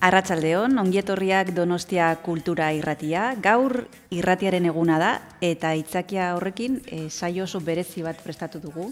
[0.00, 3.34] Arratsaldeon, ongietorriak Donostia Kultura Irratia.
[3.36, 3.82] Gaur
[4.16, 5.10] irratiaren eguna da
[5.44, 8.86] eta itzakia horrekin e, saio oso berezi bat prestatu dugu.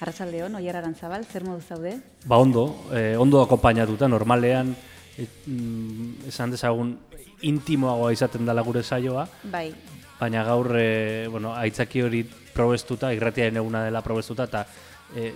[0.00, 1.98] Arratsaldeon, Oier Arantzabal, zer modu zaude?
[2.24, 2.64] Ba ondo,
[2.96, 4.72] eh, ondo akompainatuta normalean
[5.18, 6.96] e, mm, esan dezagun
[7.44, 9.28] intimoagoa izaten dela gure saioa.
[9.52, 9.68] Bai.
[10.16, 12.24] Baina gaur e, bueno, aitzaki hori
[12.56, 14.64] probestuta, irratiaren eguna dela probestuta eta
[15.12, 15.30] e,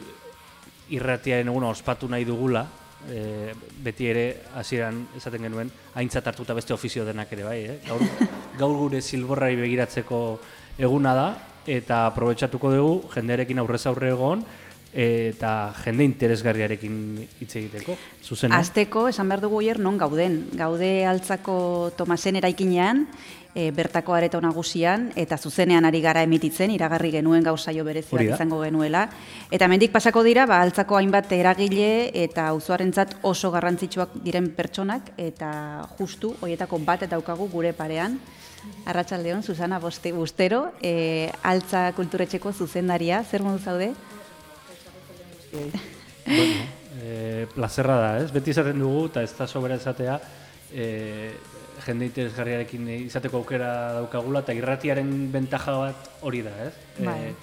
[0.96, 2.64] irratiaren eguna ospatu nahi dugula,
[3.06, 3.52] e,
[3.84, 4.24] beti ere
[4.58, 7.78] hasieran esaten genuen aintzat hartuta beste ofizio denak ere bai, eh?
[7.86, 8.02] gaur,
[8.58, 10.22] gaur gure silborrari begiratzeko
[10.78, 11.28] eguna da
[11.68, 14.44] eta aprobetxatuko dugu jendearekin aurrez aurre egon
[14.98, 16.94] eta jende interesgarriarekin
[17.40, 17.96] hitz egiteko.
[18.24, 20.40] Zuzen, Azteko, esan behar dugu hier, non gauden.
[20.56, 23.04] Gaude altzako Tomasen eraikinean,
[23.58, 29.08] e, bertako areta nagusian eta zuzenean ari gara emititzen iragarri genuen gauzaio berezia izango genuela.
[29.50, 35.50] Eta hemendik pasako dira ba altzako hainbat eragile eta auzoarentzat oso garrantzitsuak diren pertsonak eta
[35.98, 38.18] justu hoietako bat daukagu gure parean.
[38.86, 43.22] Arratsaldeon Susana Boste Bustero e, altza kulturetxeko zuzendaria.
[43.24, 43.92] Zer modu zaude?
[45.52, 46.66] Bueno,
[47.00, 48.33] eh, plazerra da, ez?
[48.34, 50.18] Beti izaten dugu, eta ez da sobera esatea,
[50.74, 51.33] eh,
[51.86, 56.72] jende interesgarriarekin izateko aukera daukagula eta irratiaren bentaja bat hori da, ez?
[56.98, 57.34] Bai.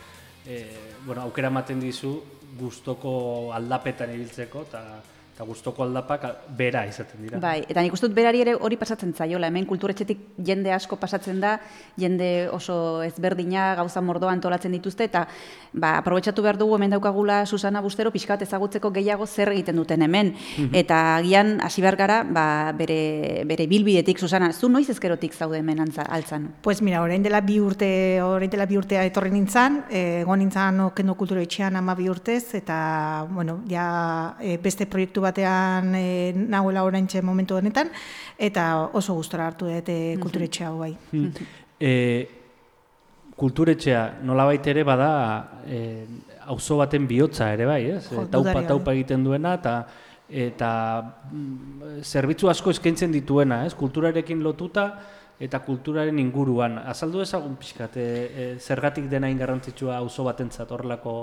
[0.46, 0.62] E,
[1.06, 2.16] bueno, aukera ematen dizu
[2.60, 4.84] gustoko aldapetan ibiltzeko eta
[5.36, 6.22] eta gustoko aldapak
[6.56, 7.40] bera izaten dira.
[7.44, 11.42] Bai, eta nik uste dut berari ere hori pasatzen zaiola, hemen kulturetxetik jende asko pasatzen
[11.44, 11.58] da,
[12.00, 15.26] jende oso ezberdina gauza mordoa antolatzen dituzte, eta
[15.74, 20.32] ba, aprobetsatu behar dugu hemen daukagula Susana Bustero pixkat ezagutzeko gehiago zer egiten duten hemen.
[20.38, 20.70] Mhm.
[20.72, 25.84] Eta gian hasi behar gara, ba, bere, bere bilbidetik, Susana, zu noiz ezkerotik zaude hemen
[25.84, 26.48] antza, altzan?
[26.62, 30.80] Pues mira, orain dela bi urte, orain dela bi urtea etorri nintzen, eh, egon nintzen
[30.88, 36.06] okendo kulturetxean ama bi urtez, eta, bueno, ja, e, beste proiektu batean e,
[36.36, 37.92] nagoela oraintxe momentu honetan
[38.38, 40.94] eta oso gustora hartu dut e, kulturetxe hau bai.
[41.80, 41.94] E,
[43.36, 45.12] kulturetxea nolabait ere bada
[45.68, 45.82] e,
[46.48, 48.06] auzo baten bihotza ere bai, ez?
[48.10, 49.76] Jo, taupa taupa egiten duena eta
[50.26, 50.70] eta
[51.32, 53.76] mm, zerbitzu asko eskaintzen dituena, ez?
[53.78, 54.88] Kulturarekin lotuta
[55.40, 56.78] eta kulturaren inguruan.
[56.88, 61.16] Azaldu ezagun pixkat, e, zergatik dena ingarrantzitsua auzo batentzat horrelako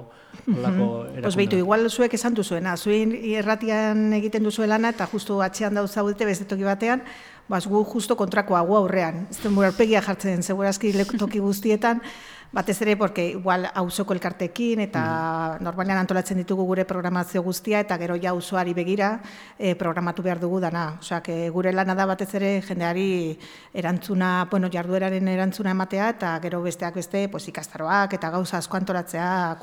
[0.46, 5.40] horrelako mm Pues beitu, igual zuek esan duzuena, zuen erratian egiten duzu lana eta justu
[5.42, 7.02] atxean dauz zaudete beste toki batean,
[7.48, 9.26] bas gu justo kontrakoa gu aurrean.
[9.30, 9.56] Ez den
[10.02, 12.02] jartzen, segurazki toki guztietan,
[12.52, 15.64] batez ere, porque igual auzoko elkartekin, eta mm.
[15.64, 19.14] normalean antolatzen ditugu gure programazio guztia, eta gero ja auzoari begira
[19.58, 20.98] e, programatu behar dugu dana.
[21.00, 23.38] Osea, que gure lana da batez ere jendeari
[23.72, 29.56] erantzuna, bueno, jardueraren erantzuna ematea, eta gero besteak beste, pues, ikastaroak, eta gauza asko antolatzea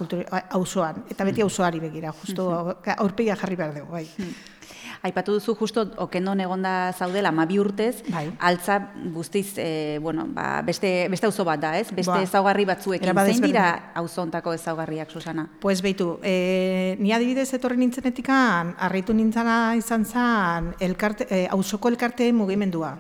[0.58, 1.06] auzoan.
[1.10, 1.50] Eta beti mm.
[1.50, 2.50] auzoari begira, justo
[2.98, 4.08] aurpegia jarri behar dugu, bai.
[4.18, 4.59] Mm.
[5.02, 8.32] Aipatu duzu justo okendo negonda zaudela ma urtez, bai.
[8.40, 11.92] altza guztiz e, bueno, ba, beste beste auzo bat da, ez?
[11.92, 12.22] Beste ba.
[12.22, 15.48] ezaugarri batzuekin zein dira auzontako ezaugarriak Susana?
[15.60, 22.32] Pues beitu, eh ni adibidez etorri nintzenetikan harritu nintzana izan zen elkarte eh, auzoko elkarte
[22.34, 22.98] mugimendua.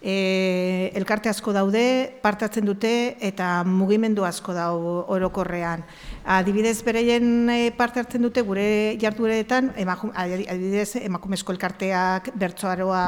[0.00, 1.82] E, elkarte asko daude,
[2.22, 5.82] partatzen dute eta mugimendu asko dau orokorrean.
[6.24, 13.02] Adibidez bereien eh, parte hartzen dute gure jardueretan, adibidez emakumezko elkarteak, bertsoaroa,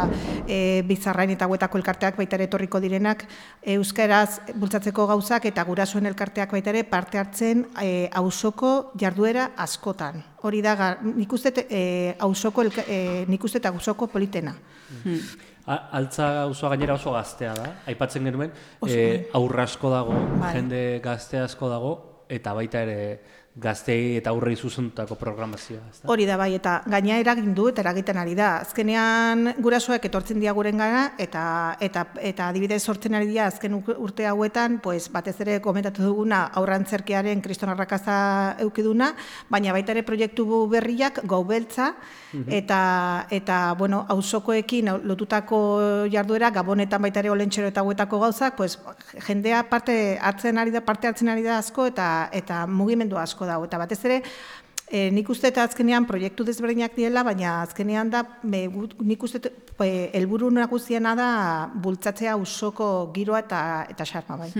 [0.44, 3.24] e, bizarrain eta guetako elkarteak baita ere etorriko direnak,
[3.74, 10.20] euskaraz bultzatzeko gauzak eta gurasoen elkarteak baita ere parte hartzen e, auzoko jarduera askotan.
[10.42, 13.62] Hori da, nik uste e, auzoko, e, nik uste
[14.12, 14.54] politena.
[15.04, 15.51] Hmm.
[15.66, 18.50] Altza auzoa gainera oso gaztea da, aipatzen genuen,
[18.88, 20.56] e, aurra asko dago, bai.
[20.56, 21.92] jende gazte asko dago,
[22.32, 22.98] eta baita ere
[23.54, 25.82] gaztei eta aurrei zuzentutako programazioa.
[25.90, 26.08] Ezta?
[26.08, 28.54] Hori da bai, eta gaina eragin du eta eragiten ari da.
[28.64, 31.42] Azkenean gurasoek etortzen dia guren gara, eta,
[31.84, 37.42] eta, eta adibidez sortzen ari dira azken urte hauetan, pues, batez ere komentatu duguna aurrantzerkearen
[37.44, 39.10] kriston arrakaza eukiduna,
[39.52, 41.92] baina baita ere proiektu berriak gau beltza,
[42.32, 42.48] mhm.
[42.48, 42.80] eta,
[43.30, 45.60] eta bueno, auzokoekin lotutako
[46.10, 48.78] jarduera, gabonetan baita ere olentxero eta hauetako gauzak, pues,
[49.28, 53.46] jendea parte hartzen ari da, parte hartzen ari da asko, eta, eta mugimendu asko asko
[53.50, 53.66] dago.
[53.66, 54.22] Eta batez ere,
[54.90, 58.66] E, nik uste eta azkenean proiektu desberdinak diela, baina azkenean da, me,
[59.00, 59.40] nik uste
[59.80, 61.28] e, elburu nagusiena da
[61.80, 64.50] bultzatzea usoko giroa eta eta xarma bai.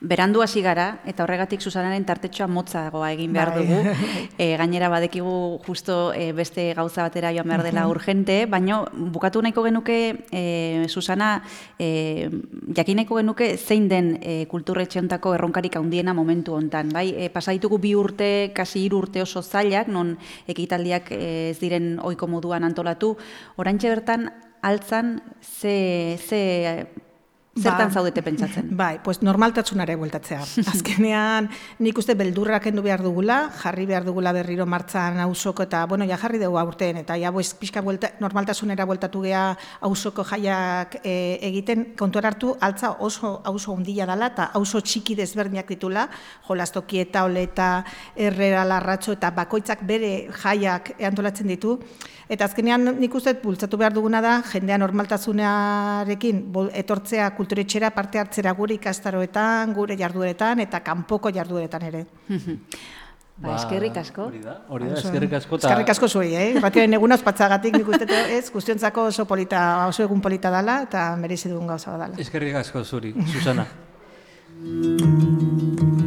[0.00, 3.64] Berandu hasi gara, eta horregatik Susanaren tartetxoa motzagoa egin behar bai.
[3.64, 3.80] dugu.
[4.40, 9.62] E, gainera badekigu justo e, beste gauza batera joan behar dela urgente, baina bukatu nahiko
[9.66, 9.98] genuke,
[10.32, 11.42] e, Susana,
[11.78, 12.30] e,
[12.76, 16.88] jakin nahiko genuke zein den e, kulturretxeontako erronkarik handiena momentu hontan.
[16.94, 17.10] Bai?
[17.16, 20.16] E, pasaitugu bi urte, kasi hiru urte oso zailak, non
[20.48, 23.16] ekitaldiak ez diren ohiko moduan antolatu.
[23.56, 24.30] Orantxe bertan,
[24.62, 26.86] altzan ze, ze
[27.60, 28.68] Zertan ba, zaudete pentsatzen?
[28.80, 30.40] Bai, pues normaltasunare bueltatzea.
[30.72, 31.50] Azkenean,
[31.84, 36.18] nik uste beldurrak endu behar dugula, jarri behar dugula berriro martzan hausoko eta, bueno, ja
[36.20, 39.44] jarri dugu aurten, eta ja, pues, pixka buelta, normaltasunera bueltatu geha
[39.80, 45.68] hausoko jaiak e, egiten, kontuar hartu, altza oso hauso undila dela, eta hauso txiki desberdinak
[45.68, 46.08] ditula,
[46.48, 47.70] jolastoki eta oleta,
[48.16, 51.78] errera larratxo, eta bakoitzak bere jaiak antolatzen ditu,
[52.30, 56.44] Eta azkenean nik uste bultzatu behar duguna da, jendea normaltasunarekin
[56.78, 62.04] etortzea kulturetxera parte hartzera gure ikastaroetan, gure jardueretan eta kanpoko jardueretan ere.
[63.40, 64.26] Ba, eskerrik asko.
[64.28, 65.58] Hori da, hori da, eskerrik asko.
[65.58, 65.70] Ta...
[65.70, 66.48] Eskerrik asko zuri, eh?
[66.60, 68.06] Ratioen egun ospatxagatik nik uste
[68.36, 72.20] ez, guztiontzako oso polita, oso egun polita dela eta merezi dugun gauza dela.
[72.20, 73.66] Eskerrik asko zuri, Susana.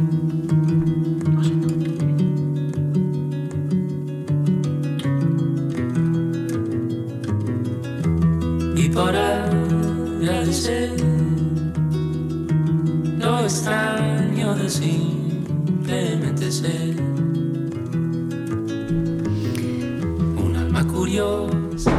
[8.94, 10.90] para agradecer
[13.18, 16.94] lo extraño de simplemente ser
[20.36, 21.90] un alma curiosa.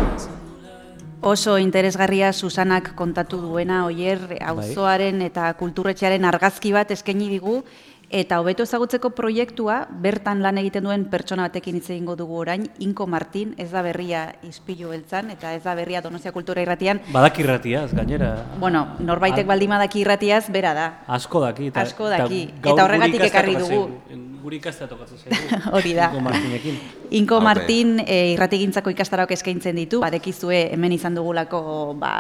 [1.22, 4.38] Oso interesgarria Susanak kontatu duena oier bai.
[4.40, 7.64] auzoaren eta kulturretxearen argazki bat eskaini digu
[8.10, 13.08] Eta hobeto ezagutzeko proiektua, bertan lan egiten duen pertsona batekin hitz egingo dugu orain, Inko
[13.08, 17.02] Martin, ez da berria izpilu beltzan, eta ez da berria Donostia Kultura irratian.
[17.14, 18.36] Badak irratiaz, gainera.
[18.60, 20.88] Bueno, norbaitek baldin badaki irratiaz, bera da.
[21.08, 21.74] Asko daki.
[21.74, 22.46] Eta, Asko daki.
[22.62, 25.62] Eta, horregatik ekarri dugu guri ikastea tokatzen zaigu.
[25.76, 26.12] Hori da.
[26.12, 26.80] Inko Martinekin.
[27.20, 31.62] Inko Martin e, irratigintzako ikastaroak eskaintzen ditu, badekizue hemen izan dugulako
[32.02, 32.14] ba,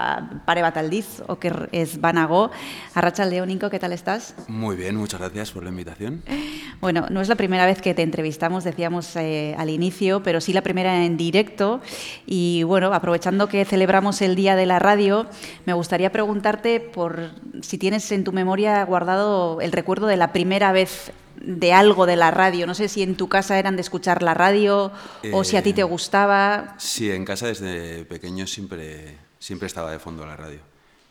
[0.47, 2.47] pare bat aldiz, oker ez banago.
[2.95, 4.33] Arratxalde Inko, ¿qué tal estás?
[4.47, 6.23] Muy bien, muchas gracias por la invitación.
[6.81, 10.51] Bueno, no es la primera vez que te entrevistamos, decíamos eh, al inicio, pero sí
[10.51, 11.79] la primera en directo.
[12.25, 15.25] Y bueno, aprovechando que celebramos el Día de la Radio,
[15.65, 17.31] me gustaría preguntarte por
[17.61, 21.13] si tienes en tu memoria guardado el recuerdo de la primera vez
[21.45, 22.67] de algo de la radio.
[22.67, 24.91] No sé si en tu casa eran de escuchar la radio
[25.31, 26.75] o si a ti te eh, gustaba.
[26.77, 30.59] Sí, en casa desde pequeño siempre, siempre estaba de fondo la radio.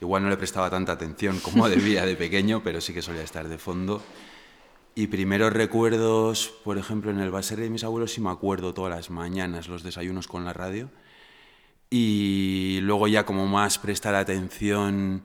[0.01, 3.49] Igual no le prestaba tanta atención como debía de pequeño, pero sí que solía estar
[3.49, 4.03] de fondo.
[4.97, 8.95] Y primeros recuerdos, por ejemplo, en el baser de mis abuelos sí me acuerdo todas
[8.95, 10.91] las mañanas los desayunos con la radio.
[11.91, 15.23] Y luego ya como más prestar atención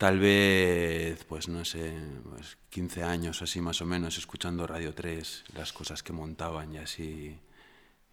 [0.00, 1.92] tal vez, pues no sé,
[2.30, 6.78] pues 15 años así más o menos, escuchando Radio 3, las cosas que montaban y
[6.78, 7.38] así,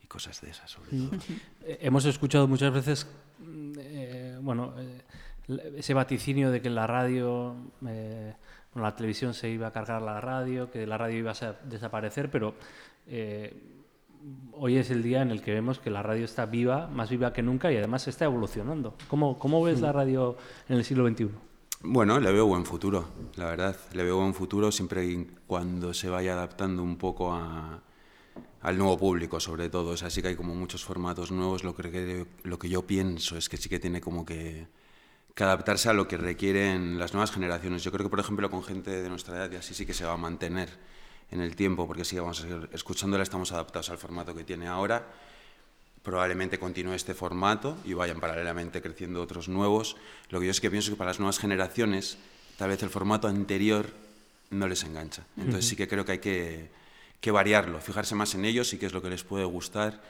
[0.04, 1.12] y cosas de esas sobre todo.
[1.66, 3.08] Eh, hemos escuchado muchas veces,
[3.80, 5.02] eh, bueno, eh,
[5.78, 10.86] ese vaticinio de que la radio, la televisión se iba a cargar la radio, que
[10.86, 12.54] la radio iba a desaparecer, pero
[14.52, 17.32] hoy es el día en el que vemos que la radio está viva, más viva
[17.32, 18.94] que nunca y además está evolucionando.
[19.08, 20.36] ¿Cómo, cómo ves la radio
[20.68, 21.47] en el siglo XXI?
[21.82, 23.78] Bueno, le veo buen futuro, la verdad.
[23.94, 27.84] Le veo buen futuro siempre y cuando se vaya adaptando un poco a,
[28.62, 29.92] al nuevo público, sobre todo.
[29.92, 31.64] O sea, sí que hay como muchos formatos nuevos.
[31.64, 34.68] Lo que, lo que yo pienso es que sí que tiene como que,
[35.38, 37.84] adaptarse a lo que requieren las nuevas generaciones.
[37.84, 40.04] Yo creo que, por ejemplo, con gente de nuestra edad y así sí que se
[40.04, 40.70] va a mantener
[41.30, 44.68] en el tiempo, porque sí vamos a seguir escuchándola, estamos adaptados al formato que tiene
[44.68, 45.08] ahora
[46.08, 49.98] probablemente continúe este formato y vayan paralelamente creciendo otros nuevos.
[50.30, 52.18] Lo que yo sí que pienso es que para las nuevas generaciones,
[52.56, 53.92] tal vez el formato anterior
[54.50, 55.24] no les engancha.
[55.36, 56.70] Entonces sí que creo que hay que,
[57.20, 60.02] que, variarlo, fijarse más en ellos y qué es lo que les puede gustar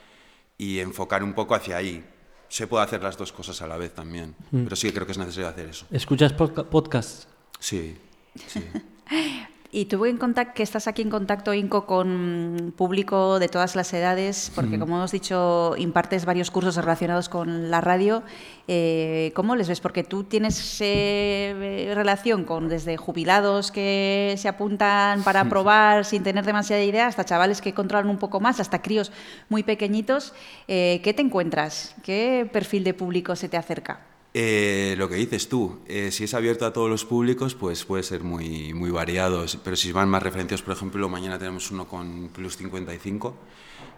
[0.55, 2.05] y enfocar un poco hacia ahí.
[2.47, 4.65] Se puede hacer las dos cosas a la vez también, mm.
[4.65, 5.87] pero sí que creo que es necesario hacer eso.
[5.89, 7.27] ¿Escuchas podcasts?
[7.59, 7.97] Sí,
[8.45, 8.63] sí.
[9.69, 13.93] Y tuve en contacto, que estás aquí en contacto, Inco, con público de todas las
[13.93, 18.23] edades, porque como hemos dicho, impartes varios cursos relacionados con la radio.
[18.69, 19.81] Eh, ¿Cómo les ves?
[19.81, 26.45] Porque tú tienes eh, relación con desde jubilados que se apuntan para probar sin tener
[26.45, 29.11] demasiada idea, hasta chavales que controlan un poco más, hasta críos
[29.49, 30.33] muy pequeñitos.
[30.69, 31.93] Eh, ¿Qué te encuentras?
[32.03, 33.99] ¿Qué perfil de público se te acerca?
[34.33, 38.03] Eh, lo que dices tú, eh, si es abierto a todos los públicos, pues puede
[38.03, 39.45] ser muy, muy variado.
[39.63, 43.35] Pero si van más referencias, por ejemplo, mañana tenemos uno con Plus 55,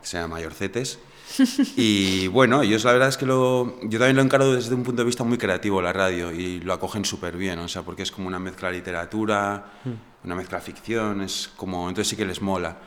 [0.01, 0.99] que se llama Mayorcetes.
[1.75, 5.03] Y bueno, ellos la verdad es que lo, yo también lo encaro desde un punto
[5.03, 8.11] de vista muy creativo, la radio, y lo acogen súper bien, o sea, porque es
[8.11, 10.25] como una mezcla de literatura, mm.
[10.25, 12.77] una mezcla de ficción, es como, entonces sí que les mola.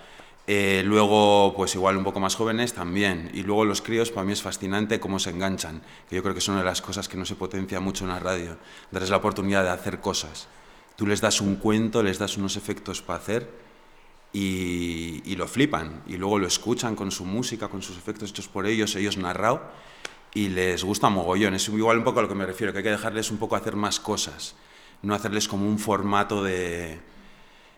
[0.46, 3.30] Eh, luego, pues igual un poco más jóvenes también.
[3.32, 6.40] Y luego los críos, para mí es fascinante cómo se enganchan, que yo creo que
[6.40, 8.56] es una de las cosas que no se potencia mucho en la radio,
[8.90, 10.48] darles la oportunidad de hacer cosas.
[10.96, 13.50] Tú les das un cuento, les das unos efectos para hacer
[14.32, 16.02] y, lo flipan.
[16.06, 19.62] Y luego lo escuchan con su música, con sus efectos hechos por ellos, ellos narrado.
[20.34, 21.54] y les gusta mogollón.
[21.54, 23.54] Es igual un poco a lo que me refiero, que hay que dejarles un poco
[23.54, 24.54] hacer más cosas,
[25.02, 27.00] no hacerles como un formato de,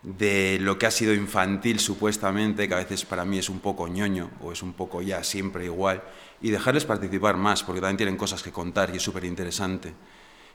[0.05, 3.89] de lo que ha sido infantil supuestamente, que a veces para mí es un poco
[3.89, 6.03] ñoño o es un poco ya siempre igual,
[6.43, 9.93] y dejarles participar más, porque también tienen cosas que contar y es súper interesante.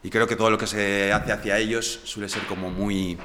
[0.04, 3.18] Y creo que todo lo que se hace hacia ellos suele ser como muy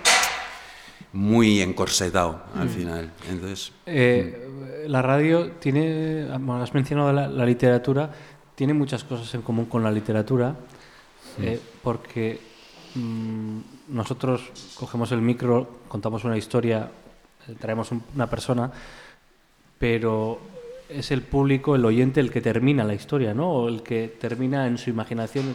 [1.12, 3.12] muy encorsetado al final.
[3.30, 8.10] Entonces, eh, la radio tiene, bueno, has mencionado la, la, literatura,
[8.56, 10.56] tiene muchas cosas en común con la literatura,
[11.40, 12.40] eh, porque
[12.96, 14.42] mmm, nosotros
[14.74, 16.90] cogemos el micro, contamos una historia,
[17.48, 18.70] eh, traemos un, una persona,
[19.78, 20.40] pero
[20.88, 23.50] es el público, el oyente, el que termina la historia, ¿no?
[23.50, 25.54] O el que termina en su imaginación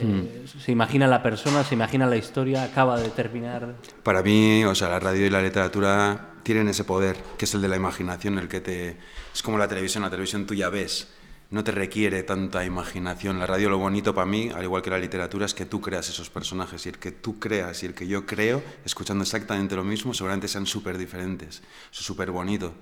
[0.00, 3.74] eh, se imagina la persona, se imagina la historia, acaba de terminar.
[4.02, 7.60] Para mí, o sea, la radio y la literatura tienen ese poder, que es el
[7.60, 8.96] de la imaginación, el que te
[9.34, 11.08] es como la televisión, la televisión tú ya ves,
[11.52, 13.38] no te requiere tanta imaginación.
[13.38, 16.08] La radio lo bonito para mí, al igual que la literatura, es que tú creas
[16.08, 19.84] esos personajes y el que tú creas y el que yo creo, escuchando exactamente lo
[19.84, 21.56] mismo, seguramente sean súper diferentes.
[21.56, 22.72] Eso es súper bonito.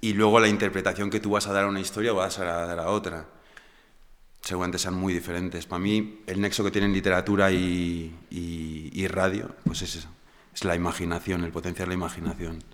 [0.00, 2.78] Y luego la interpretación que tú vas a dar a una historia vas a dar
[2.80, 3.28] a otra
[4.40, 5.66] seguramente sean muy diferentes.
[5.66, 10.08] Para mí, el nexo que tienen literatura y radio, pues es eso,
[10.52, 12.64] es la imaginación, el potenciar la imaginación.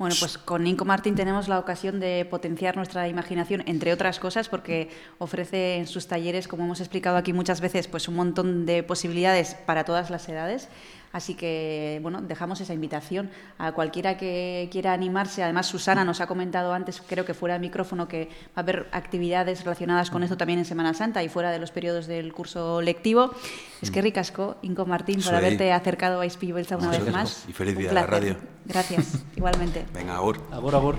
[0.00, 4.48] Bueno, pues con Inco Martín tenemos la ocasión de potenciar nuestra imaginación, entre otras cosas,
[4.48, 4.88] porque
[5.18, 9.56] ofrece en sus talleres, como hemos explicado aquí muchas veces, pues un montón de posibilidades
[9.66, 10.70] para todas las edades.
[11.12, 15.42] Así que, bueno, dejamos esa invitación a cualquiera que quiera animarse.
[15.42, 18.88] Además, Susana nos ha comentado antes, creo que fuera de micrófono, que va a haber
[18.92, 22.80] actividades relacionadas con esto también en Semana Santa y fuera de los periodos del curso
[22.80, 23.34] lectivo.
[23.82, 27.44] Es que ricasco, Inco Martín, por haberte acercado a Ispillo Belza una vez más.
[27.48, 28.36] Y feliz día a la radio.
[28.64, 29.86] Gracias, igualmente.
[29.92, 30.40] Venga, agur.
[30.52, 30.96] Agur, agur.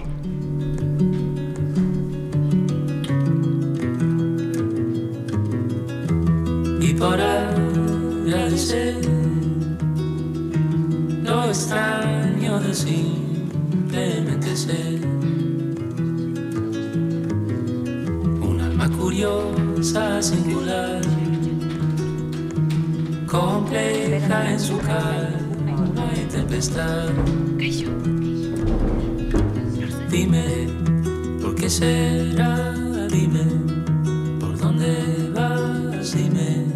[6.82, 9.31] Y para agradecer
[11.32, 15.00] lo extraño de simplemente ser
[18.50, 21.02] un alma curiosa, singular,
[23.28, 27.10] compleja en su calma y tempestad.
[30.10, 30.46] Dime,
[31.42, 32.74] ¿por qué será?
[33.10, 33.46] Dime,
[34.42, 36.14] ¿por dónde vas?
[36.14, 36.71] Dime.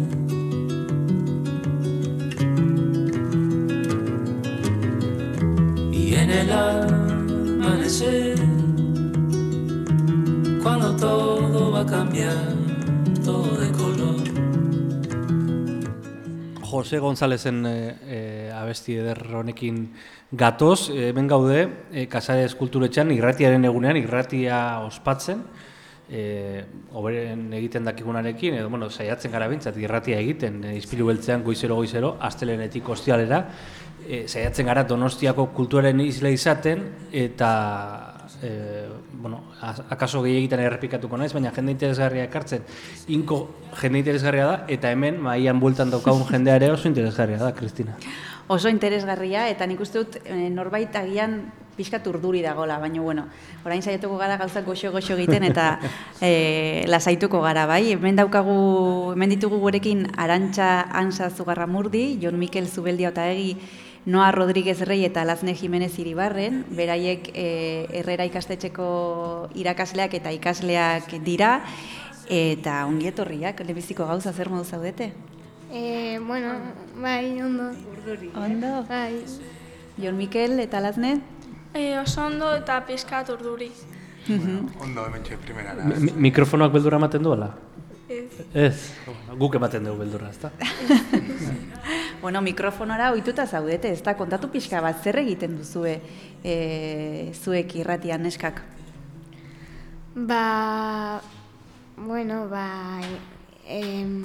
[6.40, 8.36] El amanecer,
[10.62, 12.36] cuando todo va a cambiar,
[13.24, 14.16] todo de color.
[16.60, 19.94] Jose Gonzalezen e, e, abesti eder honekin
[20.30, 25.40] gatoz, e, hemen gaude, e, Kasare Eskulturetxean irratiaren egunean, irratia ospatzen,
[26.10, 32.16] e, oberen egiten dakigunarekin, edo, bueno, saiatzen gara bintzat, irratia egiten, e, izpilu beltzean goizero-goizero,
[32.20, 33.46] astelenetik ostialera,
[34.08, 37.50] e, saiatzen gara donostiako kulturaren isla izaten, eta
[38.42, 39.42] e, bueno,
[39.90, 42.64] akaso egiten errepikatuko naiz, baina jende interesgarria ekartzen,
[43.08, 43.42] inko
[43.80, 47.96] jende interesgarria da, eta hemen maian bueltan daukagun jendea ere oso interesgarria da, Kristina.
[48.48, 51.40] Oso interesgarria, eta nik uste dut e, norbait agian
[51.76, 53.26] pixkat urduri dagola, baina bueno,
[53.66, 55.66] orain saiatuko gara gauzak goxo-goxo egiten eta
[56.24, 57.82] e, lasaituko gara, bai?
[57.92, 63.58] Hemen daukagu, hemen ditugu gurekin Arantxa Ansa Zugarramurdi, Jon Mikel Zubeldia eta egi
[64.06, 67.46] Noa Rodríguez Rey eta Lazne Jimenez Iribarren, beraiek e,
[67.90, 71.56] Herrera ikastetxeko irakasleak eta ikasleak dira,
[72.30, 75.10] eta ongi etorriak, lebiziko gauza zer modu zaudete?
[75.72, 76.54] E, bueno,
[77.02, 77.72] bai, ondo.
[77.96, 78.30] Urduri.
[78.38, 78.84] Ondo?
[78.86, 79.24] Bai.
[79.98, 81.16] Jon Mikel eta Lazne?
[81.74, 83.72] E, oso ondo eta pizkat urduri.
[84.30, 85.74] Ondo, hemen txoi primera.
[85.82, 87.56] Mi mikrofonoak beldurra ematen duela?
[88.06, 88.92] Ez.
[89.34, 90.52] Guk ematen dugu beldurra, ezta?
[92.22, 95.96] bueno, mikrofonora ohituta zaudete, ez da, kontatu pixka bat, zer egiten duzue
[96.44, 98.62] e, zuek irratian neskak?
[100.14, 101.20] Ba,
[101.98, 102.68] bueno, ba,
[103.66, 104.22] em,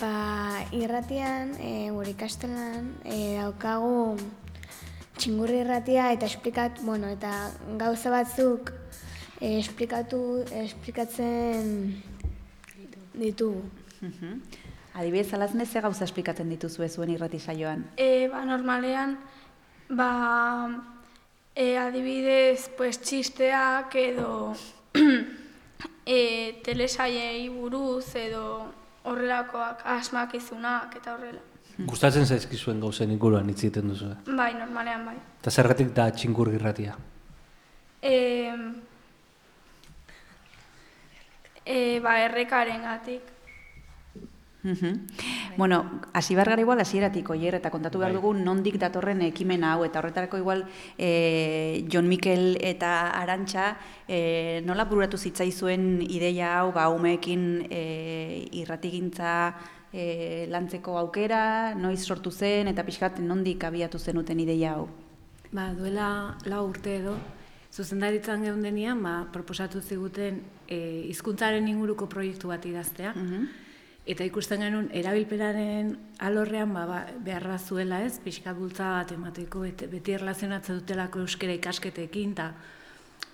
[0.00, 0.14] ba,
[0.74, 4.16] irratian, e, gure ikastelan, e, daukagu
[5.14, 8.74] txingurri irratia eta esplikat, bueno, eta gauza batzuk
[9.40, 12.02] e, esplikatu, esplikatzen
[13.14, 13.64] ditugu.
[14.02, 14.38] Uh
[14.94, 17.80] Adibidez, alazne ze gauza esplikatzen dituzue zuen irrati saioan?
[17.98, 19.16] E, ba, normalean,
[19.90, 20.70] ba,
[21.50, 24.54] e, adibidez, pues, txisteak edo
[26.06, 26.20] e,
[26.66, 28.44] telesaiei buruz edo
[29.02, 31.42] horrelakoak asmakizunak eta horrela.
[31.90, 34.12] Gustatzen zaizkizuen gauzen inguruan hitz egiten duzu.
[34.30, 35.16] Bai, normalean bai.
[35.42, 36.94] Eta zergatik da txingurri irratia?
[37.98, 38.14] E,
[41.64, 43.34] e, ba, errekaren gatik.
[44.64, 45.06] Mhm.
[45.58, 48.20] Bueno, hasi behar gara igual hasieratik oier eta kontatu behar Bai.
[48.20, 50.64] dugu nondik datorren ekimena hau eta horretarako igual
[50.96, 53.76] e, Jon Mikel eta Arantxa
[54.08, 59.54] e, nola bururatu zitzaizuen ideia hau ba umeekin e, irratigintza
[59.92, 64.88] e, lantzeko aukera, noiz sortu zen eta pixkat nondik abiatu zenuten ideia hau.
[65.52, 67.18] Ba, duela lau urte edo,
[67.74, 70.78] zuzendaritzan geundenean, ba, proposatu ziguten e,
[71.10, 73.14] hizkuntzaren inguruko proiektu bat idaztea.
[74.04, 79.88] Eta ikusten genuen, erabilpenaren alorrean ba, ba, beharra zuela ez, pixkat bultza bat emateko, beti,
[79.90, 82.52] beti erlazionatze dutelako euskera ikasketekin, eta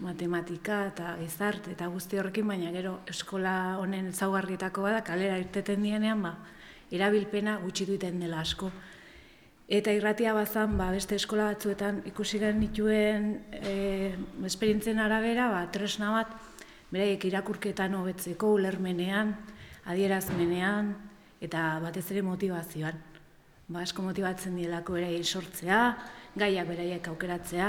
[0.00, 6.22] matematika eta gizarte eta guzti horrekin, baina gero eskola honen ezaugarrietako bada, kalera irteten dienean,
[6.22, 6.36] ba,
[6.90, 8.70] erabilpena gutxi duten dela asko.
[9.70, 13.74] Eta irratia bazan, ba, beste eskola batzuetan ikusi genituen e,
[14.48, 16.32] esperientzien arabera, ba, tresna bat,
[16.90, 19.36] beraiek irakurketan hobetzeko, ulermenean,
[19.86, 20.88] adierazmenean,
[21.46, 22.98] eta batez ere motivazioan.
[23.68, 25.78] Ba, asko motibatzen dielako beraiei sortzea,
[26.34, 27.68] gaiak beraiek aukeratzea,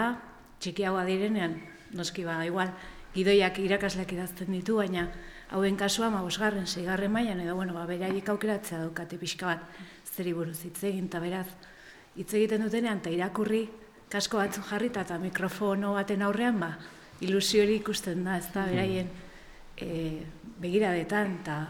[0.58, 1.54] txikiagoa direnean,
[1.94, 2.74] noski ba, igual,
[3.14, 5.06] gidoiak irakasleak idazten ditu, baina
[5.54, 10.34] hauen kasua, ma, bosgarren, seigarren mailan edo, bueno, ba, beraiek aukeratzea daukate pixka bat, zeri
[10.34, 11.46] buruz hitz egin, eta beraz,
[12.16, 13.66] hitz egiten dutenean, eta irakurri,
[14.12, 16.72] kasko batzuk jarrita eta mikrofono baten aurrean, ba,
[17.24, 19.08] ilusio hori ikusten da, ez da, beraien
[19.78, 20.18] e,
[20.62, 21.62] begiradetan, eta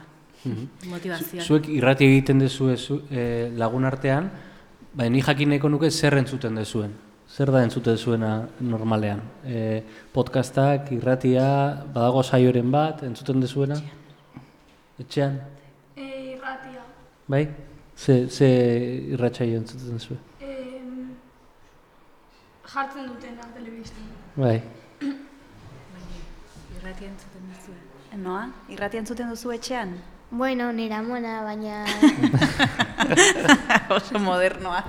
[0.90, 1.46] motivazioan.
[1.46, 4.32] Zuek irrati egiten dezue zu, e, lagun artean,
[4.94, 6.98] ba, ni jakineko nuke zer entzuten dezuen.
[7.32, 9.22] Zer da entzuten zuena normalean?
[9.46, 11.46] E, podcastak, irratia,
[11.94, 13.78] badago saioren bat, entzuten dezuena?
[15.00, 15.38] Etxean?
[15.96, 16.84] E, irratia.
[17.32, 17.46] Bai?
[17.96, 18.50] Ze, ze
[19.14, 20.31] irratsaio entzuten dezue?
[22.72, 24.08] Jartzen dutena telebistan.
[24.38, 24.62] Bai.
[26.78, 27.76] Irratia entzuten duzue.
[28.22, 29.92] Noa, irratia entzuten duzu etxean?
[30.32, 31.82] Bueno, nire amona, baina...
[33.98, 34.80] Oso modernoa.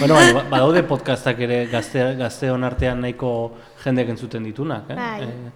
[0.00, 3.30] bueno, baina, ba- badaude podcastak ere gazte, gazteon artean nahiko
[3.84, 4.90] jendek entzuten ditunak.
[4.92, 4.98] Eh?
[5.00, 5.50] Bai, Eh,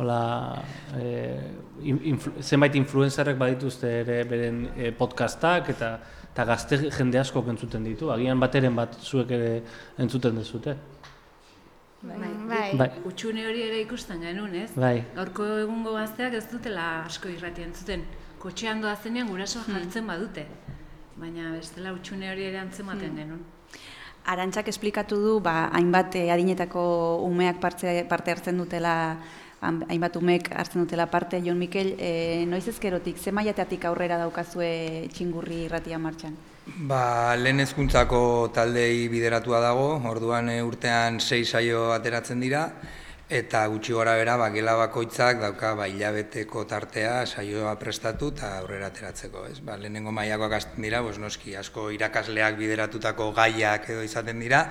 [0.00, 0.56] Hola,
[0.96, 1.50] eh,
[1.84, 5.90] in- influ, zenbait influencerrek badituzte ere beren eh, podcastak eta
[6.32, 8.08] eta gazte jende asko entzuten ditu.
[8.10, 9.50] Agian bateren bat zuek ere
[10.00, 10.72] entzuten dezute.
[12.02, 12.76] Bai.
[12.76, 12.90] Bai.
[13.08, 14.70] Utxune hori ere ikusten genuen, ez?
[14.74, 15.04] Bai.
[15.16, 18.04] Gaurko egungo gazteak ez dutela asko irratia entzuten.
[18.42, 20.46] Kotxean doazenean gurasoak jartzen badute.
[21.16, 23.42] Baina bestela utxune hori ere antzematen genuen.
[24.32, 26.82] Arantxak esplikatu du, ba, hainbat eh, adinetako
[27.26, 28.94] umeak parte, parte hartzen dutela,
[29.62, 35.64] hainbat umeek hartzen dutela parte, Jon Mikel, e, noiz ezkerotik, ze maiateatik aurrera daukazue txingurri
[35.66, 36.38] irratia martxan?
[36.62, 38.18] Ba, lehen hezkuntzako
[38.54, 42.68] taldei bideratua dago, orduan e, urtean sei saio ateratzen dira,
[43.32, 48.90] eta gutxi gora bera, ba, gela bakoitzak dauka ba, hilabeteko tartea saioa prestatu eta aurrera
[48.92, 49.46] ateratzeko.
[49.48, 49.60] Ez?
[49.64, 54.66] Ba, lehenengo mailakoak hasten dira, bos, noski asko irakasleak bideratutako gaiak edo izaten dira,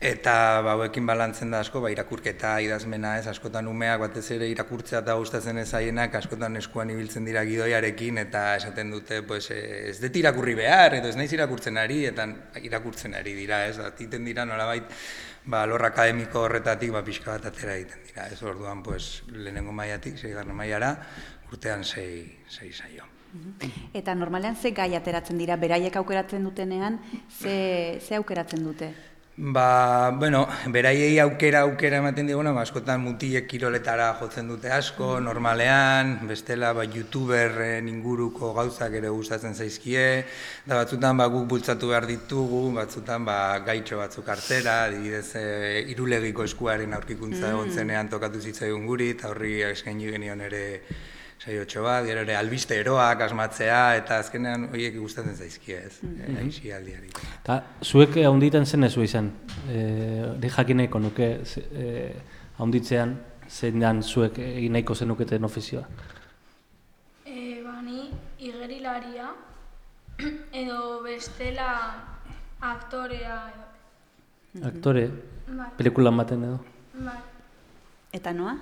[0.00, 5.02] eta ba, hauekin balantzen da asko, ba, irakurketa, idazmena, ez, askotan umeak batez ere irakurtzea
[5.04, 9.98] eta gustatzen ez zaienak, askotan eskuan ibiltzen dira gidoiarekin, eta esaten dute, pues, eh, ez
[10.00, 12.24] dut irakurri behar, edo ez naiz irakurtzen ari, eta
[12.62, 14.88] irakurtzen ari dira, ez, da, titen dira nolabait,
[15.44, 20.18] ba, lor akademiko horretatik, ba, pixka bat atera egiten dira, ez, orduan, pues, lehenengo maiatik,
[20.18, 20.94] seigarren mailara,
[21.50, 23.08] urtean sei, sei saio.
[23.96, 27.00] Eta normalean ze gai ateratzen dira, beraiek aukeratzen dutenean,
[27.30, 28.92] ze, ze aukeratzen dute?
[29.34, 36.18] Ba, bueno, beraiei aukera aukera ematen diguna, ba, askotan mutilek kiroletara jotzen dute asko, normalean,
[36.28, 40.26] bestela ba, youtuberren inguruko gauzak ere gustatzen zaizkie,
[40.66, 45.46] da batzutan ba, guk bultzatu behar ditugu, batzutan ba, gaitxo batzuk hartzera, adibidez e,
[45.94, 50.62] irulegiko eskuaren aurkikuntza egon zenean tokatu zitzaigun guri, eta horri eskaini genion ere
[51.42, 57.10] saiotxo bat, gero ere albiste eroak asmatzea, eta azkenean horiek gustatzen zaizkie ez, mm aixialdiari.
[57.42, 59.32] Eta zuek haunditen zen ezu izan,
[59.66, 59.80] e,
[60.28, 61.88] hori jakineko nuke e,
[62.58, 63.16] haunditzean
[63.48, 65.82] zein dan zuek egin nahiko zenuketen ofizioa.
[67.26, 68.06] E, ba, ni
[68.38, 69.32] igerilaria
[70.62, 71.72] edo bestela
[72.60, 73.68] aktorea edo.
[74.68, 75.06] Aktore,
[75.48, 76.58] Bai, pelikulan baten edo.
[77.02, 77.18] bai.
[78.12, 78.54] Eta noa?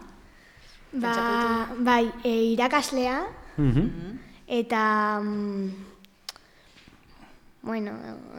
[0.92, 3.22] Ba, bai, e, irakaslea,
[3.57, 4.18] Mhm.
[4.48, 5.20] eta...
[5.22, 5.68] mm,
[7.62, 7.92] bueno,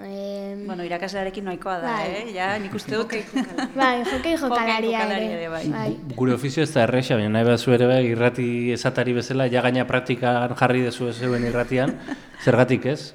[0.04, 2.10] e, Bueno, irakaslearekin noikoa da, Bai.
[2.10, 2.34] eh?
[2.34, 3.14] Ja, nik uste dut.
[3.76, 5.48] bai, jokei jokalaria ere.
[5.48, 5.68] bai.
[5.70, 5.98] bai.
[6.18, 9.86] Gure ofizio ez da erresa, baina nahi behar ere bai, irrati esatari bezala, ja gaina
[9.86, 12.00] praktikan jarri dezu zeuen irratian,
[12.44, 13.14] zergatik ez?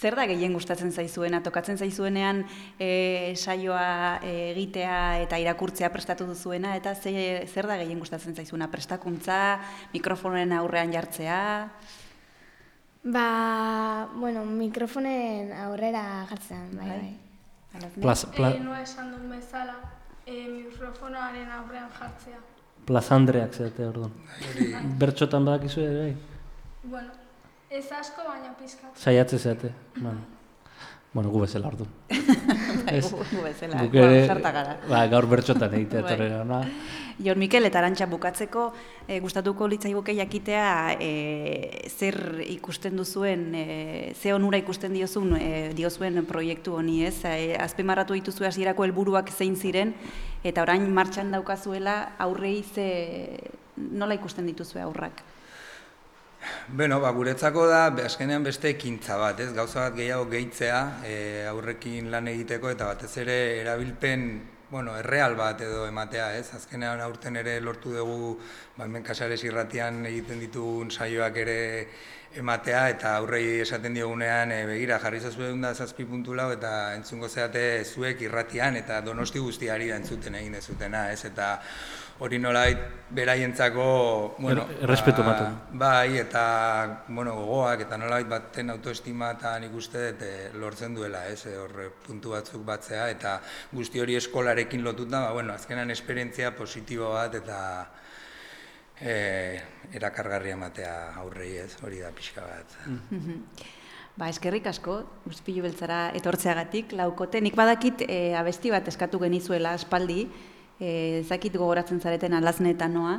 [0.00, 1.42] Zer da gehien gustatzen zaizuena?
[1.44, 2.38] Tokatzen zaizuenean
[2.80, 4.94] e, saioa egitea
[5.26, 7.12] eta irakurtzea prestatu duzuena, eta ze,
[7.44, 8.70] zer da gehien gustatzen zaizuena?
[8.72, 9.58] Prestakuntza,
[9.92, 11.42] mikrofonen aurrean jartzea?
[13.04, 13.26] Ba,
[14.14, 17.12] bueno, mikrofonen aurrera jartzen, bai, bai.
[17.76, 18.02] Alazne?
[18.02, 19.76] Plaz, pla, E, noa esan duen bezala,
[20.24, 22.40] e, mikrofonoaren aurrean jartzea.
[22.88, 24.10] plazandreak zete orduan.
[24.98, 26.14] Bertxotan badakizu ere, bai?
[26.90, 27.12] Bueno,
[27.70, 28.96] ez asko baina pizkat.
[28.98, 29.70] Saiatze zeate.
[29.96, 30.18] Bueno,
[31.12, 31.90] bueno gu bezala orduan.
[32.90, 34.76] Ez, Gu- bezala, gu ere, gara.
[34.88, 36.12] ba, gaur bertxotan egitea Bai.
[36.14, 36.60] etorri ona.
[37.20, 38.62] Jon Mikel eta Arantxa bukatzeko
[39.06, 41.10] e, gustatuko litzaiguke jakitea e,
[41.92, 47.18] zer ikusten duzuen, e, ze onura ikusten diozun e, diozuen proiektu honi, ez?
[47.28, 49.92] E, azpimarratu dituzue hasierako helburuak zein ziren
[50.42, 52.88] eta orain martxan daukazuela aurrei ze
[53.76, 55.20] nola ikusten dituzue aurrak?
[56.68, 59.50] Bueno, ba, guretzako da, azkenean beste ekintza bat, ez?
[59.56, 61.16] Gauza bat gehiago gehitzea, e,
[61.50, 64.24] aurrekin lan egiteko, eta batez ere erabilpen,
[64.70, 66.54] bueno, erreal bat edo ematea, ez?
[66.56, 68.36] Azkenean aurten ere lortu dugu,
[68.76, 71.58] ba, hemen kasares irratian egiten ditugun saioak ere
[72.40, 76.94] ematea, eta aurrei esaten diogunean, e, begira, jarri zazu egun da zazpi puntu lau, eta
[76.94, 81.24] entzungo zeate zuek irratian, eta donosti guztiari da entzuten egin dezutena, ez?
[81.26, 81.56] Eta
[82.20, 82.78] hori nolait
[83.10, 85.34] beraientzako, bueno, Er- errespetu ba.
[85.72, 91.24] Bai, eta bueno, gogoak eta nolabait baten autoestima eta nik uste dut eh, lortzen duela,
[91.26, 93.40] ez, eh, hor puntu batzuk batzea eta
[93.72, 97.58] guzti hori eskolarekin lotuta, ba bueno, azkenan esperientzia positibo bat eta
[99.00, 99.60] eh
[99.92, 102.76] erakargarria ematea aurrei, ez, hori da pixka bat.
[104.16, 107.40] Ba, eskerrik asko, guzpilu beltzara etortzeagatik, laukote.
[107.40, 110.28] Nik badakit e, abesti bat eskatu genizuela aspaldi,
[110.80, 113.18] e, ezakit gogoratzen zareten alazne eta noa,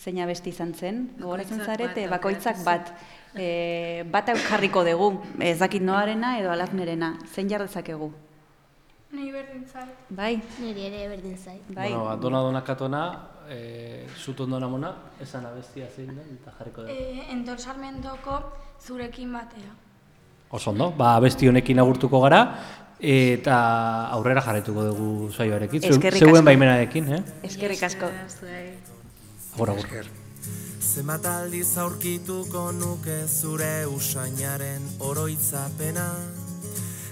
[0.00, 2.94] zein abesti izan zen, gogoratzen zarete, bakoitzak bat.
[3.34, 8.10] E, bat jarriko dugu, ez dakit noarena edo alaznerena, zein jar dezakegu?
[9.10, 10.06] Nahi berdin zait.
[10.14, 11.62] Bai, Niri ere berdin zait.
[11.68, 11.90] bai.
[11.90, 13.02] Bueno, ba, dona dona katona,
[13.50, 16.94] e, zut ondona mona, esan abestia zein den, eta jarriko da.
[16.94, 18.38] E, Endor Sarmentoko
[18.80, 19.74] zurekin batera.
[20.50, 22.40] Oso ondo, ba, abesti honekin agurtuko gara,
[23.00, 23.58] eta
[24.12, 25.84] aurrera jarretuko dugu saioarekin.
[25.90, 27.22] Eskerrik Zeuen baimenarekin, eh?
[27.48, 28.10] Eskerrik asko.
[29.54, 30.10] Agur, agur.
[30.90, 36.06] Zenbat aldiz aurkituko nuke zure usainaren oroitzapena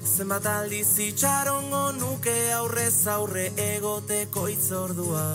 [0.02, 5.26] Zenbat aldiz itxarongo nuke aurrez aurre egoteko itzordua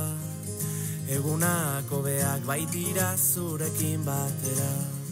[1.14, 5.03] Egunak hobeak baitira zurekin batera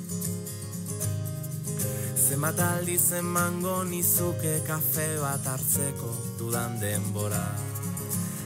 [2.32, 7.42] Zenbat aldiz emango nizuke kafe bat hartzeko dudan denbora?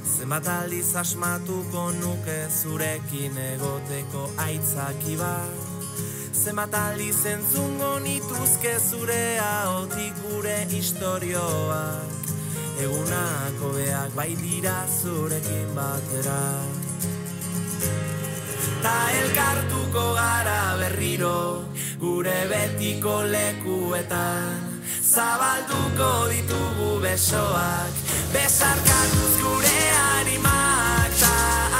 [0.09, 5.69] Zenbat aldiz asmatuko nuke zurekin egoteko aitzaki bat?
[6.33, 9.21] Zenbat aldiz entzungo nituzke zure
[9.51, 12.33] ahotik gure istorioak?
[12.87, 16.41] Egunak hobeak bai dira zurekin batera
[18.83, 21.65] Ta elkartuko gara berriro
[21.99, 24.75] gure betiko lekuetan.
[25.05, 27.93] Zabalduko ditugu besoak
[28.33, 29.81] Besarkatuz gure
[30.17, 31.35] animak Ta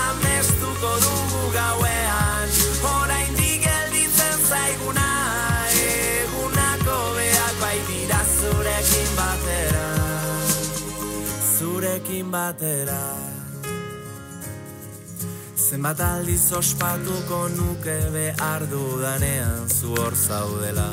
[0.06, 2.56] amestuko dugu gauean.
[2.94, 5.10] Oraindik gelditzen zaiguna
[5.84, 9.88] Egunako beak bai dira zurekin batera.
[11.58, 13.25] Zurekin batera
[15.76, 20.88] Zenbat aldiz ospatuko nuke behar dudanean zu hor zaudela?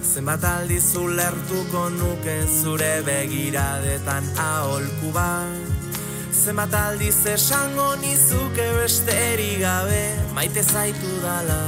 [0.00, 10.00] Zenbat aldiz ulertuko nuke zure begiradetan aholku bat Zenbat aldiz esango nizuke besterik gabe
[10.32, 11.60] maite zaitu dala?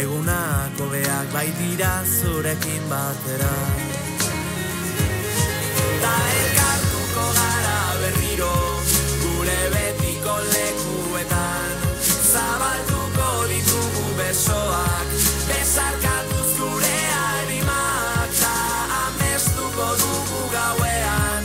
[0.00, 3.54] Egunako beak bai dira zurekin batera.
[6.00, 6.16] Ta
[10.52, 11.72] lekuetan.
[12.04, 15.12] Zabalduko ditugu besoak
[15.48, 18.56] Besarkatuz gure animak Ta
[19.04, 21.44] amestuko dugu gauean.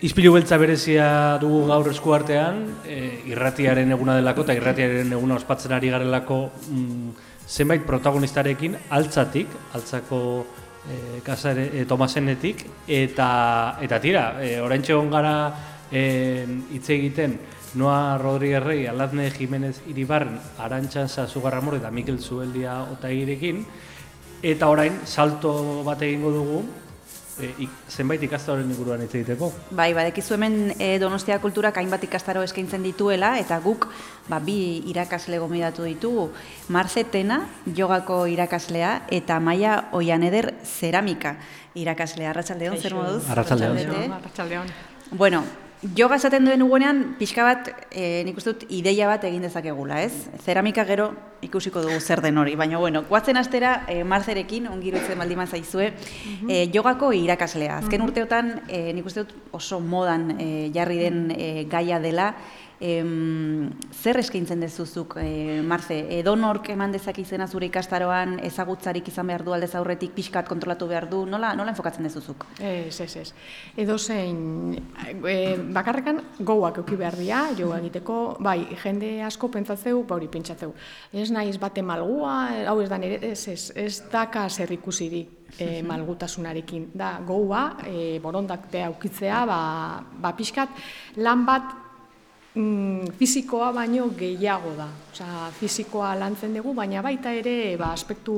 [0.00, 1.08] Izpilu beltza berezia
[1.42, 7.10] dugu gaur eskuartean, e, irratiaren eguna delako eta irratiaren eguna ospatzen ari garelako mm,
[7.50, 10.20] zenbait protagonistarekin altzatik, altzako
[10.88, 13.30] e, kasare, e, Tomasenetik, eta,
[13.82, 15.34] eta tira, e, orain gara
[15.92, 17.38] e, hitz egiten
[17.74, 23.64] Noa Rodríguez Rey, Alazne Jimenez Iribarren, Arantxa Zazugarramor eta Mikel Zueldia Otairekin,
[24.42, 26.62] eta orain salto bat egingo dugu
[27.40, 29.50] e, ik, zenbait ikastaroren inguruan hitz egiteko.
[29.76, 33.86] Bai, badekizu hemen e, Donostia kulturak hainbat ikastaro eskaintzen dituela eta guk
[34.28, 36.28] ba, bi irakasle gomidatu ditugu.
[36.68, 37.42] Marce Tena,
[37.76, 41.36] jogako irakaslea eta Maia Oianeder ceramika
[41.74, 42.30] irakaslea.
[42.34, 43.24] Arratsaldeon zer moduz?
[43.30, 44.12] Arratsaldeon.
[44.20, 44.72] Arratsaldeon.
[45.10, 45.44] Bueno,
[45.80, 50.26] Yoga esaten duen ugunean, pixka bat, e, nik uste dut, ideia bat egin dezakegula, ez?
[50.44, 51.06] Zeramika gero
[51.40, 55.94] ikusiko dugu zer den hori, baina bueno, guatzen astera, e, marzerekin, ongirutzen baldima zaizue,
[56.50, 57.78] e, jogako irakaslea.
[57.80, 62.34] Azken urteotan, e, nik uste dut oso modan e, jarri den e, gaia dela,
[62.80, 69.28] Em, zer eskaintzen dezuzuk, e, Marze, edo nork eman dezak izena zure ikastaroan, ezagutzarik izan
[69.28, 72.46] behar du aldez aurretik, pixkat kontrolatu behar du, nola, nola enfokatzen dezuzuk?
[72.56, 73.26] Ez, ez, ez.
[73.76, 74.78] Edo zein,
[75.28, 75.34] e,
[75.76, 80.72] bakarrekan gouak euki behar dira, jo egiteko, bai, jende asko pentsatzeu, ba hori pentsatzeu.
[81.12, 85.82] Ez naiz bate malgua, hau ez da nire, ez, ez, ez daka zer ikusirik e,
[85.84, 86.88] malgutasunarekin.
[86.96, 89.60] Da, goua, e, borondak aukitzea, ba,
[90.00, 90.80] ba pixkat,
[91.20, 91.79] lan bat
[92.54, 94.88] mm, fizikoa baino gehiago da.
[95.12, 98.34] Osea, fizikoa lantzen dugu, baina baita ere ba, aspektu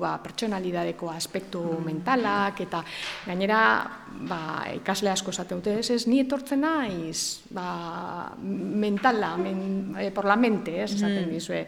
[0.00, 2.82] ba, pertsonalidadeko aspektu mentalak, eta
[3.26, 3.60] gainera
[4.28, 4.40] ba,
[4.76, 7.66] ikasle asko esaten dute, ez, ez ni etortzen naiz ba,
[8.42, 11.66] mentala, men, e, por la mente, ez, esaten dizue.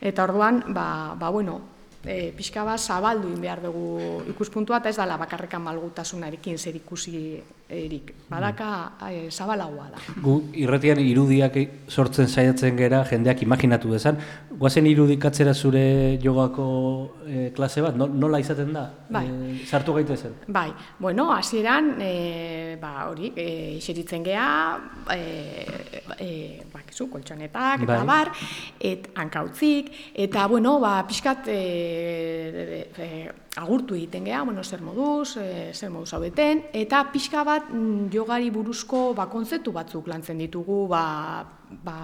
[0.00, 1.60] Eta orduan, ba, ba bueno,
[2.04, 7.22] e, pixka bat zabaldu behar dugu ikuspuntua, eta ez dala bakarrekan malgutasunarekin zer ikusi
[7.68, 8.14] erik.
[8.28, 8.68] Badaka
[9.08, 10.00] e, zabalagoa da.
[10.24, 11.56] Gu irretian irudiak
[11.88, 14.18] sortzen saiatzen gera, jendeak imaginatu dezan.
[14.58, 16.68] Guazen irudikatzera zure jogako
[17.26, 18.86] e, klase bat, nola izaten da?
[19.12, 19.24] Bai.
[19.28, 20.34] E, sartu gaitezen?
[20.48, 24.48] Bai, bueno, hasieran e, ba, hori, e, iseritzen geha,
[25.14, 25.20] e,
[26.18, 26.30] e,
[26.72, 28.06] bakizu, koltsonetak, eta Bai.
[28.08, 28.32] bar,
[28.80, 31.60] et hankautzik, eta, bueno, ba, pixkat, e,
[32.64, 33.28] e, e,
[33.58, 38.08] agurtu egiten geha, bueno, zer moduz, e, zer moduz hau beten, eta pixka bat mm,
[38.14, 41.02] jogari buruzko ba, kontzeptu batzuk lantzen ditugu, ba,
[41.84, 41.98] ba,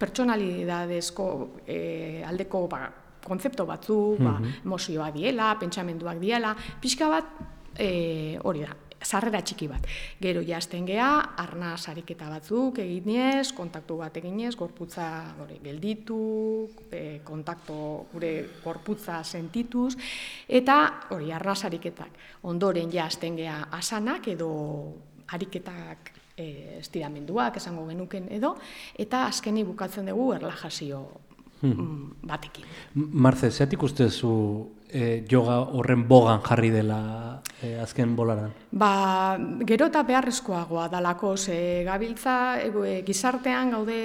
[0.00, 1.26] pertsonalidadezko
[1.66, 1.80] e,
[2.26, 2.86] aldeko ba,
[3.26, 7.38] kontzepto batzuk, ba, emozioak diela, pentsamenduak diela, pixka bat
[7.76, 9.86] e, hori da, sarrera txiki bat.
[10.20, 11.08] Gero jazten gea,
[11.42, 15.08] arna sariketa batzuk eginez, kontaktu bat eginez, gorputza
[15.42, 16.18] hori, gelditu,
[16.90, 17.78] e, kontakto
[18.12, 18.32] gure
[18.64, 19.94] gorputza sentituz,
[20.48, 20.78] eta
[21.10, 22.22] hori, arna sariketak.
[22.48, 24.50] Ondoren jazten gea asanak edo
[25.32, 28.56] ariketak e, estiramenduak esango genuken edo,
[28.98, 31.02] eta azkeni bukatzen dugu erlajazio
[31.62, 32.64] mm, batekin.
[32.94, 34.32] Marce, zeatik ustezu
[34.96, 38.52] e, yoga horren bogan jarri dela e, azken bolaran?
[38.70, 39.36] Ba,
[39.68, 43.98] gero eta beharrezkoagoa dalako, ze gabiltza e, gizartean gaude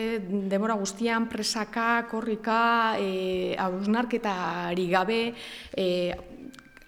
[0.51, 5.21] demora guztian presaka, korrika, e, hausnarketari gabe,
[5.75, 5.87] e,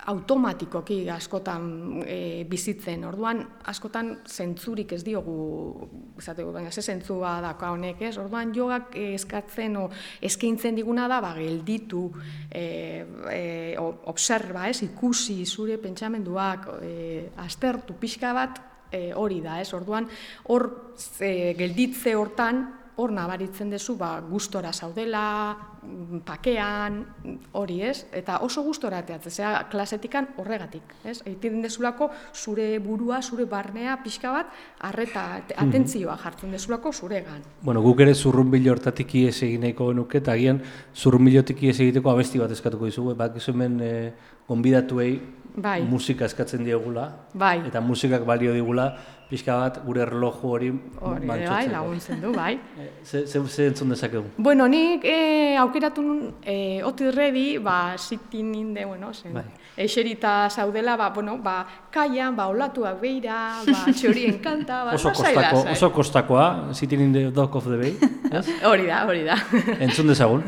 [0.05, 3.05] automatikoki askotan e, bizitzen.
[3.07, 3.39] Orduan,
[3.71, 5.35] askotan zentzurik ez diogu,
[6.19, 8.17] izateko, baina ze zentzua daka honek, ez?
[8.19, 9.87] Orduan, jogak eskatzen o
[10.21, 12.09] eskaintzen diguna da, ba, gelditu,
[12.51, 12.65] e,
[13.31, 13.41] e,
[13.79, 14.81] observa, ez?
[14.83, 16.93] Ikusi zure pentsamenduak, e,
[17.45, 18.61] aztertu pixka bat,
[18.91, 19.71] e, hori da, ez?
[19.73, 20.09] Orduan,
[20.51, 20.69] hor
[21.19, 25.72] e, gelditze hortan, hor nabaritzen dezu ba, gustora zaudela,
[26.25, 26.99] pakean,
[27.57, 31.19] hori ez, eta oso gustora ateatzen, zera klasetikan horregatik, ez?
[31.25, 34.51] Egiten dezulako zure burua, zure barnea, pixka bat,
[34.89, 35.25] arreta,
[35.65, 37.43] atentzioa jartzen dezulako zuregan.
[37.61, 40.61] Bueno, guk ere zurrunbilo hortatik ies egin nahiko genuke, eta agian
[40.95, 43.93] zurrunbilotik ies egiteko abesti bat eskatuko dizugu, bat hemen e,
[44.47, 45.13] gonbidatuei
[45.55, 45.81] Bai.
[45.85, 47.59] musika eskatzen diegula, Bai.
[47.67, 48.93] eta musikak balio digula,
[49.33, 50.69] pixka bat gure erloju hori
[51.01, 52.53] Hori bai, laguntzen du, bai.
[52.83, 54.23] E, Ze, ze, ze entzun dezakegu?
[54.37, 59.43] Bueno, nik e, aukeratu nun, e, oti redi, ba, sitin ninde, bueno, zen, Bai.
[59.77, 65.33] eserita zaudela, ba, bueno, ba, kaian, ba, olatuak beira, ba, txorien kanta, ba, Oso, lasai,
[65.33, 67.93] kostako, oso kostakoa, sitting in the dock of the bay?
[68.69, 69.37] Hori da, hori da.
[69.79, 70.43] Entzun dezagun.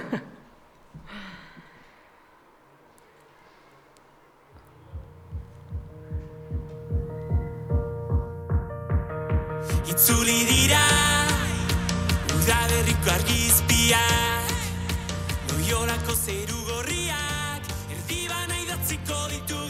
[9.89, 10.83] Itzuli dira
[12.37, 14.53] Udaberriko argizpiak
[15.51, 17.63] Loiolako zeru gorriak
[17.97, 19.64] Erdibana idatziko ditugun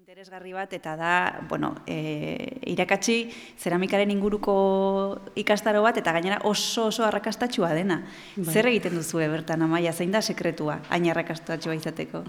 [0.00, 3.16] interesgarri bat eta da, bueno, e, irakatsi
[3.60, 4.54] zeramikaren inguruko
[5.36, 7.98] ikastaro bat eta gainera oso oso arrakastatxua dena.
[8.32, 8.46] Bai.
[8.48, 12.22] Zer egiten duzue bertan amaia, zein da sekretua, hain arrakastatxua izateko?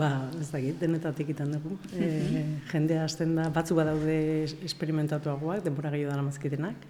[0.00, 0.08] Ba,
[0.40, 1.76] ez dakit, denetatik iten dugu.
[1.92, 2.08] E,
[2.72, 4.16] jendea hasten da, batzu badaude
[4.64, 6.88] esperimentatuagoak, denbora gehiago dara mazkitenak,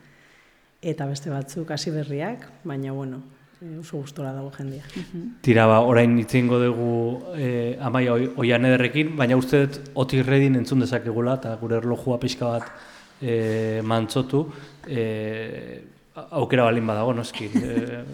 [0.94, 3.24] eta beste batzuk hasi berriak, baina bueno,
[3.62, 4.84] e, oso gustora dago jendea.
[5.42, 6.92] Tira, ba, orain itzingo dugu
[7.36, 12.52] eh, amaia oi, oian ederrekin, baina uste dut otirredin entzun dezakegula, eta gure erlojua pixka
[12.54, 12.70] bat
[13.22, 14.44] eh, mantzotu,
[14.86, 15.80] eh,
[16.30, 17.50] aukera balin badago, noski.
[17.58, 18.04] Eh,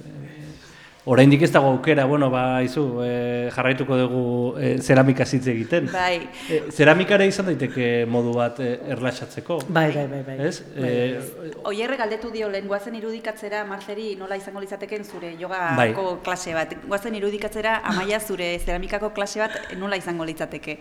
[1.06, 4.20] Oraindik ez dago aukera, bueno, ba, izu, e, jarraituko dugu
[4.56, 5.90] e, zeramika zitze egiten.
[5.92, 6.30] Bai.
[6.48, 9.58] E, zeramikara izan daiteke modu bat e, erlaxatzeko.
[9.68, 10.36] Bai, bai, bai, bai.
[10.46, 10.62] Ez?
[10.72, 16.22] Bai, E, Oierre galdetu dio lehen, guazen irudikatzera, Marceri, nola izango litzateken zure jogako Bai.
[16.24, 16.72] klase bat.
[16.88, 20.78] Guazen irudikatzera, amaia zure zeramikako klase bat nola izango litzateke.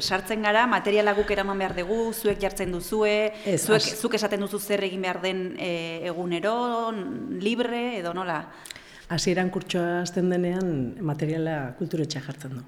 [0.00, 4.42] Sartzen gara, materiala guk eraman behar dugu, zuek jartzen duzue, Ez, zuek, as- zuk esaten
[4.42, 5.72] duzu zer egin behar den e,
[6.10, 6.90] egunero,
[7.38, 8.42] libre, edo nola?
[9.12, 10.68] Hasieran kurtsoa hasten denean
[11.04, 12.62] materiala kulturetxa jartzen du.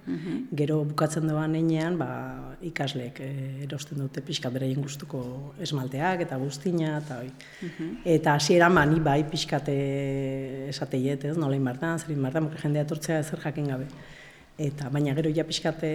[0.61, 2.09] Gero bukatzen doan heinean, ba,
[2.69, 5.23] ikasleek eh, erosten dute pixka beraien gustuko
[5.65, 7.31] esmalteak eta guztina eta hoi.
[8.17, 9.79] Eta hasieran ba, ni bai pixkate
[10.69, 13.89] esateiet, ez, nola inbartan, zer inbartan, jendea etortzea ezer jakin gabe.
[14.59, 15.93] Eta baina gero ja pixkate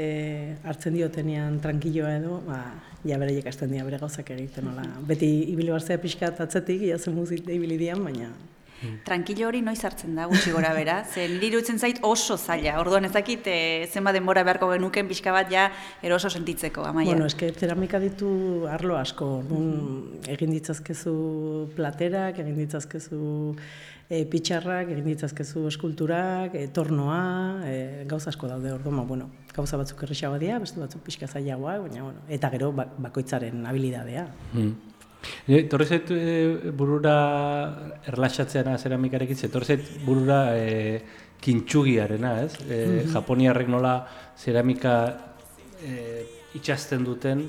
[0.67, 2.63] hartzen diotenean tranquilloa edo, ba,
[3.05, 4.87] ja beraiek hasten dira bere gauzak egiten, nola.
[5.07, 8.33] Beti ibili barzea pixkat atzetik, ia zen muzik ibili dian, baina
[9.05, 13.11] Tranquilo hori noiz hartzen da, gutxi gora bera, ze niri zait oso zaila, orduan ez
[13.11, 17.11] dakit e, zenba denbora beharko genuken pixka bat ja eroso sentitzeko, amaia.
[17.11, 19.39] Bueno, eske ceramika ditu arlo asko.
[19.39, 23.55] Orduan egin ditzazkezu platerak, egin ditzazkezu
[24.09, 27.21] e, pitxarrak, egin ditzazkezu eskulturak, e, tornoa,
[27.65, 31.83] e, gauza asko daude orduan, ba, bueno, gauza batzuk errexagoa dira, beste batzuk pixka zailagoak,
[31.87, 34.27] baina bueno, eta gero ba- bakoitzaren habilidadea.
[34.53, 34.88] Mm.
[35.69, 37.15] Torri zait e, burura
[38.07, 41.01] erlaxatzeana zeramikarekin, ze torri zait burura e,
[41.41, 42.53] kintsugiarena, ez?
[42.69, 43.13] E, Mhm.
[43.13, 44.93] Japoniarrek nola zeramika
[45.83, 46.23] e,
[46.55, 47.47] itxasten duten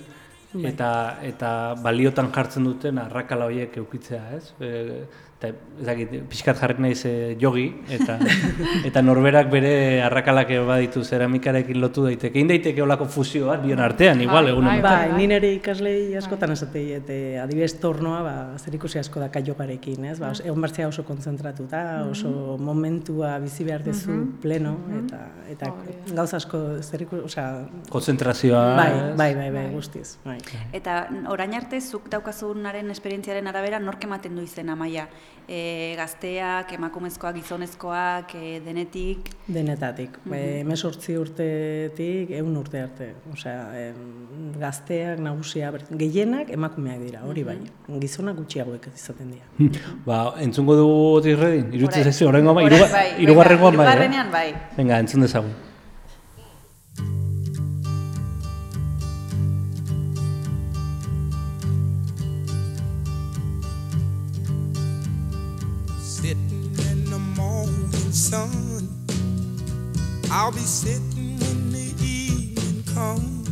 [0.52, 0.64] Bai.
[0.72, 4.52] eta eta baliotan jartzen duten arrakala horiek eukitzea, ez?
[4.61, 5.04] E,
[5.40, 8.18] eta ez dakit, pixkat jarri naiz e, jogi, eta
[8.88, 12.37] eta norberak bere arrakalak baditu zeramikarekin lotu daiteke.
[12.37, 16.83] Egin daiteke olako fusio bat bion artean, igual, egun Bai, ni nire ikaslei askotan esatei,
[16.98, 20.18] eta adibidez tornoa, ba, zer ikusi asko da kaiogarekin, ez?
[20.20, 25.22] Ba, egon bertzea oso konzentratuta, oso momentua bizi behar dezu pleno, eta,
[25.55, 25.72] eta
[26.12, 27.48] gauza asko zer ikusi, osea,
[27.88, 28.66] Konzentrazioa.
[28.76, 30.37] bai, bai, bai, bai, guztiz, bai.
[30.76, 35.09] Eta orain arte zuk daukazunaren esperientziaren arabera nork ematen du izena maia?
[35.51, 39.33] E, gazteak, emakumezkoak, gizonezkoak, e, denetik?
[39.49, 41.19] Denetatik, mm -hmm.
[41.19, 43.14] urtetik, eun urte arte.
[43.33, 43.97] Osea, em,
[44.61, 47.59] gazteak, nagusia, gehienak emakumeak dira, hori bai.
[47.99, 49.75] Gizonak gutxiagoek izaten dira.
[50.07, 54.55] Ba, entzungo dugu otirredin, irutzen zaizu, horrengo bai, bai, irugarrengoan bai, hirugarrenean bai.
[54.77, 55.69] Venga, entzun dezagun.
[68.31, 68.88] Sun.
[70.31, 73.49] I'll be sitting when the evening comes.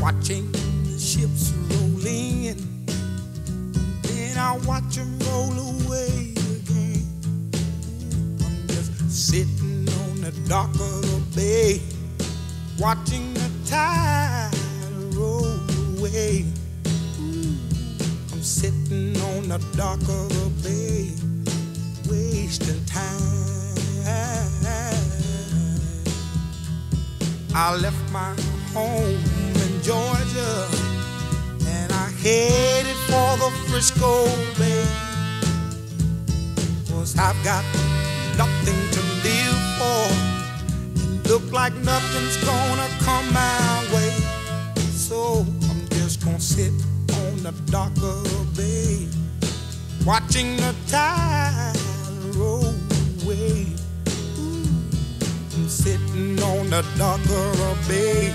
[0.00, 2.56] Watching the ships roll in.
[4.02, 7.02] Then I'll watch them roll away again.
[8.46, 11.80] I'm just sitting on the dock of the bay.
[12.78, 14.54] Watching the tide
[15.16, 15.58] roll
[15.96, 16.44] away.
[18.32, 21.10] I'm sitting on the dock of the bay,
[22.10, 23.28] wasting time.
[27.54, 28.34] I left my
[28.72, 29.20] home
[29.64, 30.68] in Georgia
[31.66, 34.26] and I headed for the Frisco
[34.58, 34.86] Bay.
[36.88, 37.64] Cause I've got
[38.36, 40.28] nothing to live for
[41.28, 44.12] look like nothing's gonna come my way.
[44.92, 46.72] So I'm just gonna sit
[47.12, 49.08] on the dock of the bay,
[50.06, 51.97] watching the tide
[53.28, 53.66] away.
[54.06, 54.64] I'm
[55.54, 55.68] mm.
[55.68, 58.32] sitting on the dock of the bay,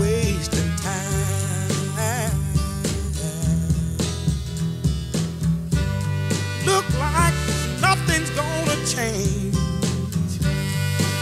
[0.00, 2.32] wasting time.
[6.66, 7.34] Look like
[7.80, 9.54] nothing's gonna change.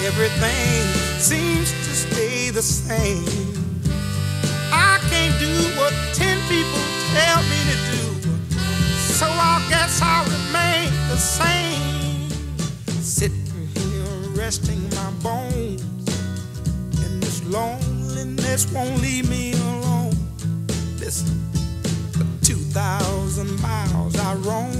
[0.04, 0.86] Everything
[1.18, 3.24] seems to stay the same.
[4.72, 8.04] I can't do what ten people tell me to do.
[9.18, 11.71] So I guess I'll remain the same.
[14.42, 16.02] Resting my bones
[16.98, 20.10] in this loneliness won't leave me alone.
[20.98, 21.30] Listen,
[22.10, 24.72] for 2,000 miles I roam.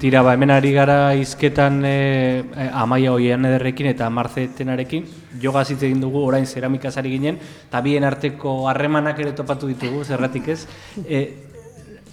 [0.00, 5.04] Tira, ba, hemen ari gara izketan e, e, amaia hoian ederrekin eta marzetenarekin.
[5.44, 7.36] Joga hitz egin dugu orain zeramikaz ari ginen,
[7.68, 10.62] eta bien arteko harremanak ere topatu ditugu, zerratik ez.
[11.04, 11.24] E,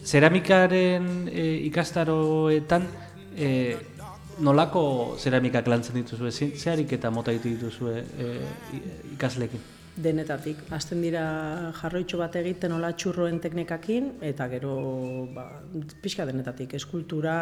[0.03, 2.91] zeramikaren e, ikastaroetan,
[3.37, 3.51] e,
[4.39, 6.31] nolako zeramikak lantzen dituzue?
[6.31, 8.33] Ze ze ariketa mota ditu dituzue e,
[8.73, 9.59] i- ikasleekin?
[9.95, 10.57] denetatik.
[10.75, 14.73] Hasten dira jarroitxo bat egiten hola txurroen teknikakin, eta gero
[15.33, 15.45] ba,
[16.03, 16.73] pixka denetatik.
[16.75, 17.35] Eskultura,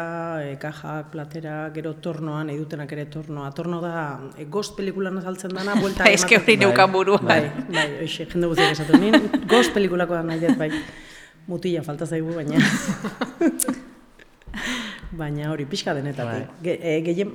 [0.46, 3.50] e, kajak, platera, gero tornoan, nahi dutenak ere tornoa.
[3.50, 7.26] Torno da, e, Ghost pelikulan azaltzen dana, buelta Bai, eske hori neukan buruan.
[7.26, 9.18] Bai, bai, hoxe, jende guztiak esatu nien.
[9.50, 10.70] Ghost pelikulako da nahi dut, bai.
[11.50, 12.62] Mutila falta zaigu, baina...
[15.12, 16.48] Baina hori, pixka denetatik.
[16.48, 16.62] Bai.
[16.64, 17.30] Ge, e, gehien,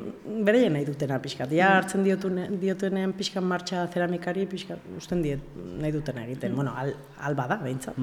[0.45, 1.47] bereien nahi dutena pixka.
[1.53, 6.55] Ja hartzen diotune, diotenean pixka martxa zeramikari, pixka usten diet nahi dutena egiten.
[6.55, 6.95] Bueno, al,
[7.29, 7.97] alba da, behintzat.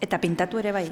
[0.00, 0.86] Eta pintatu ere bai.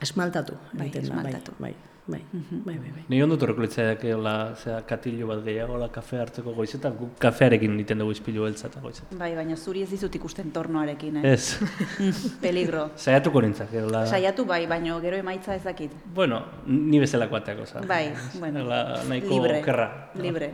[0.00, 0.54] Esmaltatu.
[0.72, 1.52] Bai, da, esmaltatu.
[1.58, 1.72] Bai,
[2.06, 3.04] bai, bai, bai, bai.
[3.08, 3.66] Ni ondo torreko
[4.14, 8.68] hola, zera, katillo bat gehiago, hola kafe hartzeko goizetan, guk kafearekin egiten dugu izpilu beltza
[8.68, 9.18] eta goizetan.
[9.18, 11.32] Bai, baina zuri ez dizut ikusten tornoarekin, eh?
[11.32, 11.58] Ez.
[12.44, 12.90] Peligro.
[12.96, 14.04] Saiatuko nintzak, hola...
[14.06, 15.90] Saiatu bai, baina gero emaitza ez dakit.
[16.14, 17.82] Bueno, ni bezalako ateako, za.
[17.86, 18.62] Bai, bueno.
[18.64, 19.88] Hola, nahiko Libre, okerra.
[20.14, 20.52] libre.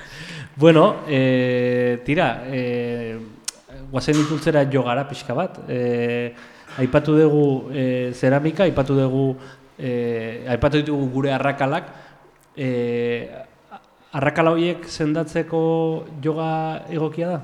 [0.56, 3.18] bueno, e, tira, e,
[3.92, 5.62] guazen ditultzera jogara pixka bat.
[5.68, 6.34] E,
[6.78, 9.36] aipatu dugu e, zeramika, aipatu dugu,
[9.78, 11.88] e, aipatu ditugu gure arrakalak.
[12.56, 12.68] E,
[14.12, 15.62] arrakala horiek sendatzeko
[16.22, 17.40] joga egokia da?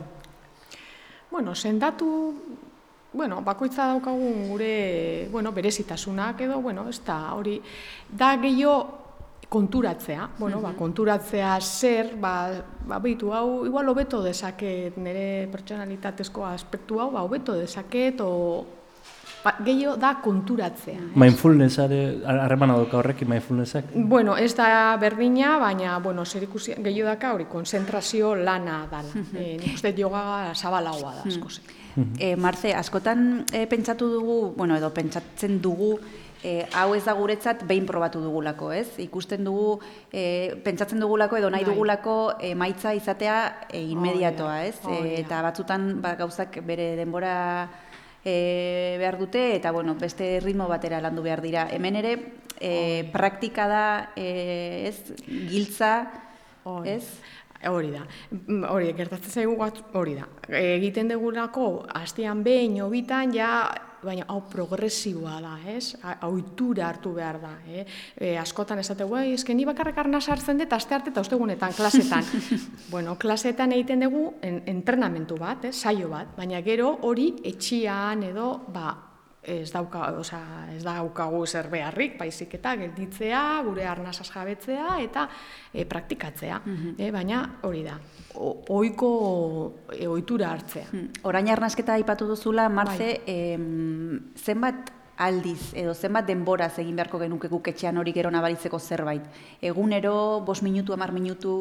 [1.30, 2.08] Bueno, sendatu,
[3.12, 7.58] bueno, bakoitza daukagun gure, bueno, berezitasunak edo, bueno, ez da, hori,
[8.08, 8.78] da gehiago
[9.48, 12.50] konturatzea, bueno, ba, konturatzea zer, ba,
[12.84, 18.66] ba, behitu, hau, igual hobeto dezaket, nire pertsonalitatezko aspektu hau, ba, hobeto dezaket, o,
[19.44, 21.00] ba, gehiago da konturatzea.
[21.14, 23.84] Mindfulness, are- harremana dauka horrekin mindfulnessak?
[23.94, 29.08] Bueno, ez da berdina, baina, bueno, zer ikusi, gehiago daka hori, konzentrazio lana dala.
[29.34, 31.64] e, nik uste yoga zabalagoa da, asko zen.
[32.18, 35.98] E, Marze, askotan e, pentsatu dugu, bueno, edo pentsatzen dugu,
[36.44, 38.86] e, hau ez da guretzat behin probatu dugulako, ez?
[39.02, 39.80] Ikusten dugu,
[40.12, 41.72] e, pentsatzen dugulako edo nahi Bai.
[41.74, 44.76] dugulako emaitza izatea e, inmediatoa, ez?
[44.84, 45.20] hori E, da.
[45.24, 47.34] eta batzutan ba, gauzak bere denbora
[48.28, 51.66] e, behar dute, eta bueno, beste ritmo batera landu behar dira.
[51.72, 52.14] Hemen ere,
[52.60, 53.84] e, praktika da,
[54.16, 55.92] e, ez, giltza,
[56.68, 56.98] Hori.
[56.98, 57.04] ez?
[57.68, 58.04] Hori da.
[58.30, 59.56] Mm, Hori, gertatzen zaigu
[59.98, 60.28] hori da.
[60.60, 63.50] Egiten degulako, astean behin, hobitan, ja,
[64.02, 65.96] baina hau progresiboa da, ez?
[66.28, 67.84] Ohitura hartu behar da, eh?
[68.16, 72.24] E, askotan esate, bai, eske ni bakarrik arna sartzen dut, aste arte eta ostegunetan, klasetan.
[72.94, 75.72] bueno, klasetan egiten dugu en, entrenamentu bat, eh?
[75.72, 78.92] saio bat, baina gero hori etxian edo, ba,
[79.48, 85.28] ez dauka, osea, ez daukagu zer beharrik, baizik eta gelditzea, gure arnasaz jabetzea eta
[85.72, 86.60] e, praktikatzea.
[86.98, 87.98] eh, baina hori da,
[88.34, 89.10] o, oiko
[89.92, 90.86] e, ohitura hartzea.
[91.22, 97.68] Orain arnasketa aipatu duzula, Marze, em, zenbat aldiz edo zenbat denboraz egin beharko genuke guk
[97.72, 99.24] etxean hori gero nabaritzeko zerbait.
[99.60, 101.52] Egunero, bos minutu, amar minutu,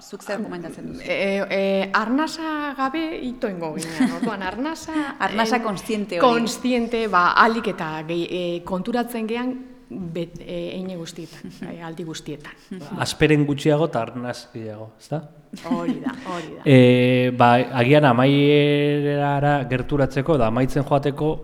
[0.00, 1.02] zuk zer komentatzen duzu?
[1.04, 1.16] E,
[1.50, 5.16] e, arnasa gabe itoengo ginen, orduan arnasa...
[5.18, 6.26] Arnasa em, kontziente hori.
[6.26, 9.52] Kontziente, ba, alik eta gehi, e, konturatzen gehan,
[9.90, 12.80] bet, e, eine guztietan, e, aldi guztietan.
[13.02, 15.22] Asperen gutxiago eta arnaz gehiago, ezta?
[15.66, 16.64] Hori da, hori da.
[16.76, 21.34] E, ba, agian amaierara gerturatzeko da amaitzen joateko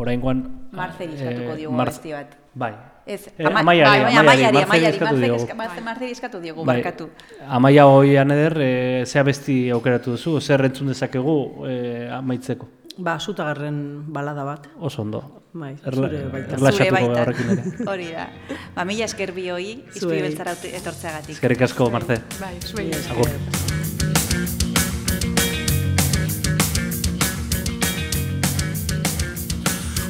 [0.00, 2.36] oraingoan Marze eskatuko diogu Mar- abesti bat.
[2.54, 2.72] Bai.
[3.10, 5.42] Ez, Eh, ama- amaiari, bai, bai, amaiari, amaiari, Marceli amaiari, eskatu Marceli diogu.
[5.44, 7.08] eska- Marce- Marceli eskatu diogu, Bai, barkatu.
[7.48, 12.68] Amaia hoian eder, e, ze abesti aukeratu duzu, zer entzun dezakegu e, amaitzeko.
[12.98, 14.68] Ba, zutagarren balada bat.
[14.78, 15.20] Oso ondo.
[15.52, 16.56] Bai, zure baita.
[16.58, 17.62] Zure horrekin ere.
[17.90, 18.28] Hori da.
[18.76, 20.20] Ba, mila esker bi hoi, izpi Zuei.
[20.22, 21.30] beltzara etortzeagatik.
[21.34, 22.20] Eskerrik asko, Marce.
[22.38, 23.16] Bai, zuei esker.
[23.16, 23.30] Agur.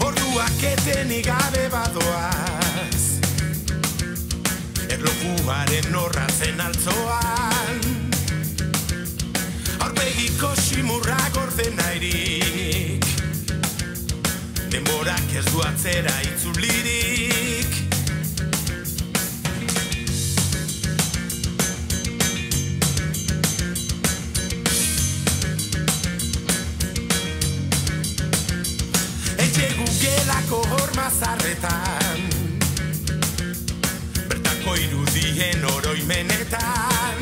[0.07, 2.60] Orduak etenik gabe badoaz
[5.01, 7.79] Erlojuaren horratzen altzoan.
[9.81, 13.07] Aurpegiko simurra gorde nahirik
[14.69, 17.79] Denborak ez du atzera itzulirik.
[29.47, 32.00] Etxe gugelako horma zarretan
[34.71, 37.19] Bertako irudien oroimenetan.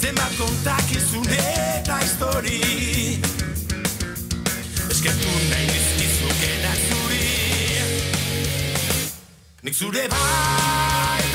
[0.00, 3.20] Zenbat kontakizun eta historia hori
[4.90, 7.28] Eskertu nahi dizkizukena zuri.
[9.62, 11.31] Nik zure baita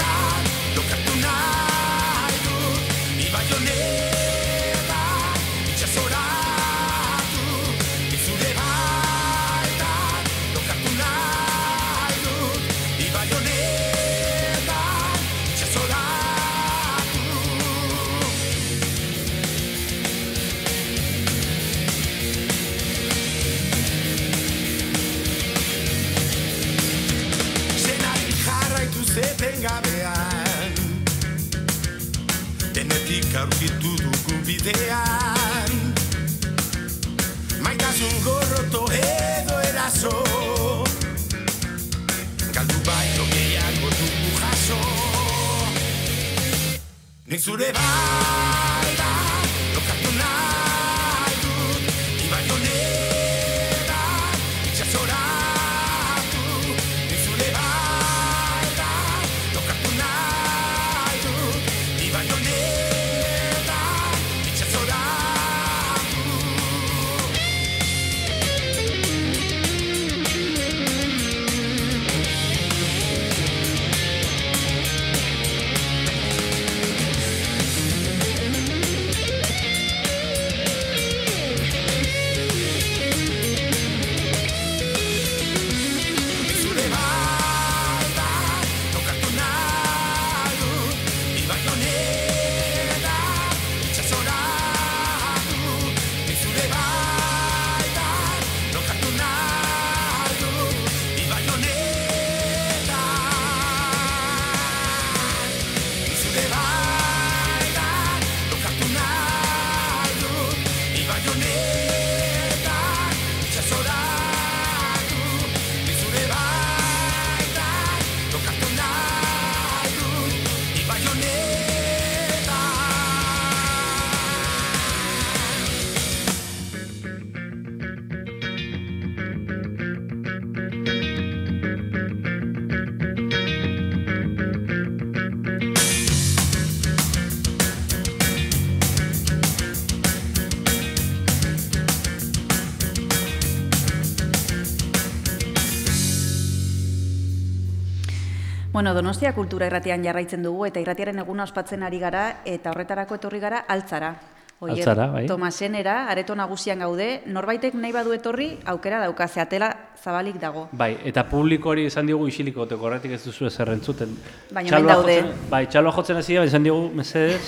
[148.77, 153.39] Bueno, Donostia kultura irratian jarraitzen dugu eta irratiaren eguna ospatzen ari gara eta horretarako etorri
[153.41, 154.11] gara altzara.
[154.59, 155.23] Oier, Altzara, bai.
[155.25, 159.71] Tomasenera, areto nagusian gaude, norbaitek nahi badu etorri, aukera dauka, zeatela
[160.03, 160.67] zabalik dago.
[160.77, 164.13] Bai, eta publikoari esan diogu isiliko goteko horretik ez duzu ezer entzuten.
[164.53, 165.17] Baina Txaloa hemen daude.
[165.23, 167.41] jotzen- Bai, txaloa jotzen hasi da, esan diogu, mesedez.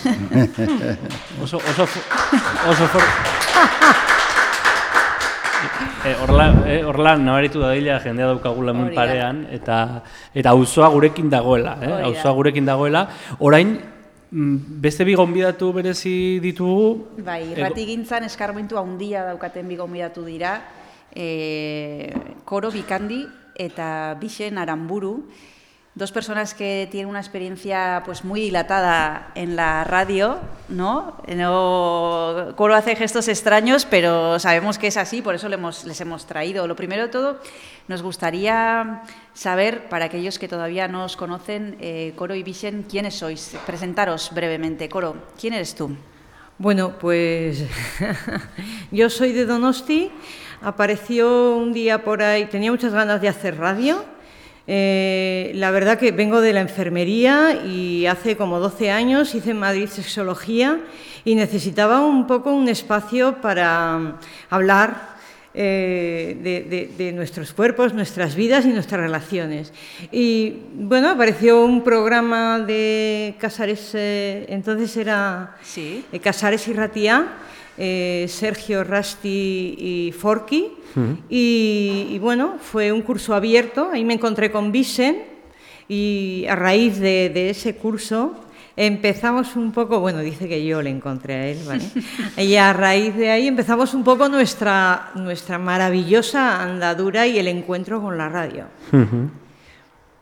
[1.43, 3.05] oso, oso, fu- oso for...
[5.99, 11.75] E, horla, e, horla nabaritu dadila jendea daukagula hemen parean, eta eta auzoa gurekin dagoela,
[11.83, 11.91] eh?
[12.07, 13.01] Auzoa gurekin dagoela.
[13.43, 13.73] Orain,
[14.31, 20.55] mm, beste bi gonbidatu berezi ditugu, Bai, irrati gintzan eskarmentu handia daukaten bi gonbidatu dira,
[21.11, 22.13] e,
[22.45, 23.25] Koro Bikandi
[23.59, 25.17] eta Bixen Aramburu,
[25.95, 30.37] dos personas que tienen una experiencia pues muy dilatada en la radio,
[30.69, 31.17] ¿no?
[31.35, 35.99] no Coro hace gestos extraños, pero sabemos que es así, por eso le hemos- les
[35.99, 36.67] hemos traído.
[36.67, 37.39] Lo primero de todo,
[37.89, 39.01] nos gustaría
[39.33, 43.57] saber, para aquellos que todavía no os conocen, eh, Coro y Bixen, quiénes sois.
[43.65, 44.87] Presentaros brevemente.
[44.87, 45.95] Coro, ¿quién eres tú?
[46.59, 47.63] Bueno, pues
[48.91, 50.11] yo soy de Donosti,
[50.61, 54.03] apareció un día por ahí, tenía muchas ganas de hacer radio.
[54.71, 59.57] Eh, la verdad que vengo de la enfermería y hace como 12 años hice en
[59.57, 60.77] Madrid sexología
[61.25, 64.13] y necesitaba un poco un espacio para mm,
[64.51, 65.17] hablar
[65.55, 69.73] eh, de, de- de nuestros cuerpos, nuestras vidas y nuestras relaciones.
[70.11, 76.05] Y bueno, apareció un programa de Casares, eh, entonces era Sí.
[76.21, 77.25] Casares y Ratía,
[77.79, 80.73] eh, Sergio Rasti y Forky.
[81.29, 85.23] Y, y bueno, fue un curso abierto, ahí me encontré con Vicen
[85.87, 88.35] y a raíz de, de ese curso
[88.75, 91.83] empezamos un poco, bueno, dice que yo le encontré a él, ¿vale?
[92.37, 98.01] y a raíz de ahí empezamos un poco nuestra, nuestra maravillosa andadura y el encuentro
[98.01, 98.65] con la radio.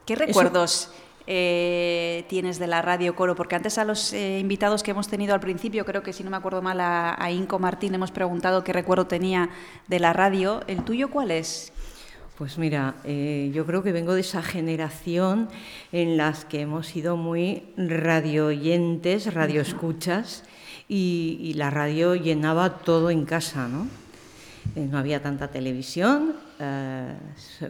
[0.05, 0.91] ¿Qué recuerdos
[1.28, 3.36] eh, tienes de la radio Coro?
[3.36, 6.30] Porque antes a los eh, invitados que hemos tenido al principio, creo que si no
[6.30, 9.50] me acuerdo mal a, a Inco Martín, hemos preguntado qué recuerdo tenía
[9.88, 10.64] de la radio.
[10.68, 11.72] ¿El tuyo cuál es?
[12.38, 15.50] Pues mira, eh, yo creo que vengo de esa generación
[15.92, 20.44] en las que hemos sido muy radioyentes, radioescuchas,
[20.88, 23.88] y, y la radio llenaba todo en casa, ¿no?
[24.76, 27.13] Eh, no había tanta televisión, eh,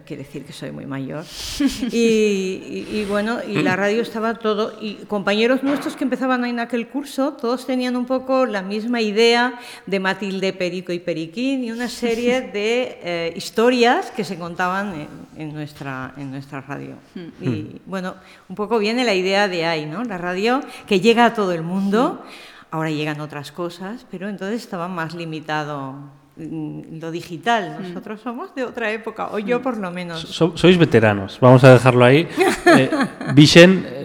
[0.05, 1.23] quiere decir que soy muy mayor.
[1.91, 6.59] Y, y- y bueno, y la radio estaba todo, y compañeros nuestros que empezaban en
[6.59, 11.71] aquel curso, todos tenían un poco la misma idea de Matilde Perico y Periquín y
[11.71, 15.07] una serie de eh, historias que se contaban en,
[15.41, 16.95] en nuestra, en nuestra radio.
[17.41, 18.15] Y bueno,
[18.49, 20.03] un poco viene la idea de ahí, ¿no?
[20.03, 22.23] La radio que llega a todo el mundo.
[22.69, 26.09] Ahora llegan otras cosas, pero entonces estaba más limitado mm,
[26.39, 27.77] lo digital.
[27.81, 30.21] Nosotros somos de otra época, o yo por lo menos.
[30.21, 32.27] So- sois veteranos, vamos a dejarlo ahí.
[32.77, 32.89] Eh,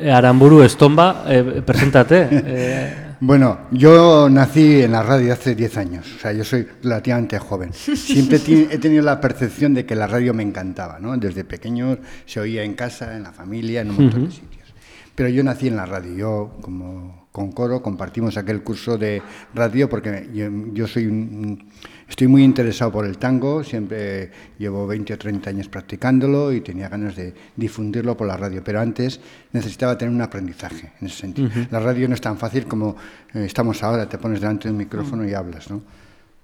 [0.02, 2.28] eh, Aramburu Estomba, eh, preséntate.
[2.30, 7.38] Eh, Bueno, yo nací en la radio hace 10 años, o sea, yo soy relativamente
[7.38, 7.72] joven.
[7.72, 11.16] Siempre he tenido la percepción de que la radio me encantaba, ¿no?
[11.16, 14.74] Desde pequeño se oía en casa, en la familia, en un montón de sitios.
[15.14, 19.22] Pero yo nací en la radio, yo como con Coro compartimos aquel curso de
[19.54, 21.64] radio porque yo, yo soy un-
[22.12, 26.90] estoy muy interesado por el tango, siempre llevo 20 o 30 años practicándolo y tenía
[26.90, 29.18] ganas de difundirlo por la radio, pero antes
[29.52, 31.48] necesitaba tener un aprendizaje en ese sentido.
[31.70, 32.96] La radio no es tan fácil como
[33.32, 35.80] eh, estamos ahora, te pones delante de un micrófono y hablas, ¿no?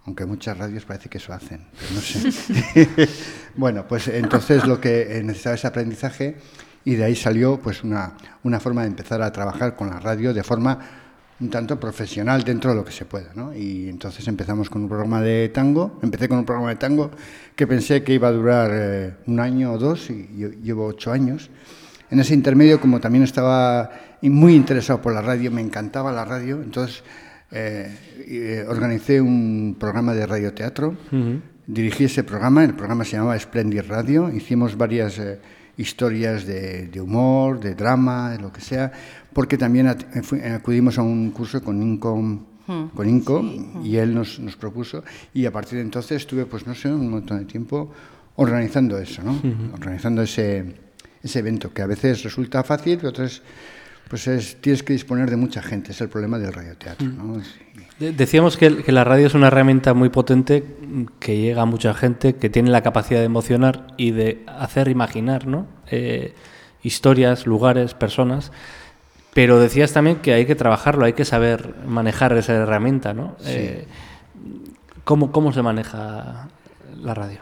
[0.06, 2.88] Aunque muchas radios parece que eso hacen, pero no sé.
[3.54, 6.36] bueno, pues entonces lo que eh, necesitaba ese aprendizaje
[6.86, 10.32] y de ahí salió pues una, una forma de empezar a trabajar con la radio
[10.32, 11.07] de forma
[11.40, 13.54] un tanto profesional dentro de lo que se pueda, ¿no?
[13.54, 17.10] Y entonces empezamos con un programa de tango, empecé con un programa de tango
[17.54, 21.12] que pensé que iba a durar eh, un año o dos y yo llevo ocho
[21.12, 21.50] años.
[22.10, 23.90] En ese intermedio, como también estaba
[24.22, 27.04] muy interesado por la radio, me encantaba la radio, entonces
[27.50, 27.94] eh,
[28.26, 31.40] eh, organicé un programa de radioteatro, Ujú.
[31.66, 35.38] dirigí ese programa, el programa se llamaba Splendid Radio, hicimos varias eh,
[35.76, 38.90] historias de, de humor, de drama, de lo que sea,
[39.38, 39.96] porque también eh,
[40.42, 43.42] eh, acudimos a un curso con Incom, Mm, con Inco
[43.84, 47.08] y él nos, nos propuso y a partir de entonces estuve, pues no sé, un
[47.08, 47.90] montón de tiempo
[48.36, 49.40] organizando eso, ¿no?
[49.72, 50.74] Organizando ese,
[51.22, 53.40] ese evento que a veces resulta fácil, pero otras
[54.10, 57.06] pues es, tienes que disponer de mucha gente, es el problema del radioteatro,
[57.98, 60.62] de- decíamos que, que la radio es una herramienta muy potente
[61.20, 65.46] que llega a mucha gente, que tiene la capacidad de emocionar y de hacer imaginar
[65.46, 65.66] ¿no?
[65.90, 66.34] Eh,
[66.82, 68.52] historias, lugares, personas.
[69.38, 73.36] Pero decías también que hay que trabajarlo, hay que saber manejar esa herramienta, ¿no?
[73.38, 73.52] Sí.
[73.52, 73.84] Eh,
[75.04, 76.48] ¿cómo, ¿Cómo se maneja
[77.00, 77.38] la radio?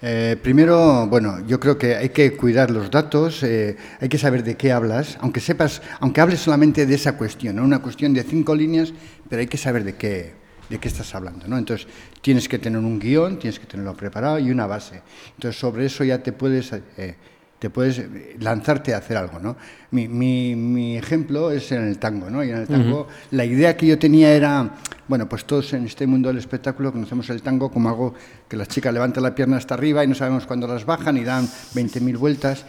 [0.00, 4.44] Eh, primero, bueno, yo creo que hay que cuidar los datos, eh, hay que saber
[4.44, 7.64] de qué hablas, aunque sepas, aunque hables solamente de esa cuestión, ¿no?
[7.64, 8.94] una cuestión de cinco líneas,
[9.28, 10.32] pero hay que saber de qué,
[10.70, 11.58] de qué estás hablando, ¿no?
[11.58, 11.86] Entonces,
[12.22, 15.02] tienes que tener un guion, tienes que tenerlo preparado y una base.
[15.34, 17.16] Entonces, sobre eso ya te puedes, eh,
[17.58, 19.56] te puedes eh, lanzarte a hacer algo, ¿no?
[19.90, 22.44] Mi, mi, mi ejemplo es en el tango, ¿no?
[22.44, 24.74] Y en el tango, la idea que yo tenía era,
[25.08, 28.14] bueno, pues todos en este mundo del espectáculo conocemos el tango como algo
[28.48, 31.24] que las chicas levantan la pierna hasta arriba y no sabemos cuándo las bajan y
[31.24, 32.66] dan 20.000 vueltas.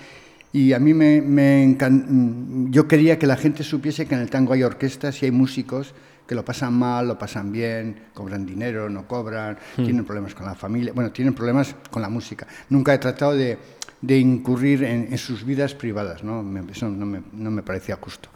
[0.54, 4.22] Y a mí me, me encan- mm, yo quería que la gente supiese que en
[4.22, 5.94] el tango hay orquestas y hay músicos
[6.26, 9.84] que lo pasan mal, lo pasan bien, cobran dinero, no cobran, Hmm.
[9.84, 12.48] tienen problemas con la familia, bueno, tienen problemas con la música.
[12.70, 13.58] Nunca he tratado de,
[14.02, 16.44] de incurrir en, sus vidas privadas, ¿no?
[16.44, 18.30] Me- eso no me, no me parecía justo.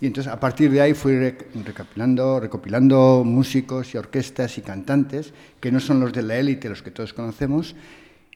[0.00, 5.32] Y entonces a partir de ahí fui rec- recopilando, recopilando músicos y orquestas y cantantes
[5.60, 7.76] que no son los de la élite, los que todos conocemos,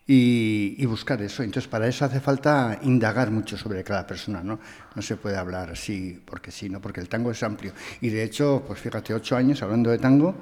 [0.06, 1.42] y, y buscar eso.
[1.42, 4.60] Entonces para eso hace falta indagar mucho sobre cada persona, ¿no?
[4.94, 6.80] No se puede hablar así porque sí, ¿no?
[6.80, 7.72] Porque el tango es amplio.
[8.00, 10.34] Y de hecho, pues fíjate, ocho años hablando de tango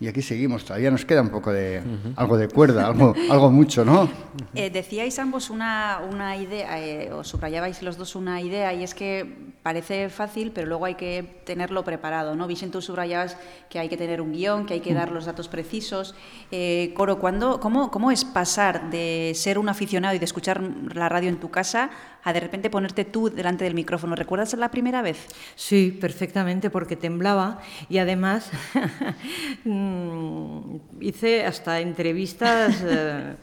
[0.00, 0.64] y aquí seguimos.
[0.64, 1.82] Todavía nos queda un poco de,
[2.16, 4.08] algo de cuerda, algo, algo mucho, ¿no?
[4.54, 8.94] Eh, decíais ambos una, una idea, eh, o subrayabais los dos una idea, y es
[8.94, 12.46] que parece fácil, pero luego hay que tenerlo preparado, ¿no?
[12.46, 13.36] Vicente, tú subrayabas
[13.68, 16.14] que hay que tener un guion, que hay que dar los datos precisos.
[16.50, 20.62] Eh, Coro, ¿cuándo, cómo, ¿cómo es pasar de ser un aficionado y de escuchar
[20.94, 21.90] la radio en tu casa
[22.22, 24.14] a de repente ponerte tú delante del micrófono?
[24.14, 25.26] ¿Recuerdas la primera vez?
[25.54, 28.50] Sí, perfectamente, porque temblaba y además
[29.64, 33.36] mm, hice hasta entrevistas eh,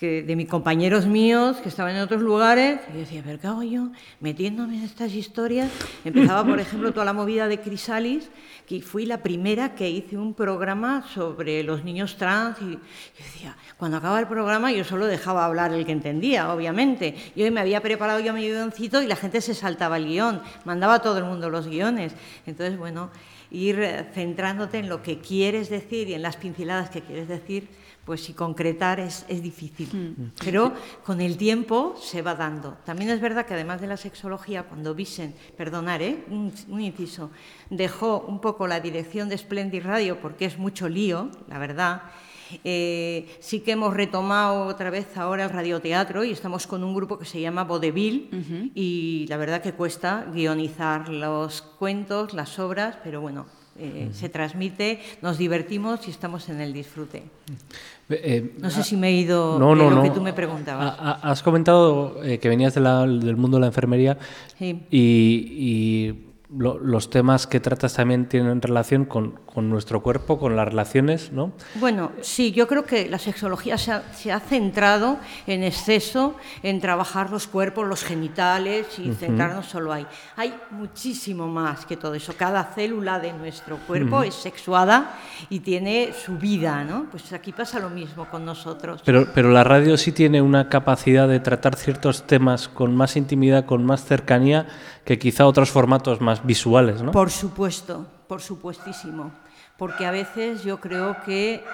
[0.00, 3.62] de mis compañeros míos que estaban en otros lugares y yo decía, pero ¿qué hago
[3.64, 3.90] yo
[4.20, 5.72] metiéndome en estas historias?
[6.04, 8.30] Empezaba, por ejemplo, toda la movida de Crisalis,
[8.66, 12.78] que fui la primera que hice un programa sobre los niños trans y yo
[13.18, 17.16] decía, cuando acaba el programa yo solo dejaba hablar el que entendía, obviamente.
[17.34, 20.94] Yo me había preparado yo mi guioncito y la gente se saltaba el guion, mandaba
[20.94, 22.12] a todo el mundo los guiones.
[22.46, 23.10] Entonces, bueno,
[23.50, 27.68] ir centrándote en lo que quieres decir y en las pinceladas que quieres decir,
[28.08, 29.86] pues si concretar es, es difícil.
[29.92, 30.30] Mm.
[30.42, 30.72] Pero
[31.04, 32.78] con el tiempo se va dando.
[32.86, 36.24] También es verdad que además de la sexología, cuando Vicen, perdonar, ¿eh?
[36.30, 37.30] un, un inciso,
[37.68, 42.00] dejó un poco la dirección de Splendid Radio porque es mucho lío, la verdad,
[42.64, 47.18] eh, sí que hemos retomado otra vez ahora el radioteatro y estamos con un grupo
[47.18, 48.70] que se llama Vodevil Ujú.
[48.74, 53.44] y la verdad que cuesta guionizar los cuentos, las obras, pero bueno,
[53.78, 57.22] eh, se transmite, nos divertimos y estamos en el disfrute.
[58.10, 60.02] Eh, No sé ah, si me he ido no, de no, lo no.
[60.02, 60.96] que tú me preguntabas.
[60.98, 64.16] Ha- ha- Has comentado eh, que venías de la- del mundo de la enfermería
[64.58, 64.80] Sí.
[64.90, 64.98] y,
[66.10, 70.66] y lo- los temas que tratas también tienen relación con, con nuestro cuerpo, con las
[70.66, 71.52] relaciones, ¿no?
[71.74, 76.80] Bueno, sí, yo creo que la sexología se ha, se ha centrado en exceso en
[76.80, 80.06] trabajar los cuerpos, los genitales y centrarnos solo ahí.
[80.36, 82.32] Hay muchísimo más que todo eso.
[82.36, 85.16] Cada célula de nuestro cuerpo es sexuada
[85.50, 87.06] y tiene su vida, ¿no?
[87.10, 89.02] Pues aquí pasa lo mismo con nosotros.
[89.04, 93.66] Pero, pero la radio sí tiene una capacidad de tratar ciertos temas con más intimidad,
[93.66, 94.66] con más cercanía,
[95.08, 97.12] que quizá otros formatos más visuales, ¿no?
[97.12, 99.32] Por supuesto, por supuestísimo.
[99.78, 101.64] Porque a veces yo creo que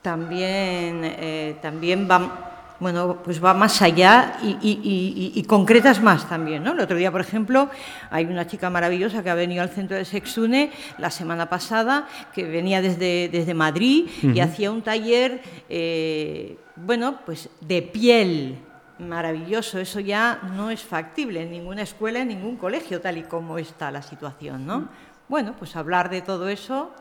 [0.00, 6.00] también, eh, también va, bueno, pues va más allá y, y- y- y- y concretas
[6.00, 6.62] más también.
[6.64, 6.72] ¿no?
[6.72, 7.68] El otro día, por ejemplo,
[8.10, 12.44] hay una chica maravillosa que ha venido al centro de Sexune la semana pasada, que
[12.44, 18.60] venía desde, desde Madrid y hacía un taller, eh, bueno, pues de piel.
[18.98, 23.58] Maravilloso, eso ya no es factible en ninguna escuela, en ningún colegio, tal y como
[23.58, 24.88] está la situación, ¿no?
[25.28, 26.92] Bueno, pues hablar de todo eso,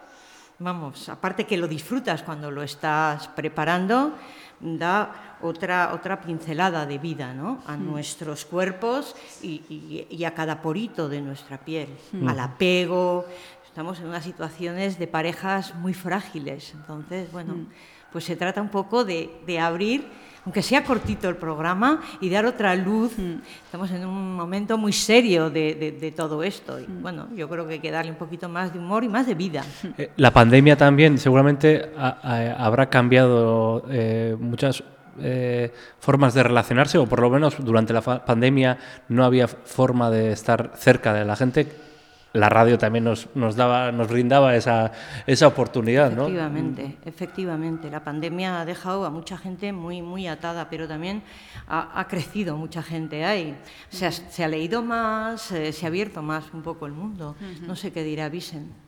[0.59, 4.13] vamos, aparte que lo disfrutas cuando lo estás preparando,
[4.59, 7.61] da otra, otra pincelada de vida, ¿no?
[7.67, 12.27] A nuestros cuerpos y, y- y a cada porito de nuestra piel, Mm.
[12.27, 13.25] al apego.
[13.65, 17.67] Estamos en unas situaciones de parejas muy frágiles, entonces, bueno, Mm.
[18.11, 20.07] pues se trata un poco de, de abrir,
[20.47, 23.11] aunque sea cortito el programa, y dar otra luz.
[23.65, 26.79] Estamos en un momento muy serio de, de- de todo esto.
[26.79, 29.27] Y bueno, yo creo que hay que darle un poquito más de humor y más
[29.27, 29.61] de vida.
[29.97, 34.81] Eh, La pandemia también seguramente ha- ha- habrá cambiado eh, muchas
[35.19, 38.77] eh, formas de relacionarse, o por lo menos durante la pandemia
[39.09, 41.67] no había forma de estar cerca de la gente.
[42.39, 44.91] La radio también nos, nos daba, nos brindaba esa,
[45.25, 46.23] esa oportunidad, ¿no?
[46.23, 47.89] Efectivamente, efectivamente.
[47.89, 51.23] La pandemia ha dejado a mucha gente muy, muy atada, pero también
[51.67, 53.57] ha, ha crecido mucha gente ahí.
[53.89, 57.35] Se ha, se ha leído más, eh, se ha abierto más un poco el mundo.
[57.65, 58.86] No sé qué dirá Vicen.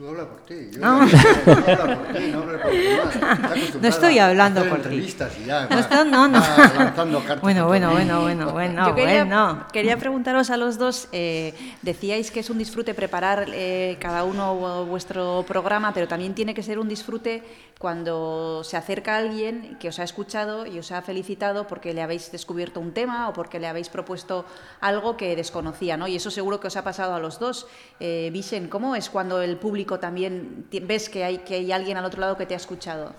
[0.00, 0.54] Tú habla por ti.
[0.72, 1.02] Yo No.
[1.02, 2.54] hablo por ti, no por.
[2.72, 5.14] Está acostumbrada No estoy hablando por ti.
[5.46, 6.42] ya, No, esto- no, no.
[7.42, 9.66] Bueno, bueno, bueno, bueno, bueno, Yo quería, bueno.
[9.70, 14.54] quería preguntaros a los dos, eh, decíais que es un disfrute preparar eh, cada uno
[14.58, 17.42] vu- vuestro programa, pero también tiene que ser un disfrute
[17.80, 22.30] cuando se acerca alguien que os ha escuchado y os ha felicitado porque le habéis
[22.30, 24.44] descubierto un tema o porque le habéis propuesto
[24.82, 26.06] algo que desconocía, ¿no?
[26.06, 27.66] Y eso seguro que os ha pasado a los dos.
[27.98, 32.04] Eh, Vicen, ¿cómo es cuando el público también ves que hay, que hay alguien al
[32.04, 33.14] otro lado que te ha escuchado?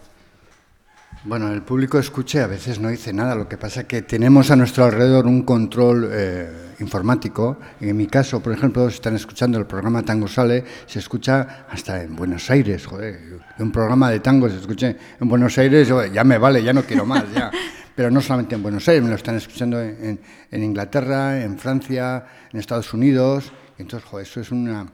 [1.24, 4.50] Bueno, el público escuche a veces no dice nada, lo que pasa es que tenemos
[4.50, 6.50] a nuestro alrededor un control eh,
[6.80, 7.60] informático.
[7.80, 12.02] En mi caso, por ejemplo, si están escuchando el programa Tango Sale, se escucha hasta
[12.02, 13.20] en Buenos Aires, joder,
[13.60, 17.06] un programa de tango se escuche en Buenos Aires, ya me vale, ya no quiero
[17.06, 17.52] más, ya.
[17.96, 20.20] Pero no solamente en Buenos Aires, me lo están escuchando en, en-
[20.50, 24.88] en Inglaterra, en Francia, en Estados Unidos, entonces, joder, eso es una...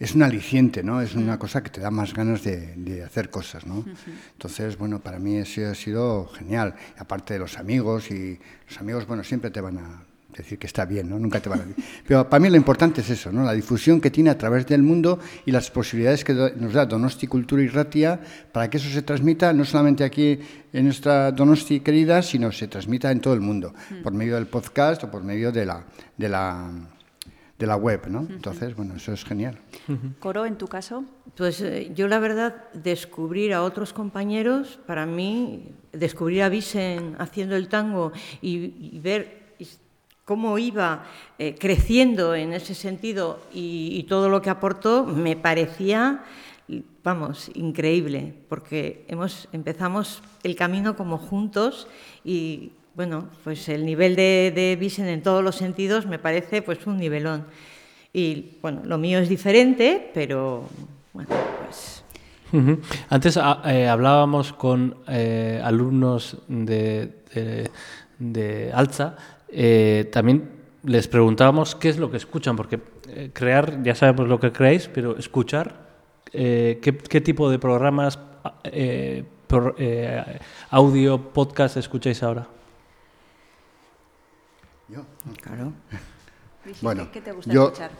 [0.00, 1.02] Es un aliciente, ¿no?
[1.02, 3.84] Es una cosa que te da más ganas de, de hacer cosas, ¿no?
[4.32, 6.74] Entonces, bueno, para mí eso ha sido genial.
[6.96, 10.02] Y aparte de los amigos, y los amigos, bueno, siempre te van a
[10.34, 11.18] decir que está bien, ¿no?
[11.18, 11.84] Nunca te van a decir.
[12.06, 13.44] Pero para mí lo importante es eso, ¿no?
[13.44, 17.26] La difusión que tiene a través del mundo y las posibilidades que nos da Donosti
[17.26, 18.20] Cultura y Ratia
[18.52, 20.38] para que eso se transmita no solamente aquí
[20.72, 25.04] en nuestra Donosti querida, sino se transmita en todo el mundo, por medio del podcast
[25.04, 25.84] o por medio de la,
[26.16, 26.70] de la,
[27.60, 28.20] de la web, ¿no?
[28.20, 29.58] Entonces, bueno, eso es genial.
[30.18, 31.04] Coro, en tu caso.
[31.36, 37.56] Pues eh, yo la verdad, descubrir a otros compañeros, para mí, descubrir a Vicen haciendo
[37.56, 39.40] el tango y, y ver
[40.24, 41.04] cómo iba
[41.38, 46.24] eh, creciendo en ese sentido y, y todo lo que aportó, me parecía,
[47.04, 51.88] vamos, increíble, porque hemos, empezamos el camino como juntos
[52.24, 56.86] y, bueno, pues el nivel de, de Vicen en todos los sentidos me parece pues
[56.86, 57.46] un nivelón.
[58.12, 60.64] Y bueno, lo mío es diferente, pero
[61.12, 61.30] bueno,
[61.64, 62.04] pues.
[63.08, 67.70] Antes ah, eh, hablábamos con eh, alumnos de, de,
[68.18, 69.16] de Alza,
[69.48, 70.50] eh, también
[70.82, 74.88] les preguntábamos qué es lo que escuchan, porque eh, crear, ya sabemos lo que creáis,
[74.92, 75.88] pero escuchar,
[76.32, 78.18] ¿qué, qué tipo de programas,
[79.46, 79.76] por,
[80.70, 82.48] audio, podcast escucháis ahora?
[84.90, 85.04] Yo.
[85.42, 85.72] Claro.
[86.82, 87.90] Bueno, ¿Qué te gusta yo, escuchar?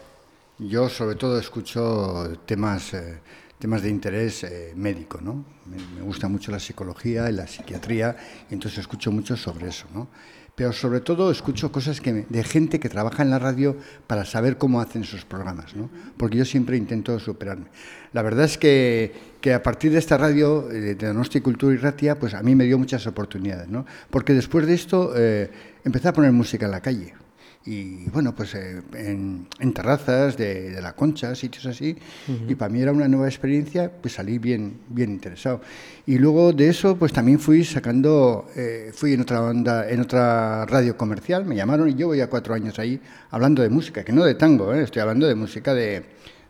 [0.59, 3.19] yo sobre todo escucho temas, eh,
[3.59, 5.47] temas de interés eh, médico, ¿no?
[5.65, 8.15] Me, me gusta mucho la psicología y la psiquiatría,
[8.51, 10.09] y entonces escucho mucho sobre eso, ¿no?
[10.55, 14.27] Pero sobre todo escucho cosas que me- de gente que trabaja en la radio para
[14.27, 15.89] saber cómo hacen sus programas, ¿no?
[16.19, 17.69] Porque yo siempre intento superarme.
[18.13, 21.79] La verdad es que, que a partir de esta radio, eh, de Donosti Cultura y
[21.79, 23.87] Ratia, pues a mí me dio muchas oportunidades, ¿no?
[24.11, 25.51] Porque después de esto eh,
[25.85, 27.15] empecé a poner música en la calle.
[27.67, 31.95] Y bueno, pues eh, en, en terrazas de, de la Concha, sitios así,
[32.49, 35.61] y para mí era una nueva experiencia, pues salí bien, bien interesado.
[36.07, 40.65] Y luego de eso, pues también fui sacando, eh, fui en otra banda, en otra
[40.65, 42.99] radio comercial, me llamaron y yo voy a cuatro años ahí
[43.31, 44.83] hablando de música, que no de tango, ¿eh?
[44.83, 46.05] estoy hablando de música de,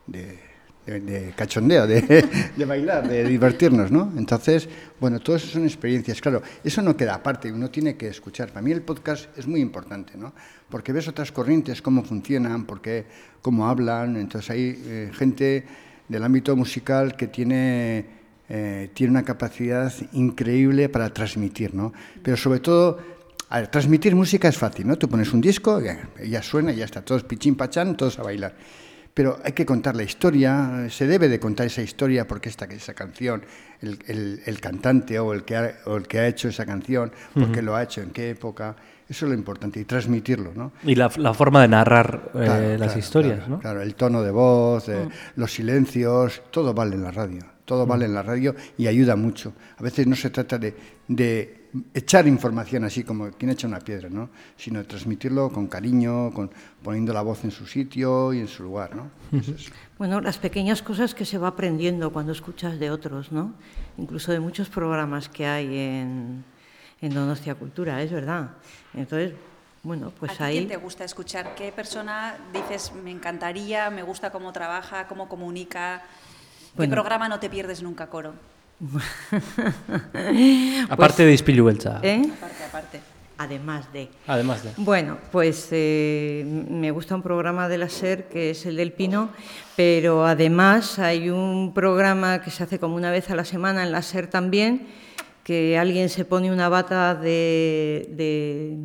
[0.07, 0.39] de,
[0.85, 4.11] de- de cachondeo, de, bailar, de divertirnos, ¿no?
[4.17, 4.67] Entonces,
[4.99, 6.19] bueno, todo eso son experiencias.
[6.21, 8.49] Claro, eso no queda aparte, uno tiene que escuchar.
[8.49, 10.33] Para mí el podcast es muy importante, ¿no?
[10.69, 13.05] Porque ves otras corrientes, cómo funcionan, porque,
[13.41, 14.15] cómo hablan.
[14.17, 15.65] Entonces hay eh, gente
[16.07, 18.05] del ámbito musical que tiene,
[18.49, 21.93] eh, tiene una capacidad increíble para transmitir, ¿no?
[22.23, 22.97] Pero sobre todo
[23.49, 24.97] a transmitir música es fácil, ¿no?
[24.97, 28.55] Tú pones un disco, ya, ya suena, ya está, todos pichín pachán, todos a bailar.
[29.13, 32.93] Pero hay que contar la historia, se debe de contar esa historia porque esta, esa
[32.93, 33.43] canción,
[33.81, 37.11] el, el- el cantante o el, que ha, o el que ha hecho esa canción,
[37.33, 38.75] por qué lo ha hecho, en qué época,
[39.09, 40.71] eso es lo importante, y transmitirlo, ¿no?
[40.83, 43.59] Y la, la forma de narrar eh, las claro, historias, claro, ¿no?
[43.59, 45.39] Claro, el tono de voz, eh, Mm.
[45.41, 47.41] los silencios, todo vale en la radio.
[47.71, 49.53] Todo vale en la radio y ayuda mucho.
[49.77, 50.75] A veces no se trata de,
[51.07, 54.29] de echar información así como quien echa una piedra, ¿no?
[54.57, 56.51] sino de transmitirlo con cariño, con,
[56.83, 58.93] poniendo la voz en su sitio y en su lugar.
[58.93, 59.09] ¿no?
[59.97, 63.53] Bueno, las pequeñas cosas que se va aprendiendo cuando escuchas de otros, ¿no?
[63.97, 66.43] Incluso de muchos programas que hay en,
[66.99, 68.49] en Donostia Cultura, es verdad.
[68.93, 69.31] Entonces,
[69.81, 70.57] bueno, pues ¿A ti ahí...
[70.57, 71.55] quién te gusta escuchar?
[71.55, 76.03] ¿Qué persona dices, me encantaría, me gusta cómo trabaja, cómo comunica?
[76.77, 78.33] ¿Qué programa no te pierdes nunca, Coro?
[80.89, 81.69] Aparte de Ispilu.
[81.69, 82.21] ¿Eh?
[82.37, 82.99] Aparte, aparte.
[83.37, 84.09] Además de...
[84.27, 84.71] Además de.
[84.77, 89.29] Bueno, pues eh, me gusta un programa de la SER que es el del Pino,
[89.75, 93.91] pero además hay un programa que se hace como una vez a la semana en
[93.91, 94.87] la SER también,
[95.43, 98.77] que alguien se pone una bata de, de,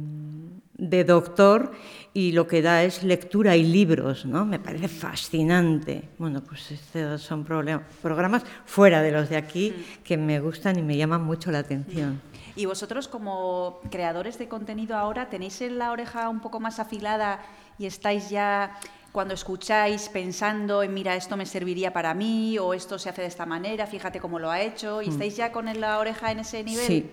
[0.79, 1.73] de doctor
[2.17, 4.47] y lo que da es lectura y libros, ¿no?
[4.47, 6.09] Me parece fascinante.
[6.17, 10.97] Bueno, pues estos son programas fuera de los de aquí que me gustan y me
[10.97, 12.19] llaman mucho la atención.
[12.57, 17.39] Y vosotros como creadores de contenido ahora, ¿tenéis en la oreja un poco más afilada
[17.79, 18.79] y estáis ya
[19.13, 23.29] cuando escucháis pensando en, mira, esto me serviría para mí o esto se hace de
[23.29, 25.03] esta manera, fíjate cómo lo ha hecho?
[25.03, 25.13] ¿Y Mm.
[25.13, 26.87] estáis ya con la oreja en ese nivel?
[26.87, 27.11] Sí,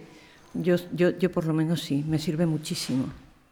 [0.54, 3.08] yo, yo, yo por lo menos sí, me sirve muchísimo.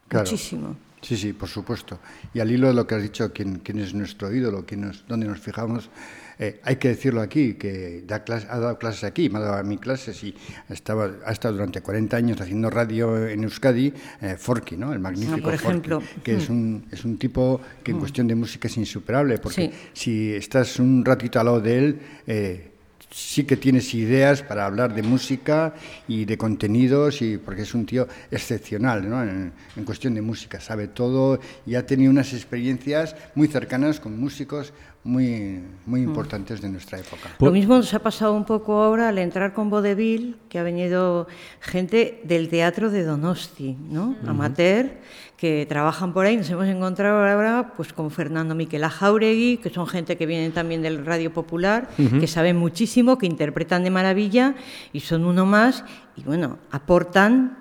[0.08, 0.24] Claro.
[0.32, 0.78] Muchísimo.
[1.02, 1.99] Sí, sí, por supuesto.
[2.34, 5.04] Y al hilo de lo que has dicho, quién, quién es nuestro ídolo, quién nos,
[5.08, 5.89] dónde nos fijamos,
[6.38, 9.58] eh, hay que decirlo aquí, que da clas- ha dado clases aquí, me ha dado
[9.58, 10.34] a mí clases y
[10.70, 14.93] estaba, ha estado durante 40 años haciendo radio en Euskadi, eh, Forky, ¿no?
[14.93, 16.04] el magnífico Ah, por Forky, ejemplo.
[16.24, 16.54] que es, Mm.
[16.54, 17.99] un, es un tipo que en Mm.
[17.99, 19.72] cuestión de música es insuperable, porque Sí.
[19.93, 22.71] si estás un ratito al lado de él, eh,
[23.12, 25.76] sí que tienes ideas para hablar de música
[26.07, 29.22] y de contenidos, y porque es un tío excepcional ¿no?
[29.22, 34.20] en, en cuestión de música, sabe todo y ha tenido unas experiencias muy cercanas con
[34.20, 34.74] músicos
[35.04, 36.10] muy, muy Mm.
[36.10, 37.30] importantes de nuestra época.
[37.39, 41.28] Lo mismo nos ha pasado un poco ahora al entrar con Vodevil, que ha venido
[41.60, 44.16] gente del teatro de Donosti, ¿no?
[44.28, 44.91] Amateur,
[45.38, 46.38] que trabajan por ahí.
[46.38, 50.84] Nos hemos encontrado ahora pues, con Fernando Miquel Jauregui, que son gente que vienen también
[50.84, 54.54] del Radio Popular, que saben muchísimo, que interpretan de maravilla
[54.93, 55.84] y son uno más
[56.16, 57.58] y, bueno, aportan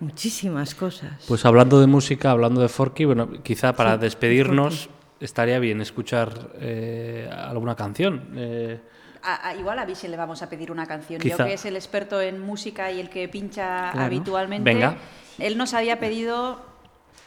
[0.00, 1.12] muchísimas cosas.
[1.28, 4.88] Pues hablando de música, hablando de Forky, bueno, quizá para Sí, despedirnos
[5.20, 8.28] estaría bien escuchar eh, alguna canción.
[8.36, 8.80] Eh,
[9.22, 11.20] A- a- igual a Vichy le vamos a pedir una canción.
[11.20, 11.36] Quizá.
[11.38, 14.06] Yo que es el experto en música y el que pincha Claro.
[14.06, 14.64] habitualmente.
[14.72, 14.96] Venga.
[15.38, 16.64] Él nos había pedido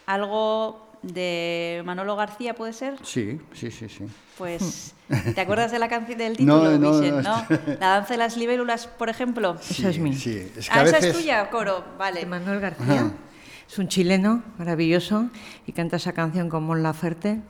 [0.05, 2.95] algo de Manolo García, ¿puede ser?
[3.03, 4.05] Sí, sí, sí, sí.
[4.37, 4.95] Pues,
[5.35, 7.45] ¿te acuerdas de la canción del título, no, no, no?
[7.79, 9.55] La danza de las libélulas, por ejemplo.
[9.69, 10.13] Esa es mía.
[10.17, 12.21] sí, es que ah, esa es tuya, coro, vale.
[12.21, 13.11] De Manuel García.
[13.67, 15.29] Es un chileno maravilloso
[15.65, 17.41] y canta esa canción con Mon Laferte.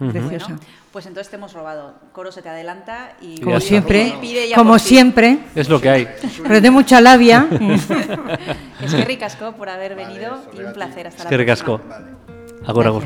[0.00, 0.46] Preciosa.
[0.46, 0.60] Bueno,
[0.92, 1.94] pues entonces te hemos robado.
[2.12, 5.38] Coro se te adelanta y Como siempre, pide- ya como siempre.
[5.54, 6.08] Es lo que hay.
[6.42, 7.46] Pero de mucha labia.
[8.82, 11.06] es que ricasco por haber venido y un placer.
[11.06, 11.78] Hasta Es que la ricasco.
[11.78, 12.08] próxima.
[12.66, 13.04] Agur, agur.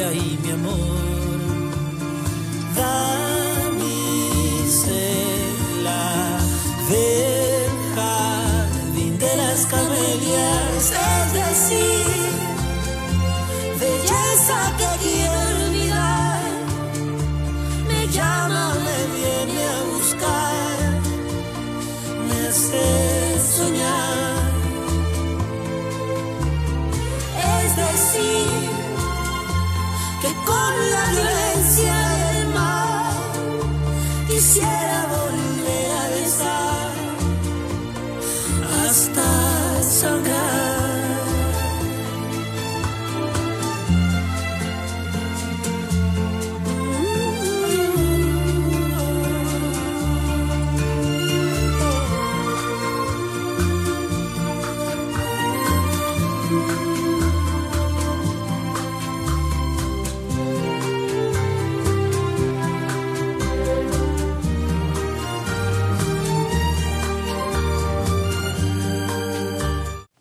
[0.00, 0.78] Y mi amor.
[2.76, 3.27] Damisela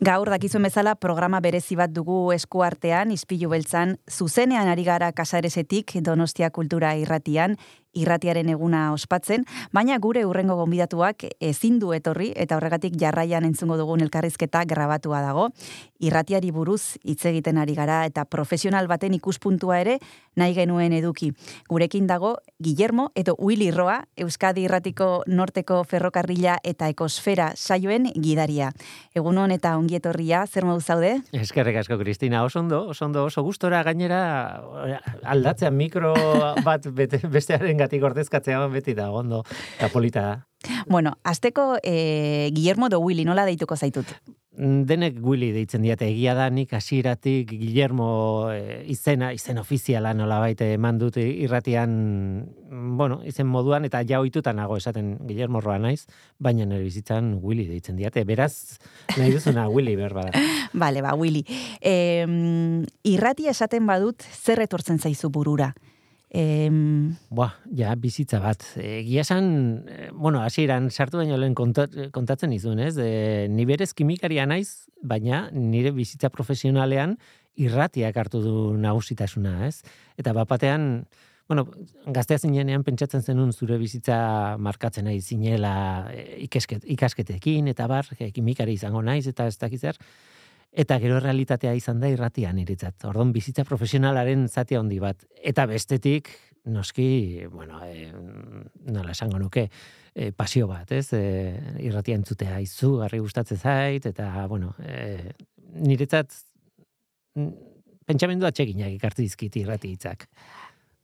[0.08, 6.48] Gaur dakizuen bezala programa berezi bat dugu eskuartean, izpilu beltzan, zuzenean ari gara kasaresetik Donostia
[6.56, 7.58] Kultura irratian,
[7.98, 9.44] irratiaren eguna ospatzen,
[9.76, 15.50] baina gure urrengo gonbidatuak ezin du etorri eta horregatik jarraian entzungo dugun elkarrizketa grabatua dago.
[16.00, 19.98] Irratiari buruz hitz egiten ari gara eta profesional baten ikuspuntua ere
[20.38, 21.32] nahi genuen eduki.
[21.70, 28.72] Gurekin dago Guillermo edo Willy Roa, Euskadi Irratiko Norteko Ferrokarrila eta Ekosfera saioen gidaria.
[29.18, 31.16] Egunon eta ongi etorria, zer modu zaude?
[31.34, 34.22] Eskerrik asko, Kristina, oso ondo, oso ondo, oso gustora gainera
[35.24, 36.14] aldatzea mikro
[36.66, 39.44] bat bete, bestearen gatik ordezkatzea beti da, ondo,
[39.78, 40.36] eta polita da.
[40.88, 44.10] Bueno, azteko eh, Guillermo do Willy, nola deituko zaitut?
[44.58, 48.08] Denek Willy deitzen diate egia da nik hasieratik Guillermo
[48.50, 51.92] eh, izena, izen ofiziala nolabait eman dut irratian,
[52.98, 56.08] bueno, izen moduan eta ja ohituta nago esaten Guillermo Roa naiz,
[56.42, 58.26] baina nire bizitzan Willy deitzen diate.
[58.26, 58.80] Beraz,
[59.14, 60.48] nahi duzuna Willy berba da.
[60.86, 61.46] Vale, ba, Willy.
[61.78, 62.26] Eh,
[63.06, 65.76] irratia esaten badut, zer etortzen zaizu burura?
[66.30, 67.16] Em...
[67.32, 68.66] Boa, ja, bizitza bat.
[68.84, 72.98] Egia esan, eh, bueno, hasieran sartu baino lehen kontat, kontatzen izun, ez?
[73.00, 77.16] E, ni berez kimikaria naiz, baina nire bizitza profesionalean
[77.56, 79.82] irratiak hartu du nagusitasuna, ez?
[80.20, 81.06] Eta bapatean,
[81.48, 81.70] bueno,
[82.12, 88.76] gaztea zinenean pentsatzen zenun zure bizitza markatzen nahi zinela e, ikasket, ikasketekin, eta bar, kimikari
[88.76, 90.04] izango naiz, eta ez dakit zer,
[90.72, 93.06] eta gero realitatea izan da irratian iritzat.
[93.10, 95.24] Ordon bizitza profesionalaren zati handi bat.
[95.42, 96.30] Eta bestetik,
[96.68, 98.12] noski, bueno, e,
[98.92, 99.68] nola esango nuke,
[100.14, 101.08] e, pasio bat, ez?
[101.16, 101.24] E,
[101.88, 105.32] irratia entzutea izugarri gustatzen zait, eta, bueno, e,
[105.78, 106.36] niretzat
[107.38, 107.52] mm,
[108.08, 110.28] pentsamendu atxeginak ikartu dizkit irrati hitzak.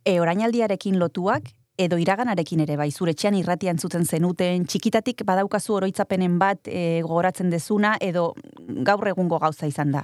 [0.04, 6.38] E, orainaldiarekin lotuak, edo iraganarekin ere bai, zure etxean irratian zuten zenuten, txikitatik badaukazu oroitzapenen
[6.40, 8.34] bat e, gogoratzen dezuna, edo
[8.86, 10.04] gaur egungo gauza izan da.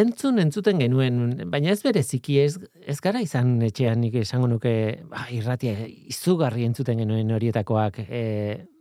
[0.00, 1.16] Entzun, entzuten genuen,
[1.50, 2.54] baina ez bereziki, ez,
[2.88, 4.72] ez gara izan etxean nik esango nuke
[5.10, 5.74] ba, irratia
[6.12, 8.22] izugarri entzuten genuen horietakoak, e,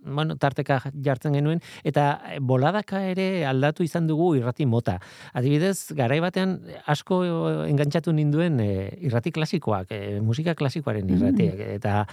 [0.05, 2.05] bueno, tarteka jartzen genuen, eta
[2.39, 4.99] boladaka ere aldatu izan dugu irrati mota.
[5.33, 7.21] Adibidez, garai batean asko
[7.67, 8.71] engantzatu ninduen e,
[9.09, 12.03] irrati klasikoak, e, musika klasikoaren irratiak, eta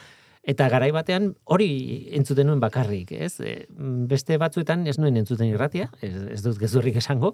[0.46, 1.70] Eta garai batean hori
[2.14, 3.32] entzuten nuen bakarrik, ez?
[3.42, 3.54] E,
[4.06, 7.32] beste batzuetan ez nuen entzuten irratia, ez, ez dut gezurrik esango,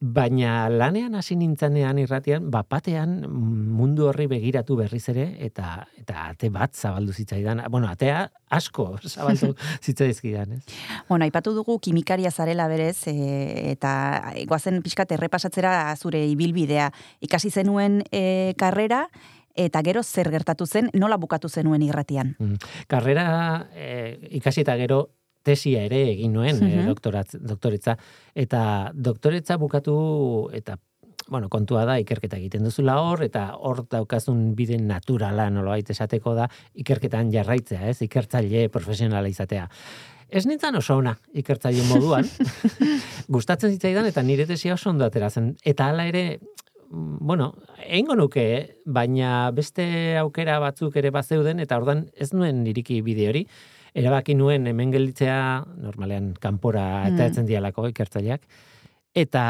[0.00, 6.74] Baina lanean hasi nintzenean irratian, bapatean mundu horri begiratu berriz ere, eta eta ate bat
[6.74, 7.64] zabaldu zitzaidan.
[7.70, 10.62] Bueno, atea asko zabaldu zitzaizkidan, ez?
[11.08, 13.92] Bueno, aipatu dugu kimikaria zarela berez, e, eta
[14.46, 16.92] goazen pixkat errepasatzera zure ibilbidea.
[17.26, 19.08] Ikasi zenuen e, karrera,
[19.58, 22.36] eta gero zer gertatu zen, nola bukatu zenuen irratian?
[22.38, 22.58] Mm.
[22.86, 23.28] Karrera
[23.74, 25.08] e, ikasi eta gero
[25.48, 26.92] tesia ere egin nuen mm
[27.48, 27.96] doktoretza
[28.36, 28.60] eta
[28.94, 29.96] doktoretza bukatu
[30.54, 30.76] eta
[31.28, 36.48] bueno, kontua da ikerketa egiten duzula hor eta hor daukazun bide naturala nolabait esateko da
[36.80, 38.00] ikerketan jarraitzea, ez?
[38.06, 39.68] Ikertzaile profesionala izatea.
[40.28, 42.28] Ez nintzen oso ona ikertzaile moduan.
[43.36, 45.54] Gustatzen zitzaidan eta nire tesia oso ondo ateratzen.
[45.64, 46.40] Eta hala ere,
[46.90, 48.46] bueno, eingo nuke,
[48.84, 53.46] baina beste aukera batzuk ere bazeuden eta ordan ez nuen niriki bide hori
[53.94, 55.40] erabaki nuen hemen gelditzea,
[55.84, 57.26] normalean kanpora eta mm.
[57.30, 58.44] etzen dialako ikertzaileak,
[59.14, 59.44] eta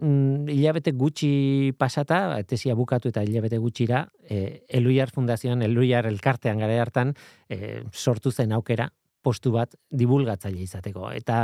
[0.00, 6.80] mm, hilabete gutxi pasata, tesia bukatu eta hilabete gutxira, e, Eluiar Fundazioan, Eluiar Elkartean gara
[6.82, 7.14] hartan,
[7.48, 8.90] e, sortu zen aukera,
[9.22, 11.08] postu bat divulgatzaile izateko.
[11.14, 11.36] Eta,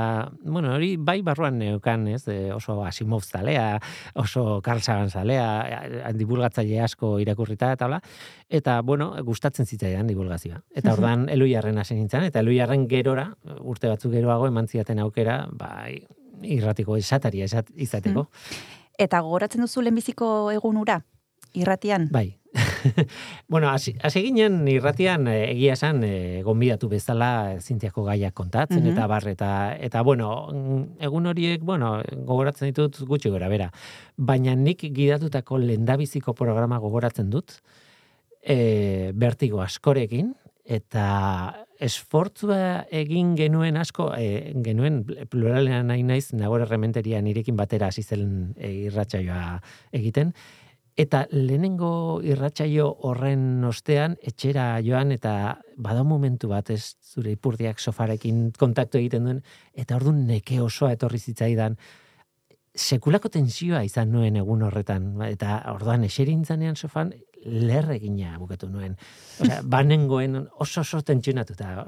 [0.44, 3.78] bueno, hori bai barruan neukan, ez, e, oso Asimov zalea,
[4.18, 5.48] oso Carl Sagan zalea,
[5.88, 8.00] e, divulgatzaile asko irakurrita eta hola,
[8.48, 10.60] eta, bueno, gustatzen zitzaidan divulgazioa.
[10.74, 16.00] Eta ordan eluiarren hasi nintzen, eta eluiarren gerora, urte batzuk geroago eman ziaten aukera, bai,
[16.42, 18.26] irratiko esataria izateko.
[18.98, 21.00] Eta gogoratzen duzu lehenbiziko egunura?
[21.54, 22.08] Irratian?
[22.12, 22.37] Bai,
[23.48, 29.26] bueno, hasi ginen irratian eh, egia esan e, gonbidatu bezala zintiako gaiak kontatzen eta bar
[29.28, 33.70] eta eta bueno, mm, egun horiek, bueno, gogoratzen ditut gutxi gora bera.
[34.16, 37.60] Baina nik gidatutako lendabiziko programa gogoratzen dut
[38.42, 40.34] e, bertigo askorekin
[40.68, 41.08] eta
[41.80, 48.52] esfortzua egin genuen asko, e, genuen pluralean nahi naiz, nagore rementeria nirekin batera hasi zen
[48.56, 49.60] e, irratsaioa
[49.96, 50.34] egiten,
[50.98, 55.32] Eta lehenengo irratsaio horren ostean, etxera joan eta
[55.78, 59.38] bada momentu bat ez zure ipurdiak sofarekin kontaktu egiten duen,
[59.78, 61.78] eta orduan neke osoa etorri zitzaidan,
[62.74, 67.12] sekulako tensioa izan nuen egun horretan, eta orduan eserintzanean sofan,
[67.46, 68.96] lerregina bukatu nuen.
[69.38, 71.86] Osea, banengoen oso oso tentsionatuta.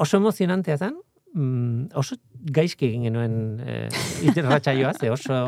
[0.00, 0.96] Oso emozionantea zen,
[1.34, 3.76] mm, oso gaizki egin genuen e,
[4.30, 5.40] iterratxaioa, ze oso,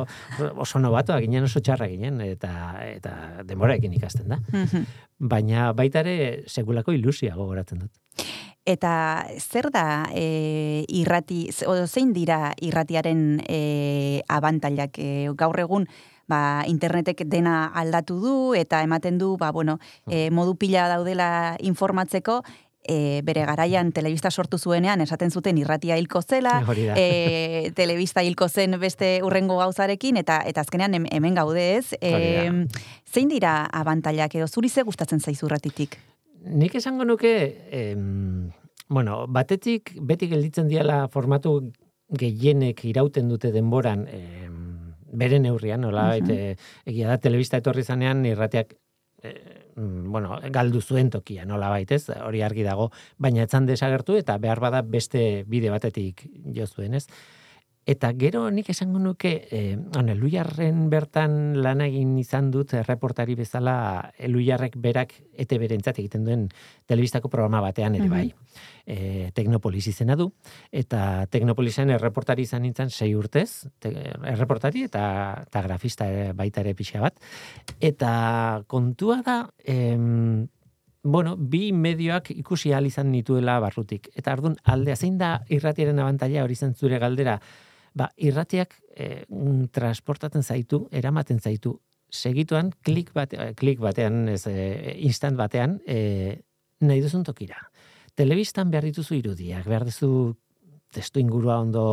[0.56, 2.52] oso nobatoa ginen, oso txarra ginen, eta,
[2.84, 3.14] eta
[3.46, 4.40] demoraekin ikasten da.
[4.52, 4.86] Mhm.
[5.30, 7.92] Baina baita ere segulako ilusia gogoratzen dut.
[8.68, 15.86] Eta zer da e, irrati, o, zein dira irratiaren e, abantailak e, gaur egun,
[16.30, 22.42] ba, internetek dena aldatu du eta ematen du ba, bueno, e, modu pila daudela informatzeko
[22.84, 26.60] e, bere garaian telebista sortu zuenean esaten zuten irratia hilko zela,
[26.96, 31.92] e, telebista hilko zen beste urrengo gauzarekin, eta eta azkenean hemen gaude ez.
[32.00, 32.48] E,
[33.06, 35.98] zein dira abantailak edo zuri ze gustatzen zaizu irratitik?
[36.40, 37.34] Nik esango nuke,
[37.70, 38.50] em,
[38.88, 41.60] bueno, batetik beti gelditzen diala formatu
[42.10, 46.54] gehienek irauten dute denboran, em, bere neurrian, nola, uh
[46.86, 48.74] egia da, telebista etorri zanean, irratiak
[49.22, 49.34] e,
[49.80, 54.82] bueno, galdu zuen tokia, nola baitez, hori argi dago, baina etzan desagertu eta behar bada
[54.82, 56.26] beste bide batetik
[56.56, 57.06] jo zuen, ez?
[57.88, 64.12] Eta gero nik esango nuke, eh, e, eluiarren bertan lan egin izan dut reportari bezala
[64.18, 66.44] eluiarrek berak ete berentzat egiten duen
[66.86, 68.26] telebistako programa batean ere bai.
[68.26, 69.26] Mm -hmm.
[69.26, 70.30] e, teknopolis izena du,
[70.70, 73.88] eta teknopolisen erreportari izan nintzen sei urtez, te,
[74.24, 76.04] erreportari eta, eta grafista
[76.34, 77.16] baita ere pixa bat.
[77.80, 80.48] Eta kontua da, em,
[81.02, 84.10] bueno, bi medioak ikusi ahal izan nituela barrutik.
[84.14, 87.40] Eta ardun, aldea, zein da irratiaren abantaila hori zentzure galdera,
[87.94, 89.24] ba, irratiak e,
[89.72, 91.78] transportatzen zaitu, eramaten zaitu,
[92.10, 96.40] segituan klik, bate, eh, klik batean, ez, e, instant batean, e,
[96.80, 97.70] nahi duzun tokira.
[98.18, 100.34] Telebistan behar dituzu irudiak, behar duzu
[100.90, 101.84] testu ingurua ondo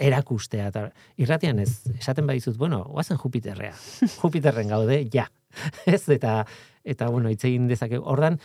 [0.00, 0.70] erakustea.
[0.72, 0.88] Tar,
[1.20, 3.74] irratian ez, esaten badizut, bueno, oazen Jupiterrea.
[4.22, 5.28] Jupiterren gaude, ja.
[5.86, 6.44] ez, eta,
[6.84, 8.00] eta bueno, itzegin dezake.
[8.00, 8.40] Ordan,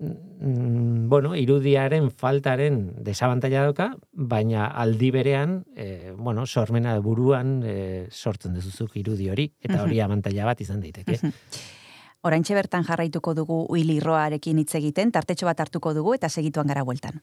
[0.00, 8.54] Mm, bueno, irudiaren faltaren desabantaila dauka, baina aldi berean, e, bueno, sormena buruan e, sortzen
[8.56, 11.20] duzuzuk irudi hori, eta hori abantaila bat izan daiteke.
[12.24, 16.82] Oraintxe bertan jarraituko dugu Willy Roarekin hitz egiten, tartetxo bat hartuko dugu eta segituan gara
[16.84, 17.20] bueltan.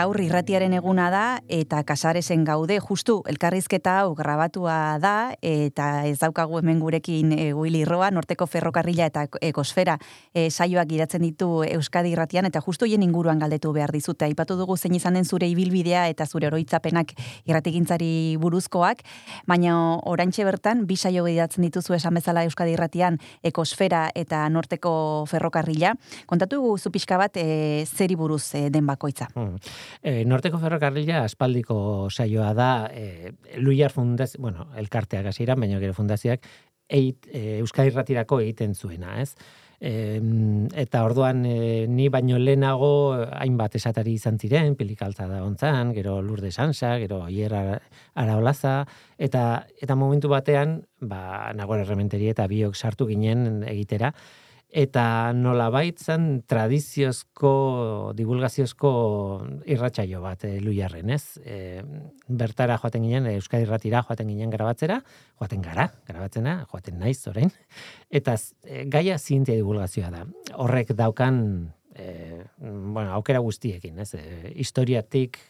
[0.00, 1.22] Gaur irratiaren eguna da
[1.52, 8.08] eta kasaresen gaude justu elkarrizketa hau grabatua da eta ez daukagu hemen gurekin e, Roa,
[8.10, 9.98] Norteko Ferrokarrila eta Ekosfera
[10.32, 14.24] e, saioak iratzen ditu Euskadi irratian eta justu hien inguruan galdetu behar dizute.
[14.24, 17.12] Aipatu dugu zein izan den zure ibilbidea eta zure oroitzapenak
[17.44, 19.04] irratigintzari buruzkoak,
[19.46, 25.92] baina orantxe bertan bi saio idatzen dituzu esan bezala Euskadi irratian Ekosfera eta Norteko Ferrokarrila.
[26.24, 29.28] Kontatu zu pixka bat e, zeri buruz e, den bakoitza.
[29.34, 29.58] Hmm.
[30.02, 36.46] E, Norteko ferrokarrila aspaldiko saioa da, e, Luiar Fundaz, bueno, elkarteak hasiera, baina gero fundazioak,
[36.90, 39.34] eit, e, Euskadi Ratirako egiten zuena, ez?
[39.80, 40.20] E,
[40.76, 42.90] eta orduan e, ni baino lehenago
[43.32, 48.74] hainbat esatari izan ziren, pilikaltza da ontzan, gero lurde sansa, gero hier araolaza,
[49.16, 54.12] eta, eta momentu batean, ba, nagore rementeri eta biok sartu ginen egitera,
[54.70, 57.52] eta nola baitzen tradiziozko,
[58.16, 58.90] divulgaziozko
[59.70, 61.40] irratsaio bat e, luiarren, ez?
[61.42, 61.82] E,
[62.28, 65.00] bertara joaten ginen, e, Euskadi Ratira joaten ginen grabatzera,
[65.40, 67.50] joaten gara, grabatzena, joaten naiz orain,
[68.10, 70.24] eta e, gaia zientzia divulgazioa da.
[70.62, 71.42] Horrek daukan,
[71.96, 74.14] e, bueno, aukera guztiekin, ez?
[74.14, 75.40] E, historiatik,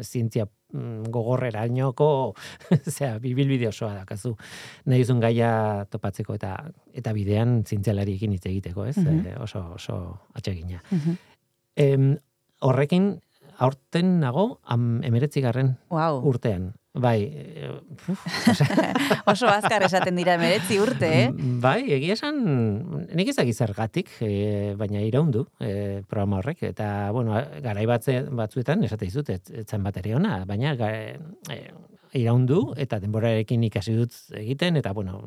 [0.00, 2.34] zientzia mm, gogorrera inoko,
[2.86, 4.34] zera, bibilbide osoa dakazu.
[4.90, 6.56] Nahi uzun gaia topatzeko eta
[6.96, 8.98] eta bidean zientzialariekin hitz egiteko, ez?
[8.98, 9.26] Mhm.
[9.26, 9.98] E, oso, oso
[10.34, 10.82] atsegina.
[11.80, 12.12] Em,
[12.60, 13.12] horrekin,
[13.60, 16.20] aurten nago, am, emeretzigarren wow.
[16.26, 16.72] urtean.
[16.92, 17.68] Bai, e,
[18.10, 18.24] uf,
[19.30, 21.28] Oso azkar esaten dira emeretzi urte, eh?
[21.62, 22.40] Bai, egia esan,
[23.14, 29.06] nik ezak zergatik, e, baina iraundu e, programa horrek, eta, bueno, garai batze, batzuetan, esate
[29.06, 31.60] dizut, ez, etzan bat ere ona, baina ga, e,
[32.18, 35.20] iraundu, eta denborarekin ikasi dut egiten, eta, bueno,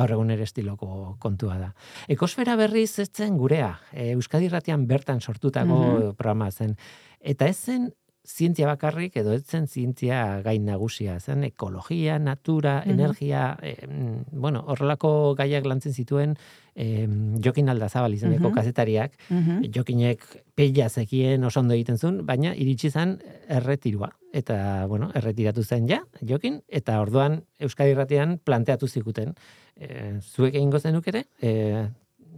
[0.00, 1.74] gaur egun ere estiloko kontua da.
[2.08, 6.14] Ekosfera berriz ez zen gurea, e, Euskadi Irratian bertan sortutako Mhm.
[6.16, 6.78] programa zen,
[7.20, 7.90] eta ez zen
[8.26, 12.90] zientzia bakarrik edo ez zen zientzia gain nagusia, zen ekologia, natura, Mhm.
[12.90, 16.36] energia, eh, mm, bueno, horrelako gaiak lantzen zituen
[16.76, 17.08] eh,
[17.44, 18.54] Jokin Aldazabal izeneko Mhm.
[18.54, 19.70] kazetariak, Mhm.
[19.74, 23.18] Jokinek peila zekien oso ondo egiten zuen, baina iritsi zen
[23.48, 24.10] erretirua.
[24.32, 29.34] Eta, bueno, erretiratu zen ja, Jokin, eta orduan Euskadi Irratian planteatu zikuten.
[29.76, 31.88] E, zuek egingo zenuk ere, e,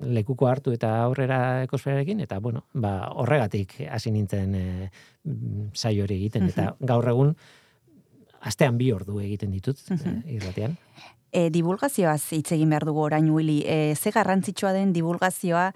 [0.00, 4.90] lekuko hartu eta aurrera ekosferarekin, eta, bueno, ba, horregatik hasi nintzen e,
[5.74, 7.34] saio hori egiten, eta gaur egun,
[8.40, 10.76] astean bi ordu egiten ditut e, irratian.
[11.32, 13.62] E, divulgazioaz hitz egin behar dugu orain Willy.
[13.64, 15.70] E, ze garrantzitsua den divulgazioa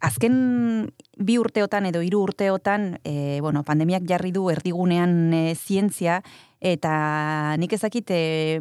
[0.00, 6.22] azken bi urteotan edo hiru urteotan, e, bueno, pandemiak jarri du erdigunean e, zientzia
[6.60, 8.58] eta nik ezakit e,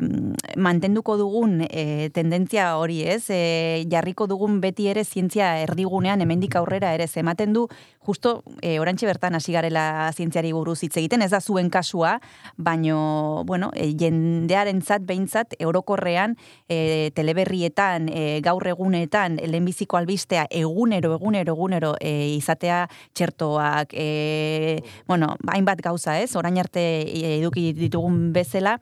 [0.56, 3.26] mantenduko dugun e, tendentzia hori, ez?
[3.34, 7.68] E, jarriko dugun beti ere zientzia erdigunean hemendik aurrera ere ematen du.
[8.07, 12.19] Justo e, orantxe bertan hasi garela zientziari buruz hitz egiten, ez da zuen kasua,
[12.56, 16.38] baino bueno, e, jendearentzat behintzat eurokorrean
[16.69, 25.34] e, teleberrietan, e, gaur egunetan, lehenbiziko albistea egunero, egunero, egunero e, izatea txertoak, e, bueno,
[25.52, 26.86] hainbat gauza ez, orain arte
[27.34, 28.78] eduki ditugun bezala,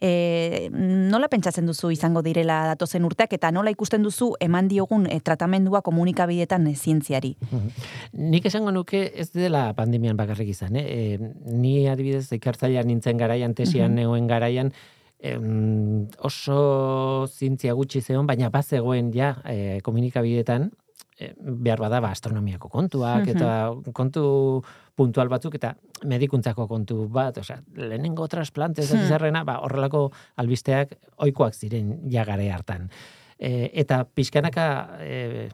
[0.00, 5.20] e, nola pentsatzen duzu izango direla datozen urteak eta nola ikusten duzu eman diogun e,
[5.20, 7.34] tratamendua komunikabidetan e, zientziari?
[8.34, 10.86] Nik esango nuke ez dela pandemian bakarrik izan, eh?
[10.86, 14.72] E, ni adibidez ikartzailean nintzen garaian, tesian negoen garaian,
[15.18, 20.70] em, oso zientzia gutxi zeon, baina bazegoen ja e, komunikabidetan,
[21.18, 23.50] e, behar bada ba, astronomiako kontuak, eta
[23.96, 24.62] kontu
[24.96, 25.74] puntual batzuk, eta
[26.08, 29.06] medikuntzako kontu bat, osea, lehenengo trasplante ez Hmm.
[29.08, 32.90] zerrena, ba, horrelako albisteak oikoak ziren jagare hartan.
[33.38, 35.48] E, eta pixkanaka e,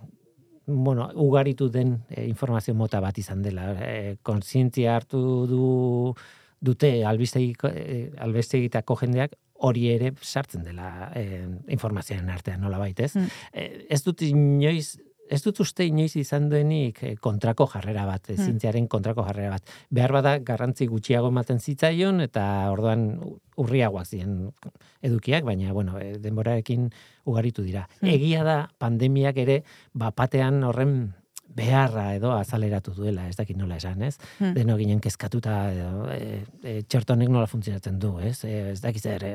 [0.67, 3.73] bueno, ugaritu den e, informazio mota bat izan dela.
[3.83, 6.15] E, kontzientzia hartu du
[6.63, 11.43] dute albistegiko, e, albistegitako jendeak hori ere sartzen dela e,
[11.75, 13.15] informazioaren artean nola baitez.
[13.17, 13.27] Mm.
[13.53, 14.99] E, ez dut inoiz
[15.33, 18.45] Ez dut uste inoiz izan duenik e, kontrako jarrera bat, e, Mm.
[18.45, 19.71] zientziaren kontrako jarrera bat.
[19.91, 23.07] Behar bada garrantzi gutxiago ematen zitzaion eta orduan
[23.57, 24.51] urriagoak ziren
[25.03, 26.91] edukiak, baina bueno, e, denborarekin
[27.25, 27.89] ugaritu dira.
[28.03, 28.13] Mm.
[28.19, 29.63] Egia da pandemiak ere
[29.95, 31.15] bapatean horren
[31.53, 34.17] beharra edo azaleratu duela, ez dakit nola esan, ez?
[34.41, 34.55] Mm.
[34.57, 38.39] Deno ginen kezkatuta edo, e, e, txertonek nola funtzionatzen du, ez?
[38.49, 39.35] E, ez dakit zer, e,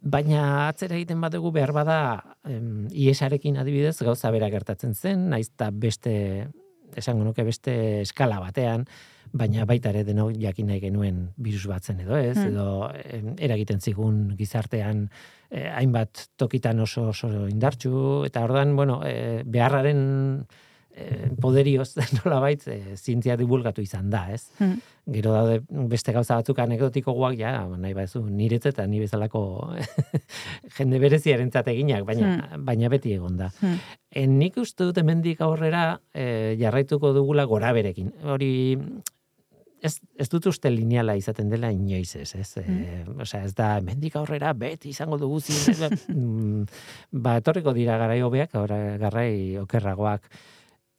[0.00, 1.96] Baina atzera egiten badugu behar bada
[2.48, 6.14] em, IESarekin adibidez gauza bera gertatzen zen, naiz eta beste
[6.96, 8.86] esango nuke beste eskala batean,
[9.36, 12.48] baina baita ere denok jakin nahi genuen virus batzen edo ez, Hmm.
[12.48, 15.10] edo em, eragiten zigun gizartean
[15.50, 20.46] eh, hainbat tokitan oso oso indartsu, eta ordan bueno, eh, beharraren
[21.40, 24.46] poderioz nolabait e, zientzia divulgatu izan da, ez?
[24.58, 24.78] Hmm.
[25.10, 25.60] Gero daude
[25.90, 29.42] beste gauza batzuk anekdotiko guak, ja, nahi bazu, niretzat eta ni bezalako
[30.76, 33.50] jende bereziarentzat eginak, baina, baina beti egon da.
[33.60, 33.78] Hmm.
[34.10, 38.12] E, nik uste dut hemendik aurrera e, jarraituko dugula gora berekin.
[38.26, 38.52] Hori
[39.82, 42.48] ez, ez dut uste lineala izaten dela inoiz ez, ez?
[42.60, 46.64] E, osea, ez da, hemendik aurrera beti izango dugu zin, mm,
[47.24, 48.56] ba, etorriko dira garai hobeak,
[49.00, 49.32] garai
[49.62, 50.30] okerragoak.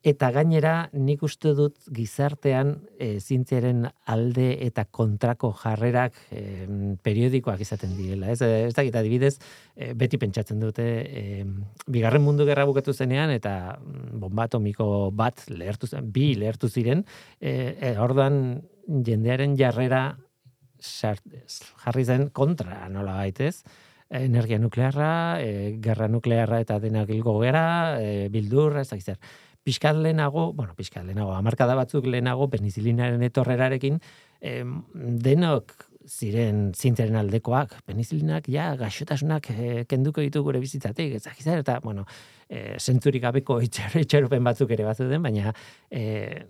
[0.02, 6.66] Eta gainera, nik uste dut gizartean e, zientziaren alde eta kontrako jarrerak e,
[7.06, 8.32] periodikoak izaten direla.
[8.34, 9.36] Ez, ez dakit adibidez,
[9.78, 11.46] e, beti pentsatzen dute, e,
[11.86, 17.06] bigarren mundu gerra bukatu zenean, eta mm, bomba atomiko bat lehertu zen, bi lehertu ziren,
[17.38, 18.58] e, e, orduan
[18.90, 20.18] jendearen jarrera
[20.82, 21.22] sart,
[21.86, 23.60] jarri zen kontra, nola baitez,
[24.12, 25.14] energia nuklearra,
[25.46, 29.14] e, gerra nuklearra eta denak hilgo gera, e, bildurra, ez dakit
[29.64, 34.00] pixkat lehenago, bueno, pixkat lehenago, amarkada batzuk lehenago, penizilinaren etorrerarekin,
[34.42, 35.76] em, denok
[36.08, 42.06] ziren zintzaren aldekoak, penizilinak, ja, gaixotasunak e, kenduko ditu gure bizitzatik, ez eta, bueno,
[42.50, 45.54] e, zentzurik gabeko itxaropen batzuk ere batzu den, baina
[45.90, 46.42] e,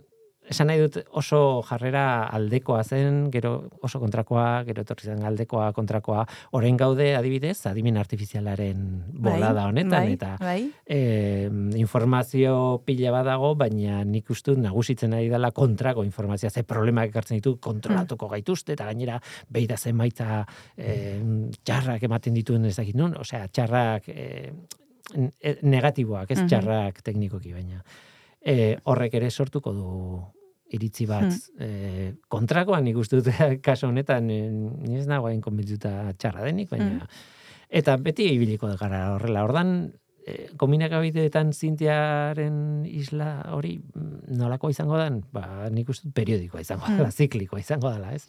[0.49, 6.25] esan nahi dut oso jarrera aldekoa zen, gero oso kontrakoa, gero etorri zen aldekoa, kontrakoa,
[6.57, 8.81] orain gaude adibidez, adimen artifizialaren
[9.13, 10.71] bolada honetan, bai, eta bai.
[10.85, 11.47] eh,
[11.79, 17.37] informazio pila badago, baina nik uste dut nagusitzen ari dela kontrako informazioa, ze problemak ekartzen
[17.37, 20.45] ditu kontrolatuko gaituzte, eta gainera beida zenbaitza
[20.75, 21.21] eh,
[21.63, 25.31] txarrak ematen dituen ez dakit nun, osea, txarrak n-
[25.61, 26.47] negatiboak, ez Mhm.
[26.47, 27.83] txarrak teknikoki baina.
[28.41, 29.89] E, horrek ere sortuko du
[30.73, 31.61] iritzi bat Hmm.
[31.61, 33.27] e, kontrakoan nik uste dut
[33.67, 37.07] kaso honetan e, ni ez nago hain konbentzuta txarra denik, baina Hmm.
[37.69, 39.43] eta beti ibiliko gara horrela.
[39.43, 39.91] Ordan
[40.25, 46.97] e, komunikabideen zintiaren isla hori mm, nolakoa izango dan, ba, nik uste periodikoa izango Hmm.
[46.97, 48.25] dela, ziklikoa izango dela, ez?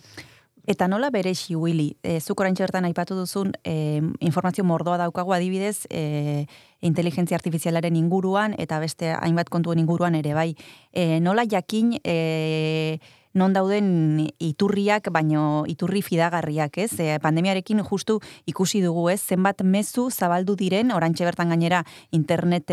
[0.65, 6.47] Eta nola beresi, Willy, e, zuk orain aipatu duzun e, informazio mordoa daukagu adibidez e,
[6.81, 10.55] inteligentzia artifizialaren inguruan eta beste hainbat kontuen inguruan ere bai.
[10.93, 13.01] E, nola jakin e,
[13.35, 17.01] non dauden iturriak, baino iturri fidagarriak, ez?
[17.01, 19.21] E, pandemiarekin justu ikusi dugu, ez?
[19.21, 21.83] Zenbat mezu zabaldu diren, orantxe bertan gainera
[22.13, 22.71] internet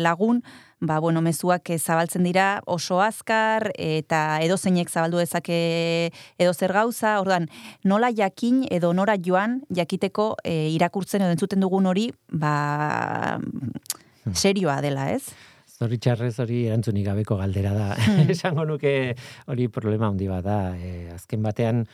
[0.00, 0.42] lagun,
[0.82, 6.10] ba, bueno, mezuak eh, zabaltzen dira oso azkar eta edozeinek zabaldu dezake
[6.42, 7.46] edo zer gauza, ordan
[7.84, 13.38] nola jakin edo nora joan jakiteko e, irakurtzen edo entzuten dugun hori, ba,
[14.34, 15.30] serioa dela, ez?
[15.78, 17.88] Zoritxarrez hori erantzunik gabeko galdera da.
[17.94, 18.26] Hmm.
[18.34, 19.14] Esango nuke
[19.46, 20.58] hori problema handi bat da.
[20.74, 21.86] E, azken batean,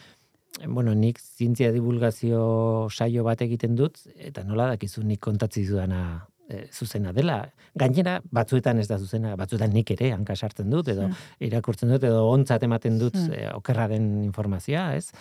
[0.65, 6.67] bueno, nik zientzia divulgazio saio bat egiten dut, eta nola dakizu nik kontatzi dudana e,
[6.73, 7.43] zuzena dela.
[7.79, 11.15] Gainera, batzuetan ez da zuzena, batzuetan nik ere hanka sartzen dut, edo Hmm.
[11.41, 13.33] irakurtzen dut, edo ontzat ematen dut Hmm.
[13.33, 15.13] e, okerra den informazioa, ez?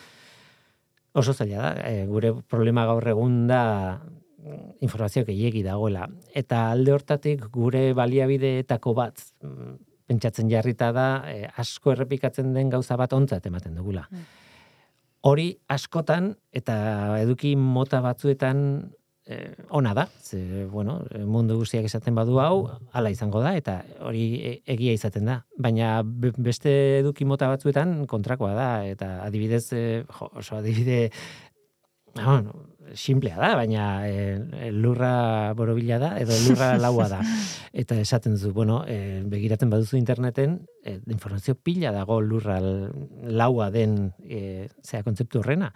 [1.13, 6.07] Oso zaila da, e, gure problema gaur egun da mm, informazio gehiegi dagoela.
[6.33, 9.73] Eta alde hortatik gure baliabideetako bat mm,
[10.07, 14.05] pentsatzen jarrita da e, asko errepikatzen den gauza bat ontzat ematen dugula.
[15.27, 18.61] Hori askotan eta eduki mota batzuetan
[19.27, 24.23] eh, ona da, ze, bueno, mundu guztiak esaten badu hau, hala izango da, eta hori
[24.39, 25.41] e- egia izaten da.
[25.57, 31.11] Baina be- beste eduki mota batzuetan kontrakoa da, eta adibidez, eh, jo, oso adibide,
[32.17, 32.53] bueno,
[32.97, 37.19] simplea da, baina eh, lurra borobila da, edo lurra laua da.
[37.77, 44.13] Eta esaten duzu, bueno, eh, begiratzen baduzu interneten, eh, informazio pila dago lurra laua den
[44.23, 45.73] eh, zea kontzeptu horrena.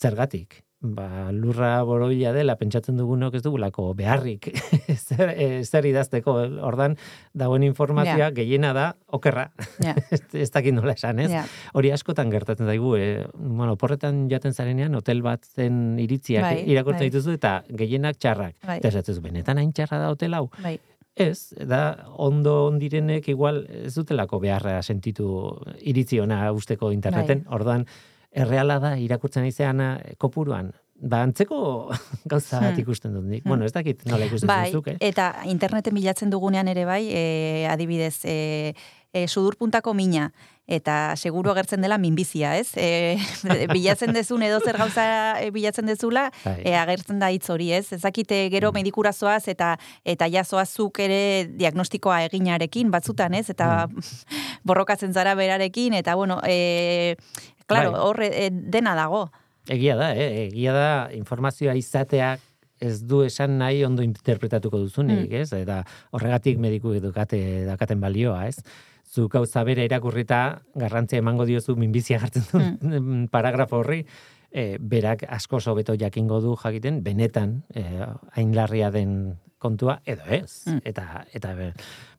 [0.00, 0.64] Zergatik?
[0.80, 4.46] Ba, lurra borobila dela pentsatzen dugunok ez dugulako beharrik
[5.08, 6.94] zer, eh, zer idazteko ordan
[7.34, 8.30] dagoen informazioa Ja.
[8.30, 9.48] gehiena da okerra.
[9.82, 9.96] Ja.
[10.32, 11.32] ez, dakit nola esan, ez?
[11.32, 11.42] Ja.
[11.74, 17.08] Hori askotan gertatzen daigu, eh, bueno, porretan jaten zarenean hotel bat zen iritziak Bai, irakurtzen
[17.08, 17.10] bai.
[17.10, 18.54] dituzu eta gehienak txarrak.
[18.66, 18.78] Bai.
[18.78, 20.44] Eta esatzen zu, benetan hain txarra da hotel hau?
[20.62, 20.76] Bai.
[21.18, 25.26] Ez, da ondo ondirenek igual ez dutelako beharra sentitu
[25.82, 27.42] iritzi ona usteko interneten.
[27.48, 27.54] Bai.
[27.58, 27.82] Orduan,
[28.32, 30.72] erreala da irakurtzen izeana kopuruan.
[30.98, 31.90] Ba, antzeko
[32.30, 32.80] gauza bat Hmm.
[32.82, 33.44] ikusten dut nik.
[33.44, 33.50] Hmm.
[33.54, 34.96] Bueno, ez dakit nola ikusten Bai, zuzuk, eh?
[35.00, 38.74] eta interneten bilatzen dugunean ere bai, e, adibidez, e,
[39.12, 40.32] e, sudurpuntako mina,
[40.66, 42.72] eta seguru agertzen dela minbizia, ez?
[42.76, 43.16] E,
[43.72, 45.06] bilatzen dezun edo zer gauza
[45.54, 47.92] bilatzen dezula, e, agertzen da hitz hori, ez?
[47.94, 53.46] Ezakite gero medikura zoaz eta eta jazoazuk ere diagnostikoa eginarekin batzutan, ez?
[53.54, 53.86] Eta
[54.68, 57.14] borrokatzen zara berarekin, eta bueno, e,
[57.68, 58.02] claro, Bai.
[58.02, 59.28] hor e, dena dago.
[59.68, 60.48] Egia da, eh?
[60.48, 62.44] egia da informazioa izateak
[62.80, 65.50] ez du esan nahi ondo interpretatuko duzunik, ez?
[65.56, 65.82] Eta
[66.14, 68.62] horregatik mediku edukate dakaten balioa, ez?
[69.08, 74.04] Zu gauza bere irakurrita garrantzia emango diozu minbizia jartzen duen paragrafo horri,
[74.50, 77.84] e, berak asko hobeto jakingo du jakiten benetan e,
[78.36, 80.64] hain larria den kontua edo ez.
[80.84, 81.72] Eta eta be,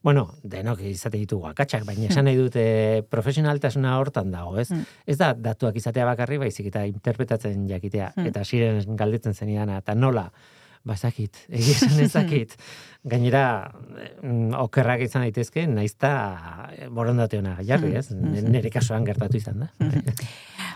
[0.04, 2.64] bueno, denok izate ditugu akatsak, baina esan nahi dute
[3.10, 4.70] profesionaltasuna hortan dago, ez?
[5.06, 8.26] Ez da datuak izatea bakarri, baizik eta interpretatzen jakitea Mm.
[8.26, 10.30] eta siren galdetzen zenidan eta nola
[10.80, 12.54] Bazakit, egia esan ezakit.
[13.04, 13.70] Gainera,
[14.22, 16.12] mm, okerrak izan daitezke, naizta
[16.88, 18.06] borondate ona jarri, ez?
[18.12, 19.68] Nere kasuan gertatu izan da.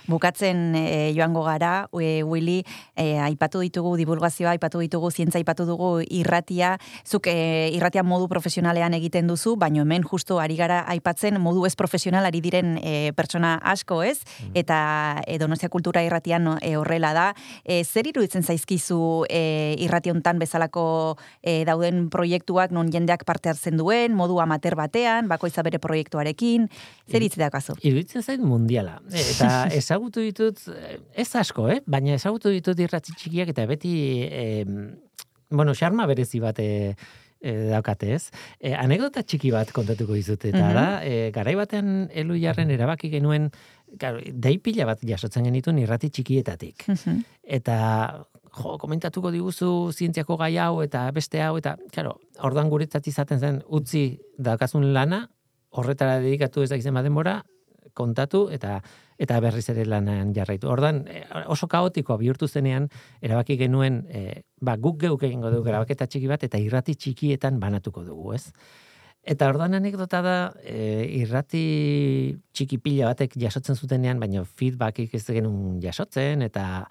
[0.07, 2.65] Bukatzen e, joango gara, e, Willy,
[2.97, 6.75] e, aipatu ditugu divulgazioa, aipatu ditugu zientza, aipatu dugu irratia,
[7.07, 11.75] zuk e, irratia modu profesionalean egiten duzu, baino hemen justu ari gara aipatzen modu ez
[11.77, 14.19] profesional ari diren e, pertsona asko ez,
[14.53, 17.27] eta e, Donostia Kultura irratian horrela da.
[17.65, 23.81] E, zer iruditzen zaizkizu e, irrati hontan bezalako e, dauden proiektuak non jendeak parte hartzen
[23.81, 26.69] duen, modu amater batean, bakoitza bere proiektuarekin,
[27.11, 27.79] zer hitz daukazu?
[27.81, 28.99] Iruditzen zait mundiala.
[29.09, 29.65] Eta
[29.95, 30.59] ezagutu ditut,
[31.15, 31.81] ez asko, eh?
[31.87, 33.95] baina ezagutu ditut irratzi txikiak eta beti,
[34.27, 34.65] eh,
[35.55, 36.95] bueno, xarma berezi bat eh,
[37.41, 38.31] eh, daukate ez.
[38.59, 40.75] Eh, anekdota txiki bat kontatuko dizut, eta Mhm.
[40.75, 43.51] da, eh, garai batean elu jarren erabaki genuen,
[43.99, 46.87] claro, dei pila bat jasotzen genituen irrati txikietatik.
[47.45, 48.27] Eta
[48.57, 53.63] jo, komentatuko diguzu zientziako gai hau eta beste hau eta claro, ordan guretzat izaten zen
[53.69, 55.29] utzi daukazun lana
[55.71, 57.45] horretara dedikatu ez dakizen denbora
[57.95, 58.81] kontatu eta
[59.19, 60.69] eta berriz ere lanean jarraitu.
[60.69, 62.89] Ordan eh, oso kaotikoa bihurtu zenean
[63.23, 68.05] erabaki genuen eh, ba guk geuk egingo dugu grabaketa txiki bat eta irrati txikietan banatuko
[68.05, 68.51] dugu, ez?
[69.25, 71.65] Eta ordan anekdota da, e, irrati
[72.53, 76.85] txiki pila batek jasotzen zutenean, baina feedbackik ez genuen jasotzen, eta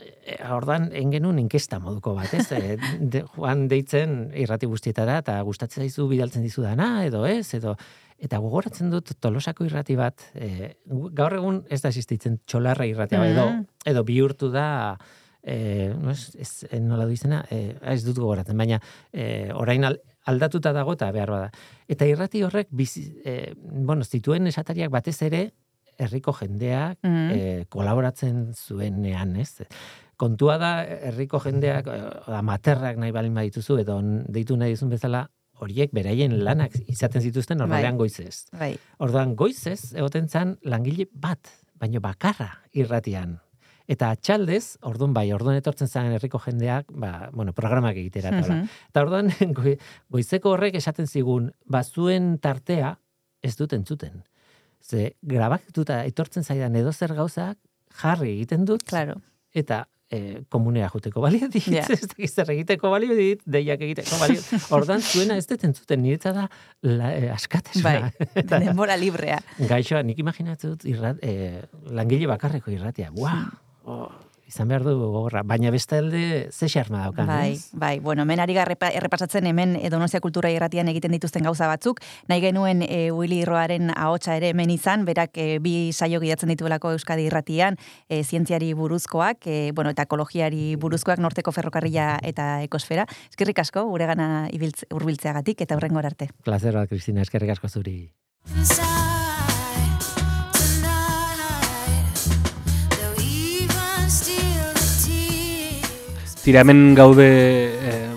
[0.00, 2.46] e, ordan engenun inkesta moduko bat, ez?
[2.56, 2.78] E,
[3.12, 7.76] de, joan deitzen irrati guztietara, eta gustatzen zaizu bidaltzen dizudana, edo ez, edo
[8.20, 10.74] Eta gogoratzen dut tolosako irrati bat, e,
[11.16, 13.30] gaur egun ez da existitzen txolarra irratia, mm.
[13.32, 13.46] edo,
[13.94, 14.66] edo bihurtu da,
[15.42, 18.76] e, no ez, ez, eh, nola du izena, e, ez dut gogoratzen, baina
[19.12, 21.48] e, orain al- aldatuta dago eta behar bada.
[21.88, 25.46] Eta irrati horrek, bizi, e, bueno, zituen esatariak batez ere,
[26.00, 27.30] herriko jendeak Mhm.
[27.32, 29.64] e, kolaboratzen zuenean, ez?
[30.20, 31.98] Kontua da, herriko jendeak, e,
[32.36, 33.98] amaterrak nahi balin badituzu, edo
[34.28, 35.30] deitu nahi duzun bezala,
[35.60, 38.06] horiek beraien lanak izaten zituzten normalean Bai.
[38.06, 38.46] goizez.
[38.56, 38.72] Bai.
[38.98, 41.48] Orduan goizez egoten zan langile bat,
[41.80, 43.38] baino bakarra irratian.
[43.90, 48.28] Eta atxaldez, orduan bai, orduan etortzen zen herriko jendeak, ba, bueno, programak egitera.
[48.30, 48.56] eta hola.
[48.60, 48.68] Mhm.
[48.92, 49.78] Eta orduan goi-
[50.08, 52.98] goizeko horrek esaten zigun, bazuen tartea
[53.42, 54.22] ez dut entzuten.
[54.80, 57.58] Ze grabatuta etortzen zaidan edo zer gauzak
[58.00, 58.84] jarri egiten dut.
[58.86, 59.18] Claro.
[59.52, 61.84] Eta e, komunea juteko balio dit, Ja.
[61.88, 64.40] ez dakit zer egiteko balio dit, deiak egiteko balio.
[64.76, 66.48] Ordan zuena ez dut entzuten, niretza da
[66.82, 67.84] la, e, askatasuna.
[68.10, 69.38] Bai, denbora librea.
[69.70, 71.62] Gaixoa, nik imaginatzen dut irrat, e,
[71.94, 73.12] langile bakarreko irratia.
[73.16, 73.46] Wow,
[73.86, 74.08] oh,
[74.50, 75.42] izan behar du gogorra.
[75.46, 77.70] Baina bestalde ze xarma daukan, Bai, ez?
[77.72, 82.42] bai, bueno, hemen ari garrepa, errepasatzen hemen Donostia Kultura Irratian egiten dituzten gauza batzuk, nahi
[82.42, 87.28] genuen e, Willy Roaren ahotsa ere hemen izan, berak e, bi saio gidatzen dituelako Euskadi
[87.30, 87.78] Irratian,
[88.08, 93.06] e, zientziari buruzkoak, e, bueno, eta ekologiari buruzkoak, norteko ferrokarrila eta ekosfera.
[93.30, 96.30] Eskerrik asko, guregana ibiltz, urbiltzeagatik eta hurrengor arte.
[96.44, 98.00] Plazer bat, Kristina, eskerrik asko zuri.
[106.40, 108.12] Tira hemen gaude eh,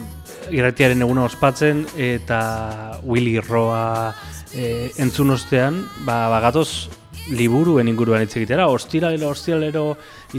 [0.56, 4.14] irratiaren eguna ospatzen eta Willy Roa
[4.56, 6.88] eh, entzun ostean, ba, bagatoz
[7.36, 9.84] liburuen inguruan hitz egitera, ostiralero, ostiralero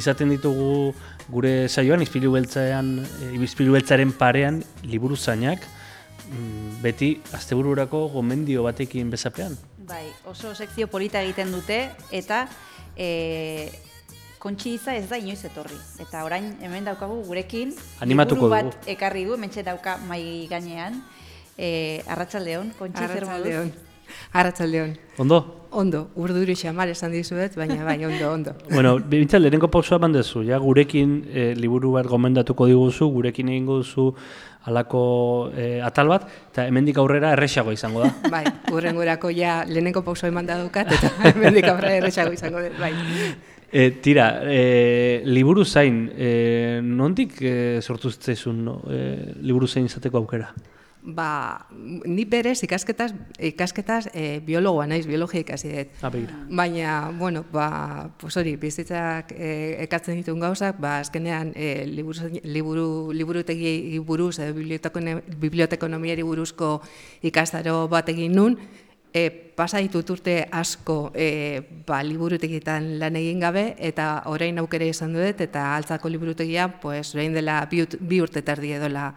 [0.01, 0.95] izaten ditugu
[1.29, 5.69] gure saioan, izpilu beltzean, eh, izpilu beltzaren parean, liburu zainak,
[6.31, 9.59] mm, beti astebururako gomendio batekin bezapean.
[9.85, 12.47] Bai, oso sekzio polita egiten dute eta
[12.97, 13.69] e,
[14.45, 15.79] kontxi iza ez da inoiz etorri.
[16.05, 17.73] Eta orain hemen daukagu gurekin
[18.05, 18.93] Animatuko bat dugu.
[18.93, 21.01] ekarri du, mentxe dauka mai gainean.
[21.57, 23.33] E, Arratsaldeon, kontxi zer moduz?
[23.33, 23.73] Arratsaldeon.
[24.33, 24.97] Arratsaldeon.
[25.19, 25.39] Ondo?
[25.75, 28.53] Ondo, urduri xamar esan dizuet, baina bai, ondo, ondo.
[28.75, 33.81] Bueno, bintzat, lehenengo pausua eman dezu, ja, gurekin eh, liburu bat gomendatuko diguzu, gurekin egingo
[33.81, 34.13] duzu
[34.65, 38.13] alako eh, atal bat, eta hemendik aurrera erresago izango da.
[38.35, 42.93] Bai, urrengorako ja lehenengo pauso eman da dukat, eta hemendik aurrera erresago izango dut, bai.
[43.75, 48.77] E, tira, e, liburu zain, e, nondik e, sortu zitzaizun no?
[48.87, 50.53] e, liburu zain izateko aukera?
[51.05, 51.67] ba,
[52.07, 55.99] ni berez ikasketaz, ikasketaz e, biologoa naiz, biologia ikasi dut.
[56.03, 56.11] Ah.
[56.49, 62.87] Baina, bueno, ba, pues hori, bizitzak e, ekartzen dituen gauzak, ba, azkenean e, liburu, liburu,
[63.13, 66.81] liburutegi buruz, edo bibliotekone- bibliotekonomiari buruzko
[67.23, 68.57] ikastaro bat egin nun,
[69.15, 75.15] e, pasa ditut urte asko e, ba, liburutegitan lan egin gabe, eta orain aukere izan
[75.15, 79.13] dut, eta altzako liburutegia, pues, orain dela bi, bi urte terdi edola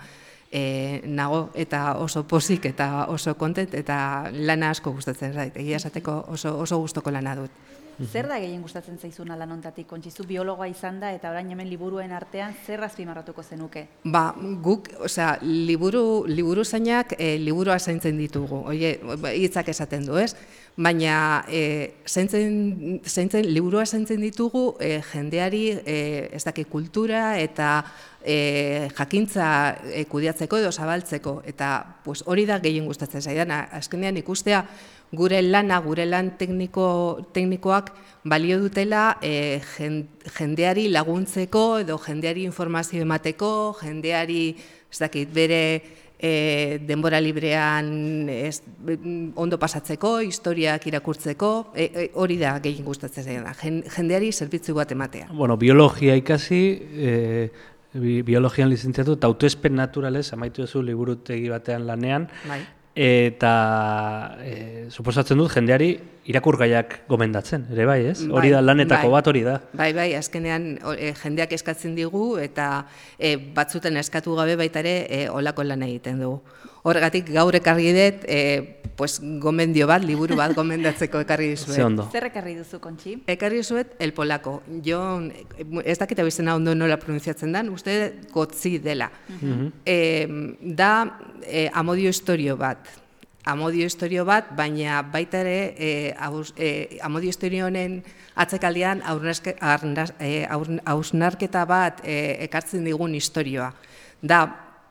[0.52, 5.57] e, nago, eta oso pozik, eta oso kontent, eta lana asko gustatzen zait.
[5.57, 7.52] Egia esateko oso, oso gustoko lana dut.
[8.06, 9.88] Zer da gehien gustatzen zaizuna lan hontatik?
[9.90, 13.88] Kontxizu biologoa izan da eta orain hemen liburuen artean zer azpimarratuko zenuke?
[14.03, 20.18] Ba, guk, osea, liburu, liburu zainak e, liburua zaintzen ditugu, oie, ba, hitzak esaten du,
[20.22, 20.36] ez?
[20.78, 21.64] Baina e,
[22.06, 25.98] zaintzen, zaintzen, liburua zaintzen ditugu e, jendeari e,
[26.38, 27.72] ez daki kultura eta
[28.22, 29.48] e, jakintza
[29.90, 31.40] e, kudiatzeko edo zabaltzeko.
[31.49, 31.72] Eta
[32.06, 33.64] pues, hori da gehien gustatzen zaidana.
[33.80, 34.61] Azkenean ikustea
[35.11, 37.91] gure lana, gure lan tekniko, teknikoak
[38.27, 40.07] balio dutela e, jen-
[40.38, 44.49] jendeari laguntzeko edo jendeari informazio emateko, jendeari
[44.91, 45.61] ez dakit, bere
[46.19, 48.61] e, denbora librean ez,
[49.35, 54.91] ondo pasatzeko, historiak irakurtzeko, e, e, hori da gehien gustatzen zaidana, jen- jendeari zerbitzu bat
[54.91, 55.27] ematea.
[55.31, 56.61] Bueno, biologia ikasi,
[56.97, 57.49] e,
[57.93, 62.59] bi, biologian lizentziatu, eta autoespen naturalez, amaitu duzu liburutegi batean lanean, Bai.
[62.98, 63.53] Eta
[64.41, 64.53] e,
[64.90, 65.91] suposatzen dut jendeari
[66.27, 68.19] irakurgaiak gomendatzen, ere bai, ez?
[68.25, 69.15] Hori Bai, da lanetako bai.
[69.15, 69.57] bat hori da.
[69.79, 72.85] Bai, bai, azkenean e, jendeak eskatzen digu eta
[73.17, 76.41] e, batzuten eskatu gabe baita ere e, olako lan egiten dugu.
[76.87, 78.41] Horregatik gaur ekarri dut, e,
[78.99, 82.03] pues, gomendio bat, liburu bat gomendatzeko ekarri dizuet.
[82.11, 83.17] Zer ekarri duzu, Kontxi?
[83.27, 84.61] Ekarri dizuet El Polako.
[84.83, 85.01] Jo,
[85.83, 87.97] ez dakit hau izena ondo nola pronuntziatzen dan, uste
[88.33, 89.11] gotzi dela.
[89.39, 89.67] Mhm.
[89.85, 89.99] E,
[90.75, 90.93] da
[91.43, 93.06] e, amodio historio bat.
[93.48, 98.02] Amodio historio bat, baina baita ere e, aus, e, amodio historio honen
[98.36, 100.44] atzekaldean aurnaske- arnas- e,
[100.84, 103.69] hausnarketa bat e, ekartzen digun historioa.
[104.19, 104.41] Da,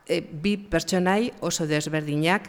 [0.09, 2.49] e, bi pertsonai oso desberdinak,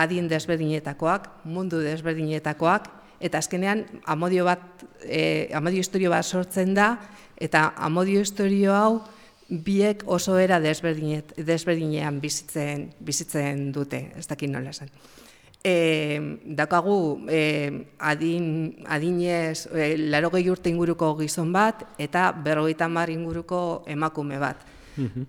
[0.00, 2.88] adin desberdinetakoak, mundu desberdinetakoak,
[3.20, 4.64] eta azkenean amodio bat,
[5.04, 6.94] e, amodio historio bat sortzen da,
[7.36, 9.02] eta amodio historio hau
[9.50, 14.88] biek oso era desberdinean bizitzen, bizitzen dute, ez dakit nola esan.
[15.64, 23.82] E, dakagu e, adin, adinez e, larogei urte inguruko gizon bat eta berrogeita hamar inguruko
[23.88, 24.60] emakume bat.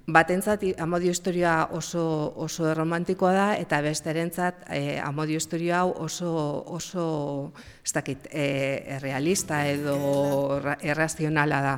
[0.06, 2.04] Batentzat i- amodio historia oso,
[2.38, 6.30] oso erromantikoa da eta besterentzat e, amodio historia hau oso,
[6.68, 7.54] oso
[7.84, 11.76] ez dakit, e, realista edo ra- errazionala da.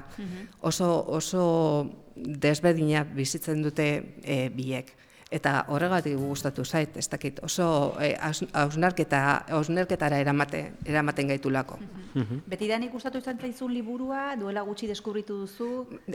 [0.62, 1.46] Oso, oso
[2.18, 3.88] desberdina bizitzen dute
[4.26, 4.92] e, biek.
[5.30, 11.78] Eta horregatik gustatu zait, ez dakit, oso e, haus- hausnarketa, hausnarketara eramate, eramaten gaitulako.
[12.48, 15.68] Betidanik gustatu izan zaizun liburua, duela gutxi deskubritu duzu,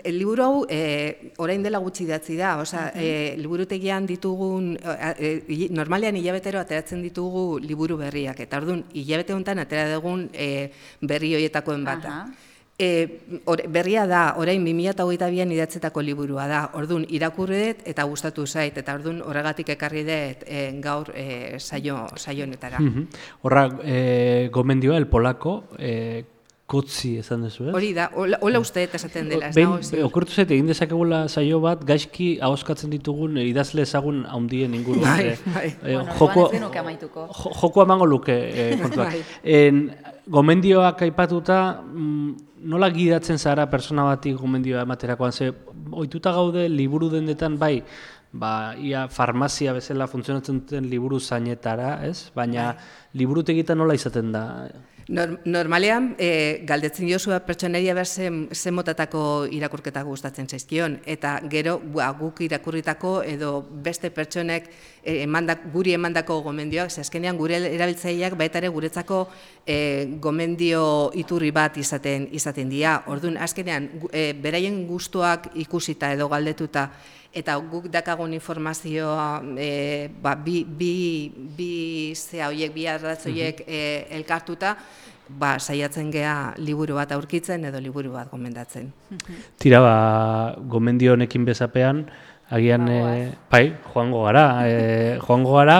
[0.03, 5.13] El liburu hau e, orain dela gutxi idatzi da, osea, e, liburutegian ditugun e,
[5.47, 10.71] e, normalean hilabetero ateratzen ditugu liburu berriak eta ordun hilabete honetan atera dugun e,
[11.03, 12.09] berri hoietakoen bata.
[12.09, 12.33] Aha.
[12.83, 16.63] E, ore- berria da, orain 2022an idatzetako liburua da.
[16.75, 22.09] Ordun irakurri dut eta gustatu zait eta ordun horregatik ekarri dut e, gaur e, saio
[22.17, 22.81] saio honetara.
[22.83, 23.07] Mhm.
[23.43, 26.25] Horra, e, gomendioa, el polako, e,
[26.73, 27.75] kotzi esan duzu, ez?
[27.77, 30.07] Hori da, hola, uste dut esaten dela, ez nago ziur.
[30.07, 35.03] okurtu zait, egin dezakegula saio bat, gaizki ahoskatzen ditugun e, idazle ezagun haundien inguru.
[35.05, 35.67] Bai, e, bai.
[35.69, 36.47] e, Bueno, joko,
[36.81, 37.27] amaituko.
[37.29, 39.13] jo- joko emango luke e, kontuak.
[39.13, 39.23] Bai.
[39.45, 39.83] en,
[40.27, 45.53] gomendioak aipatuta, mm, nola gidatzen zara persona bati gomendioa ematerakoan, ze
[45.91, 47.83] ohituta gaude liburu dendetan bai,
[48.33, 52.31] ba, ia farmazia bezala funtzionatzen duten liburu zainetara, ez?
[52.35, 52.73] Baina
[53.15, 54.45] liburutegitan nola izaten da?
[55.13, 61.75] Nor, normalean, e, galdetzen diozu pertsonaria behar zen, zen motatako irakurketa gustatzen zaizkion, eta gero
[61.93, 63.51] ba, guk irakurritako edo
[63.85, 64.71] beste pertsonek
[65.03, 69.27] e, emandak, guri emandako gomendioak, ze azkenean gure erabiltzaileak baita ere guretzako
[69.67, 69.77] e,
[70.17, 73.03] gomendio iturri bat izaten izaten dira.
[73.13, 76.89] Orduan, azkenean, e, beraien gustuak ikusita edo galdetuta,
[77.33, 81.73] eta guk dakagun informazioa e, ba, bi, bi, bi
[82.15, 83.81] zea hoiek, bi ardatz hoiek e,
[84.19, 84.75] elkartuta,
[85.29, 88.93] ba, saiatzen gea liburu bat aurkitzen edo liburu bat gomendatzen.
[89.61, 89.97] Tira, ba,
[90.69, 92.05] gomendio honekin bezapean,
[92.53, 93.03] agian, e,
[93.51, 95.79] bai, joango gara, e, joango gara,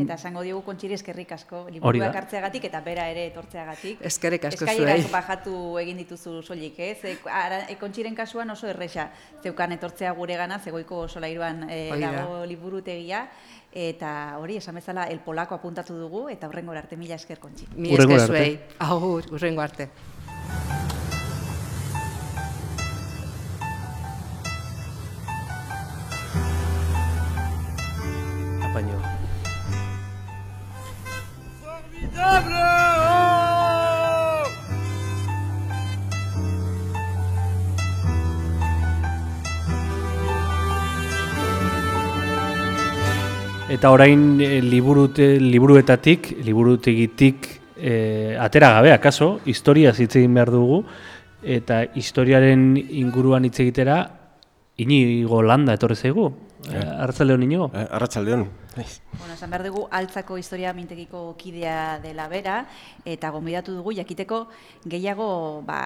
[0.00, 4.00] Eta esango diogu kontxiri eskerrik asko, liburuak hartzeagatik eta bera ere etortzeagatik.
[4.10, 5.12] Eskerrik asko Eskailerak zuei.
[5.12, 6.98] bajatu egin dituzu soilik, ez?
[7.04, 9.10] E, ara, e, kontxiren kasuan oso erresa
[9.42, 13.26] zeukan etortzea gure gana, zegoiko solairuan e, dago liburutegia,
[13.72, 17.68] eta hori, esan bezala, el polako apuntatu dugu, eta horrengora arte mila esker kontxi.
[17.76, 18.58] Mi esker zuei.
[18.78, 19.90] Agur, urrengo arte.
[43.72, 47.48] Eta orain e, liburute, liburuetatik, liburutegitik
[47.80, 50.82] e, atera gabe, akaso, historia hitz egin behar dugu,
[51.42, 53.96] eta historiaren inguruan hitz egitera,
[54.76, 56.28] inigo landa etorri zaigu.
[56.70, 56.78] Eh.
[56.78, 57.70] Arratzaldeon inigo?
[57.74, 58.48] Arratzaldeon.
[59.18, 62.66] Bueno, esan behar dugu altzako historia mintegiko kidea dela bera,
[63.04, 64.46] eta gonbidatu dugu jakiteko
[64.88, 65.80] gehiago ba,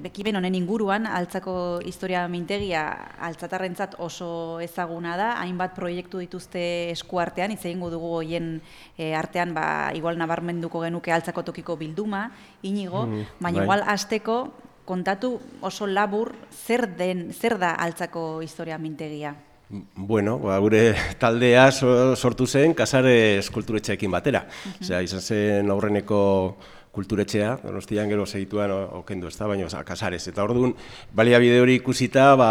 [0.00, 2.84] ekimen honen inguruan altzako historia mintegia
[3.20, 8.60] altzatarrentzat oso ezaguna da, hainbat proiektu dituzte eskuartean, hitz egingo dugu hoien
[8.96, 12.30] e, artean ba, igual nabarmenduko genuke altzako tokiko bilduma,
[12.62, 13.64] inigo, Mm, baina bai.
[13.66, 14.36] igual hasteko
[14.84, 19.34] kontatu oso labur zer den zer da altzako historia mintegia.
[19.68, 24.44] Bueno, ba, gure taldea so- sortu zen Kasares kulturetxeekin batera.
[24.80, 26.56] Osea, izan zen aurreneko
[26.94, 30.22] kulturetxea, donostian gero segituan okendu, ez da, baina oza, Kasares.
[30.30, 30.76] Eta orduan,
[31.12, 32.50] baliabide hori ikusita, ba,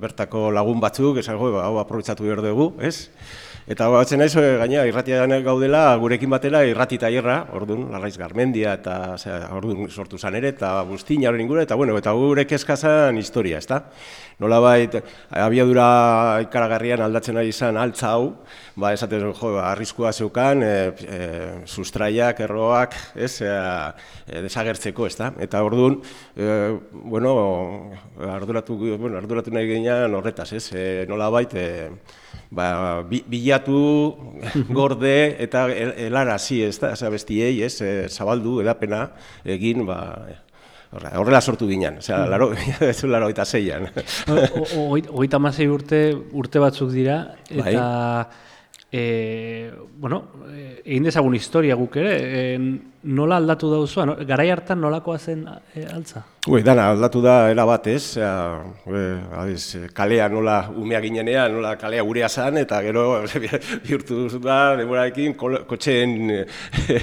[0.00, 3.10] bertako lagun batzuk, esango, ba, hau aprobetsatu behar dugu, ez?
[3.66, 8.92] Eta batzen naiz, eh, gaina, irratian gaudela, gurekin batera irrati tailerra, orduan, Larraiz Garmendia, eta
[9.16, 13.58] osea, orduan sortu zan ere, eta Bustina horren inguru, eta bueno, eta gure kezkazan historia,
[13.58, 13.80] ezta?
[14.38, 14.94] Nolabait,
[15.42, 15.86] abiadura
[16.44, 18.28] ikaragarrian aldatzen ari izan altza hau,
[18.76, 21.18] ba, esaten, jo, ba, arriskua zeukan, e, e,
[21.66, 23.56] sustraiak, erroak, ez, e,
[24.46, 25.32] desagertzeko, ezta?
[25.42, 25.98] Eta orduan,
[26.36, 27.34] e, bueno,
[28.30, 30.68] arduratu, bueno, arduratu nahi ginean horretaz, ez?
[30.70, 34.14] E, nolabait, e, ba, bi, bilatu,
[34.70, 39.10] gorde eta el- helarazi, ez da, bestiei, ez, e, zabaldu, edapena,
[39.44, 39.98] egin, ba,
[40.92, 42.30] horre- horrela sortu ginen, osea, Mm.
[42.30, 42.50] laro,
[43.12, 43.88] laro eta zeian.
[44.76, 47.74] Hogeita hamasei urte, urte batzuk dira, Bai.
[47.74, 48.28] eta
[48.92, 50.22] e, bueno,
[50.54, 52.14] e, egin dezagun historia guk ere,
[52.54, 52.58] e,
[53.02, 54.16] nola aldatu dauzua, no?
[54.26, 55.44] garai hartan nolakoa zen
[55.74, 56.24] e, altza?
[56.46, 58.16] Ui, dana, aldatu da era bat, ez?
[58.22, 58.26] E,
[59.34, 63.06] adiz, kalea nola umea ginenean, nola kalea gurea zan, eta gero
[63.84, 67.00] bihurtu da, demorarekin, kotxeen e,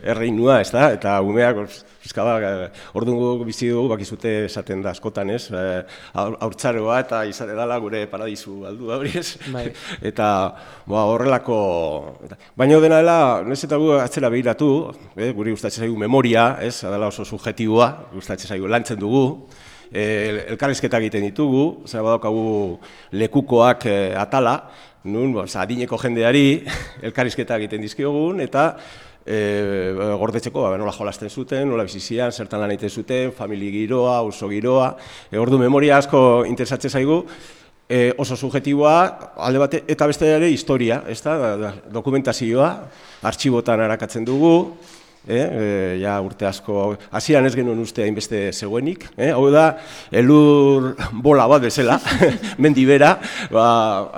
[0.00, 0.88] erreinua, ez da?
[0.96, 1.60] Eta umeak,
[2.02, 5.50] pizka bat, orduan bizi dugu, bakizute esaten da askotan, ez?
[5.52, 5.66] E,
[6.16, 9.36] aur- haurtzaroa eta izate dela gure paradisu aldu da hori, ez?
[9.52, 9.66] Bai.
[10.12, 10.30] Eta,
[10.88, 11.60] ba, horrelako...
[12.56, 14.70] Baina dena dela, noiz eta gu atzera behiratu,
[15.20, 16.80] eh, guri gustatzen zaigu memoria, ez?
[16.88, 19.24] Adela oso subjetiboa, gustatzen zaigu lantzen dugu,
[19.92, 22.78] eh, elkarrizketak egiten ditugu, osea badaukagu
[23.12, 24.56] lekukoak eh, atala,
[25.04, 26.46] nun, ba, osea, adineko jendeari
[27.06, 28.72] elkarrizketak egiten dizkiogun, eta
[29.26, 29.36] e,
[30.18, 34.92] gordetzeko ba, nola jolasten zuten, nola bizizian, zertan lan egiten zuten, famili giroa, oso giroa,
[35.30, 37.20] e, ordu memoria asko interesatzen zaigu,
[37.88, 38.98] e, oso subjetiboa,
[39.46, 42.70] alde bate, eta beste ere historia, ez da, dokumentazioa,
[43.26, 44.54] artxibotan arakatzen dugu,
[45.26, 49.66] eh, e, ja urte asko, hasieran ez genuen uste hainbeste zegoenik, eh, hau da,
[50.10, 51.98] elur bola bat bezala,
[52.62, 53.16] mendi bera,
[53.52, 53.66] ba,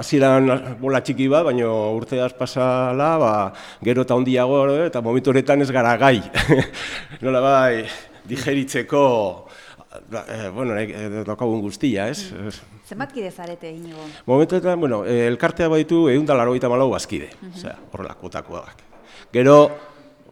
[0.03, 3.33] hasieran bola txiki bat, baina urte az pasala, ba,
[3.85, 6.19] gero eta ondiago, eta momentu honetan ez gara gai,
[7.25, 7.87] nola bai,
[8.29, 9.07] digeritzeko,
[10.11, 12.31] da, eh, bueno, eh, daukagun guztia, ez?
[12.89, 14.05] Zenbat kide zarete inigo?
[14.27, 18.85] Momentuetan, bueno, eh, elkartea baitu egun da laro malau bazkide, osea, horrelakotakoak.
[19.33, 19.71] Gero,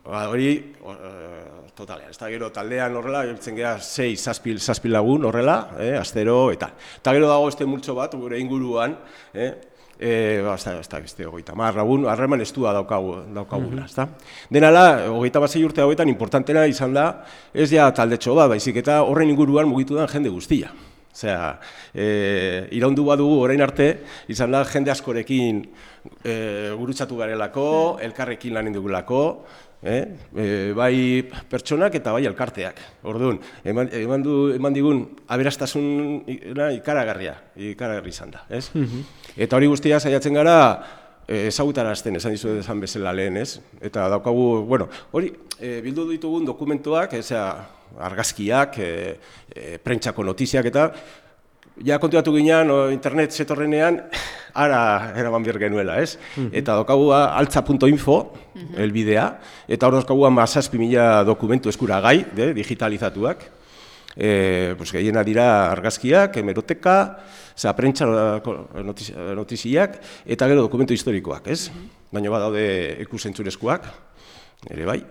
[0.07, 1.45] ba, hori, eh,
[1.77, 6.51] totalean, ez da gero taldean horrela, biltzen gera sei, zazpil, zazpil lagun horrela, eh, astero,
[6.53, 6.71] eta.
[7.01, 8.99] Eta gero dago este multzo bat, gure inguruan,
[9.35, 9.55] eh,
[9.99, 13.95] E, ba, ez da, ez da, beste, hogeita mar, lagun, harreman estua daukagu, daukagula, ez
[13.97, 14.05] da?
[14.53, 17.07] Denala, hogeita bat urte hauetan, importantena izan da,
[17.55, 20.69] ez ja taldetxo bat, baizik eta horren inguruan mugitu den jende guztia.
[21.17, 21.55] Osea,
[21.97, 23.87] e, iraundu badugu orain arte,
[24.29, 25.63] izan da jende askorekin
[26.21, 26.35] e,
[26.77, 27.69] gurutzatu garelako,
[28.05, 29.23] elkarrekin lan indugulako,
[29.87, 30.03] eh?
[30.35, 30.47] e,
[30.77, 32.81] bai pertsonak eta bai elkarteak.
[33.07, 35.03] Orduan, eman, eman, du, eman digun
[35.33, 36.27] aberastasun
[36.77, 37.37] ikaragarria,
[37.73, 38.69] ikaragarri izan da, ez?
[39.37, 40.57] Eta hori guztia saiatzen gara,
[41.29, 43.61] eh, ezagutarazten, esan dizu esan bezala lehen, ez?
[43.81, 47.47] Eta daukagu, bueno, hori, e, bildu ditugun dokumentuak, ezea,
[48.03, 48.91] argazkiak, e,
[49.55, 50.91] e, prentsako notiziak eta
[51.85, 54.01] ja kontuatu ginean, o, internet zetorrenean,
[54.57, 56.17] ara eraman behar genuela, ez?
[56.37, 56.51] Mhm.
[56.53, 58.17] Eta daukagu altza.info,
[58.77, 59.27] elbidea,
[59.69, 63.45] eta hor daukagu mazazpi mila dokumentu eskuragai, de, digitalizatuak.
[64.17, 66.95] E, pues, gehiena dira argazkiak, hemeroteka,
[67.53, 68.07] zera, prentsa
[68.81, 71.69] notiz, notiziak, eta gero dokumentu historikoak, ez?
[72.11, 72.65] Baina badaude
[73.05, 73.85] ikusentzurezkoak,
[74.73, 75.03] ere bai,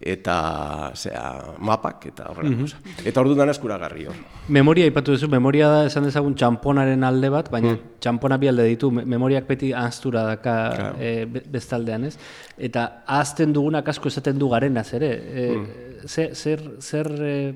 [0.00, 2.50] eta zera, mapak, eta horrela.
[2.56, 3.04] Mhm.
[3.04, 4.14] Eta orduan eskuragarri hor.
[4.48, 8.90] Memoria aipatu duzu, memoria da esan dezagun txamponaren alde bat, baina txampona bi alde ditu,
[8.90, 10.96] me- memoriak beti ahaztura daka Claro.
[10.98, 12.16] be- bestaldean, ez?
[12.56, 15.10] Eta ahazten dugunak asko esaten du garenaz ere.
[15.12, 17.54] E, zer, zer, zer eh,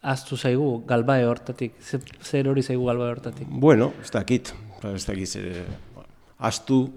[0.00, 1.74] ahaztu zaigu galbae hortatik?
[1.82, 3.48] Zer, zer hori zaigu galbae hortatik?
[3.50, 4.54] Bueno, ez dakit,
[4.94, 5.34] ez dakit,
[6.38, 6.88] astu,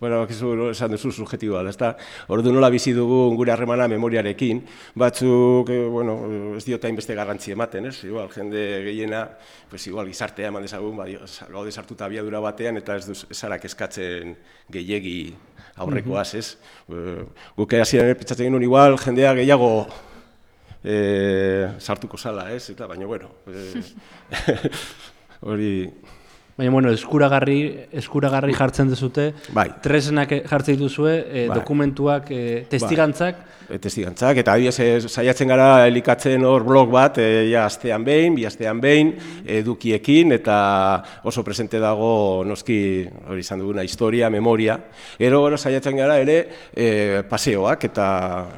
[0.00, 1.90] bueno, bakizu, no, esan duzu subjetiboa, ez da,
[2.32, 4.62] ordu nola bizi dugu gure harremana memoriarekin,
[4.98, 6.14] batzuk, eh, bueno,
[6.56, 9.26] ez diote hainbeste garrantzi ematen, ez, igual, jende gehiena,
[9.68, 11.06] pues igual gizartea eman dezagun, ba,
[11.52, 14.38] gaude sartuta abiadura batean, eta ez duz, esarak eskatzen
[14.72, 15.34] gehiegi
[15.76, 16.46] aurrekoaz, ez.
[16.88, 17.26] Eh,
[17.58, 19.74] Guk hasieran pentsatzen genuen igual, jendea gehiago
[20.82, 23.84] eh, sartuko zala, ez, eta baina, bueno, eh,
[25.52, 25.74] hori...
[26.60, 27.60] Baina, bueno, eskuragarri,
[27.96, 29.70] eskuragarri jartzen dezute, Bai.
[29.80, 31.56] tresnak jartzen dituzue, eh, Bai.
[31.56, 37.68] dokumentuak, eh, testigantzak, E, testigantzak, eta adibidez, saiatzen gara elikatzen hor blog bat, e, ja
[37.68, 39.12] astean behin, bi astean behin,
[39.46, 44.76] edukiekin, eta oso presente dago noski hori izan duguna historia, memoria.
[45.20, 48.08] Gero gero saiatzen gara ere e, paseoak, eta,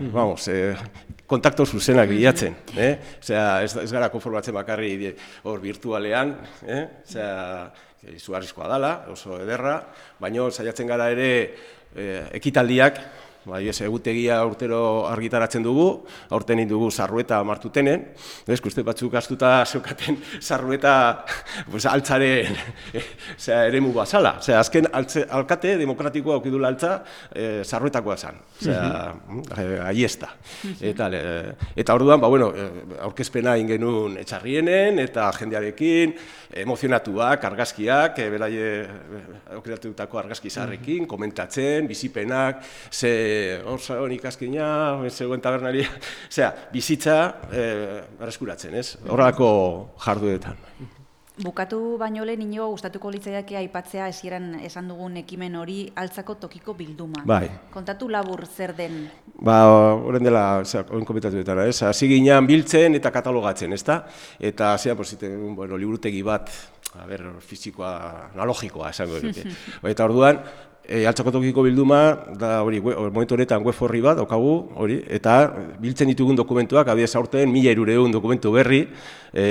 [0.00, 0.72] vamos, e,
[1.26, 2.92] kontakto zuzenak bilatzen, eh?
[3.20, 5.12] Osea, ez, ez gara konformatzen bakarri
[5.44, 6.34] hor virtualean,
[6.66, 6.86] eh?
[7.04, 7.70] Osea,
[8.10, 9.76] izugarrizkoa dala, oso ederra,
[10.20, 11.28] baino saiatzen gara ere
[11.94, 12.98] eh, ekitaldiak,
[13.42, 14.78] Bai, ez, egutegia urtero
[15.10, 15.86] argitaratzen dugu,
[16.30, 18.04] aurten dugu sarrueta martutenen,
[18.46, 20.92] ez, uste batzuk astuta zeukaten sarrueta
[21.70, 22.54] pues, altzaren
[23.38, 24.36] osea, eremu bazala.
[24.38, 26.92] Osea, azken altze, alkate demokratikoa aukidula altza
[27.34, 28.38] e, sarruetakoa zen.
[28.60, 28.84] Osea,
[29.58, 30.30] eh, aiesta.
[30.78, 32.70] Eta, le- eta orduan, ba, bueno, eh,
[33.08, 36.14] aurkezpena ingenun etxarrienen eta jendearekin,
[36.62, 39.26] emozionatuak, argazkiak, e, beraie eh,
[39.58, 42.62] aukeratutako argazki zaharrekin, komentatzen, bizipenak,
[42.92, 43.12] ze
[43.66, 44.66] hor zagon ikaskina,
[45.10, 45.90] zegoen tabernaria,
[46.30, 47.18] osea, bizitza
[47.50, 47.68] e,
[48.20, 48.88] berreskuratzen, ez?
[49.08, 49.52] Horrelako
[50.04, 50.60] jarduetan.
[51.40, 57.22] Bukatu baino lehen inigo gustatuko litzaiake aipatzea esieran esan dugun ekimen hori altzako tokiko bilduma.
[57.24, 57.46] Bai.
[57.72, 58.98] Kontatu labur zer den.
[59.40, 59.62] Ba,
[59.96, 61.78] horren dela, osea, oin komentatuetara, ez?
[61.88, 64.02] Hasi ginean biltzen eta katalogatzen, ezta?
[64.38, 66.52] Eta, zera, pues, iten, bueno, liburutegi bat,
[67.00, 67.94] a ber, fizikoa,
[68.34, 69.48] analogikoa, esango dute.
[69.94, 70.42] eta orduan,
[70.88, 72.02] e, altzako tokiko bilduma,
[72.38, 77.14] da hori, we- momentu honetan web horri bat, daukagu, hori, eta biltzen ditugun dokumentuak, adiez
[77.16, 78.86] aurten, mila irureun dokumentu berri,
[79.32, 79.46] e,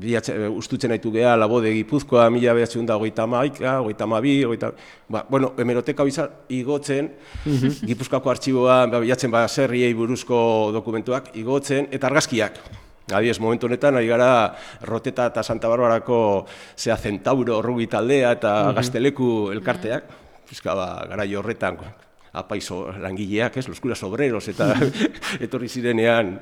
[0.00, 4.72] bilatze, ustutzen haitu geha, labode gipuzkoa, mila behatzen da hogeita maika, hogeita mabi, hogeita...
[5.10, 7.10] Ba, bueno, hemeroteka biza igotzen,
[7.86, 12.60] gipuzkoako artxiboa, ba, bilatzen ba, zerriei buruzko dokumentuak, igotzen, eta argazkiak.
[13.12, 16.46] Adiez, momentu honetan, ari gara Roteta eta Santa Barbarako
[16.76, 18.74] zea Centauro rugi taldea eta Mhm.
[18.76, 20.04] gazteleku elkarteak,
[20.48, 21.76] pizka ba, garai horretan,
[22.32, 24.74] apaizo langileak, ez, los curas obreros, eta
[25.40, 26.38] etorri zirenean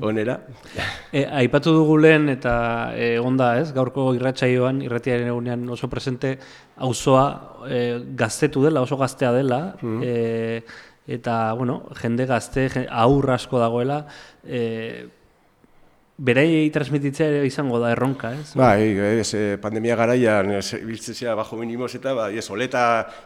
[0.00, 0.38] onera.
[1.12, 6.38] E, aipatu dugu lehen eta e, onda ez, gaurko irratsaioan, irratiaren egunean oso presente,
[6.78, 7.26] auzoa
[7.68, 10.62] e, gaztetu dela, oso gaztea dela, e,
[11.06, 14.06] eta, bueno, jende gazte, jen- aur asko dagoela,
[14.46, 15.06] e,
[16.20, 18.52] beraiei transmititzea ere izango da erronka, ez?
[18.58, 22.82] Bai, ez, eh, pandemia garaian ez, biltzen zera bajo minimos eta ba, ez, oleta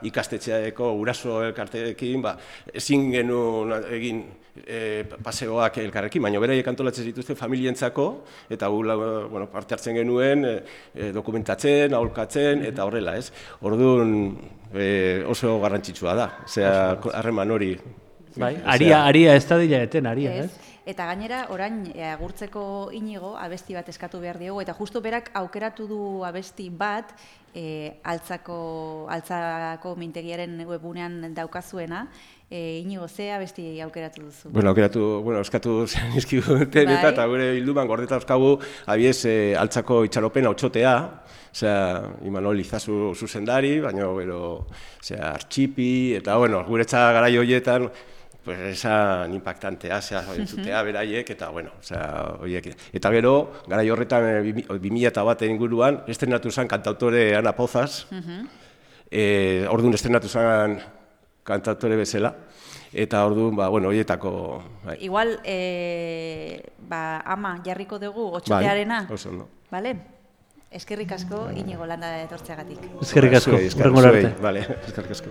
[0.07, 2.37] ikastetxeako uraso elkarteekin, ba,
[2.73, 4.23] ezin genuen egin
[4.63, 8.07] e, paseoak elkarrekin, baina beraiek antolatzen dituzte familientzako,
[8.55, 13.33] eta gu bueno, parte hartzen genuen e, dokumentatzen, aholkatzen, eta horrela, ez?
[13.67, 14.15] Orduan
[14.71, 16.77] e, oso garrantzitsua da, osea,
[17.15, 17.75] harreman hori.
[18.39, 20.47] Bai, aria, aria ez da dila eten, aria, Ez?
[20.47, 20.74] ez?
[20.85, 25.87] Eta gainera, orain, e, agurtzeko inigo, abesti bat eskatu behar diogu, eta justu berak aukeratu
[25.89, 27.15] du abesti bat,
[27.57, 28.59] e, altzako,
[29.09, 32.05] altzako mintegiaren webunean daukazuena,
[32.51, 34.53] e, inigo, ze abesti aukeratu duzu?
[34.53, 36.99] Bueno, aukeratu, bueno, eskatu zenizkiguten Bai.
[36.99, 40.97] eta, eta gure bilduman gordeta euskagu, abiez, e, altzako itxaropen hautsotea,
[41.55, 41.79] osea,
[42.29, 44.43] Imanol Izazu zuzendari, baina, gero,
[45.01, 47.89] osea, artxipi, eta, bueno, guretza garai horietan,
[48.45, 52.67] pues esan impactantea, osea, entzutea beraiek, eta, bueno, osea, horiek.
[52.93, 53.33] Eta gero,
[53.67, 58.07] garai horretan, e, bi- bi mila eta bat inguruan, estrenatu zen kantautore Ana Pozas,
[59.11, 60.79] e, orduan estrenatu zen
[61.43, 62.35] kantautore bezala,
[62.93, 64.99] eta orduan, ba, bueno, horietako, bai.
[65.01, 69.07] Igual, e, ba, ama, jarriko dugu, otxotearena.
[69.09, 69.49] Bai, oso ondo.
[69.71, 69.97] Bale?
[70.75, 72.81] Eskerrik asko inigo landa etortzeagatik.
[73.01, 74.43] Eskerrik asko, eskerrik hurrengora zuei, arte.
[74.43, 75.31] Vale, eskerrik asko.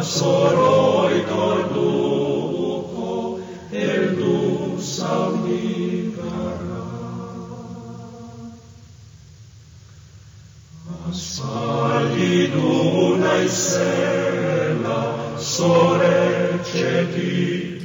[0.00, 3.08] Harta zoroit orduko
[3.68, 6.78] heldu zaunigarra.
[11.10, 12.72] Aspaldi du
[13.20, 15.02] naizela
[15.36, 16.16] zore
[16.64, 17.84] txetik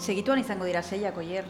[0.00, 1.44] Segituan izango dira seiak oier.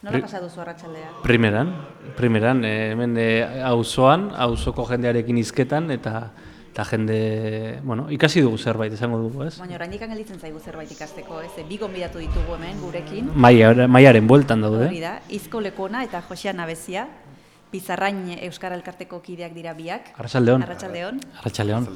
[0.00, 1.08] Nola pasa duzu arratsaldea?
[1.24, 1.74] Primeran,
[2.16, 6.30] primeran, eh, hemen eh, auzoan, auzoko jendearekin hizketan eta
[6.76, 9.54] eta jende, bueno, ikasi dugu zerbait esango dugu, ez?
[9.56, 11.64] Baina oraindik gelditzen zaigu zerbait ikasteko, ez?
[11.64, 13.30] Bi gonbidatu ditugu hemen gurekin.
[13.32, 14.90] Maia, maiaren bueltan daude.
[14.90, 17.06] Hori da, Izko Lekona eta Josean Abezia,
[17.72, 20.10] Pizarrain Euskara Elkarteko kideak dira biak.
[20.18, 20.66] Arratsaldeon.
[20.66, 21.20] Arratsaldeon.
[21.40, 21.88] Arratsaldeon.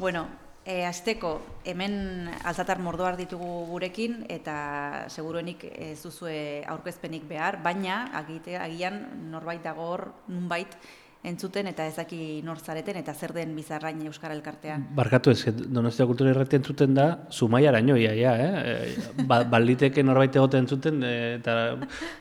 [0.00, 0.24] Bueno,
[0.64, 8.58] e, azteko hemen alzatar mordoar ditugu gurekin eta seguruenik ez duzue aurkezpenik behar, baina agite,
[8.58, 8.98] agian
[9.30, 10.74] norbait dago hor nunbait
[11.22, 14.78] entzuten eta ez daki nor zareten eta zer den bizarrain Euskara Elkartea.
[14.96, 18.52] Barkatu ez, Donostia Kultura Irratia entzuten da Zumaiaraino ia, ia, eh?
[18.72, 21.76] Eh, Ba, baliteke norbait egoten entzuten eh, eta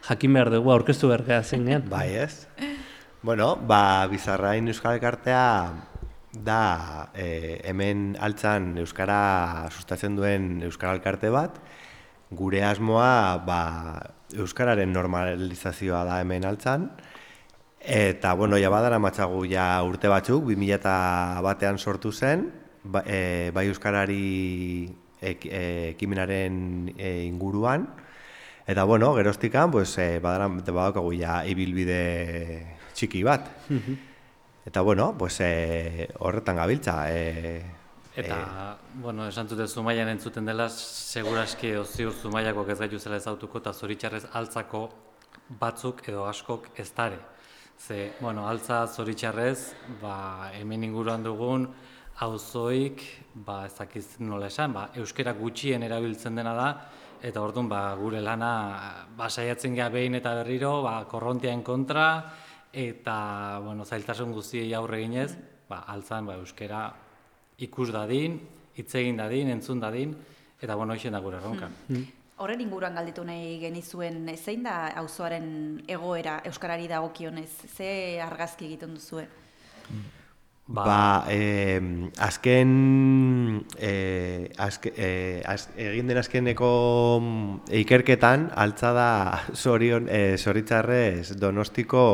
[0.10, 1.88] jakin behar dugu aurkeztu behar gara zenean.
[1.90, 2.48] Bai, ez?
[3.24, 5.46] Bueno, ba, Bizarrain Euskal Elkartea
[6.34, 11.58] da e, hemen altzan Euskara sustatzen duen Euskara Elkarte bat.
[12.30, 13.62] Gure asmoa ba,
[14.38, 16.92] Euskararen normalizazioa da hemen altzan.
[17.80, 22.50] Eta, bueno, ja badara matzagu ja urte batzuk, 2000 batean sortu zen,
[22.84, 24.90] ba, e, bai Euskarari
[25.22, 25.64] ek, e,
[25.96, 27.88] ekimenaren e, inguruan.
[28.68, 33.48] Eta, bueno, geroztikan, pues, e, badara, badaukagu ja ibilbide txiki bat.
[34.66, 37.06] Eta, bueno, pues, e, horretan gabiltza.
[37.10, 37.78] E,
[38.20, 43.72] Eta, bueno, esan dute Zumaian entzuten dela, seguraski ziur Zumaiako ez gaitu zela ezautuko eta
[43.72, 44.90] zoritxarrez altzako
[45.62, 47.20] batzuk edo askok ez dare.
[47.80, 51.64] Ze, bueno, altza zoritxarrez, ba, hemen inguruan dugun,
[52.26, 53.02] auzoik,
[53.46, 56.68] ba, ez dakiz nola esan, ba, euskera gutxien erabiltzen dena da,
[57.24, 58.52] eta orduan, ba, gure lana,
[59.16, 62.10] ba, saiatzen gea behin eta berriro, ba, korrontiaen kontra,
[62.76, 63.18] eta,
[63.64, 65.32] bueno, zailtasun guztiei aurre eginez,
[65.72, 66.84] ba, altzan, ba, euskera
[67.64, 68.42] ikus dadin,
[68.76, 70.18] hitz egin dadin, entzun dadin,
[70.60, 71.72] eta bueno, hoixen da gure erronka.
[72.40, 75.50] Horren inguruan galditu nahi genizuen, zein da auzoaren
[75.92, 77.50] egoera Euskarari dagokionez?
[77.68, 77.90] Ze
[78.24, 79.26] argazki egiten duzue?
[80.70, 81.82] Ba, eh,
[82.22, 82.72] azken,
[83.76, 86.70] eh, azke, eh, az, egin den azkeneko
[87.20, 89.10] mm, ikerketan, altza da
[89.56, 92.06] zorion, eh, zoritzarrez donostiko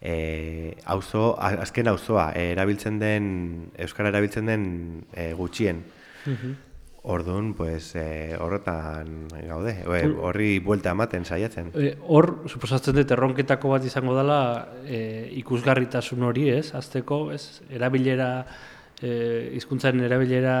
[0.00, 4.66] eh, auzo, azken auzoa, eh, erabiltzen den, Euskara erabiltzen den
[5.12, 5.84] eh, gutxien.
[6.24, 6.69] Mhm.
[7.02, 11.70] Orduan, pues, eh, horretan gaude, eh, horri buelta ematen saiatzen.
[11.72, 14.40] E, hor, suposatzen dut erronketako bat izango dela
[14.84, 16.74] e, ikusgarritasun hori, ez?
[16.76, 17.62] Azteko, ez?
[17.72, 18.44] Erabilera,
[19.00, 19.14] e,
[19.56, 20.58] hizkuntzaren erabilera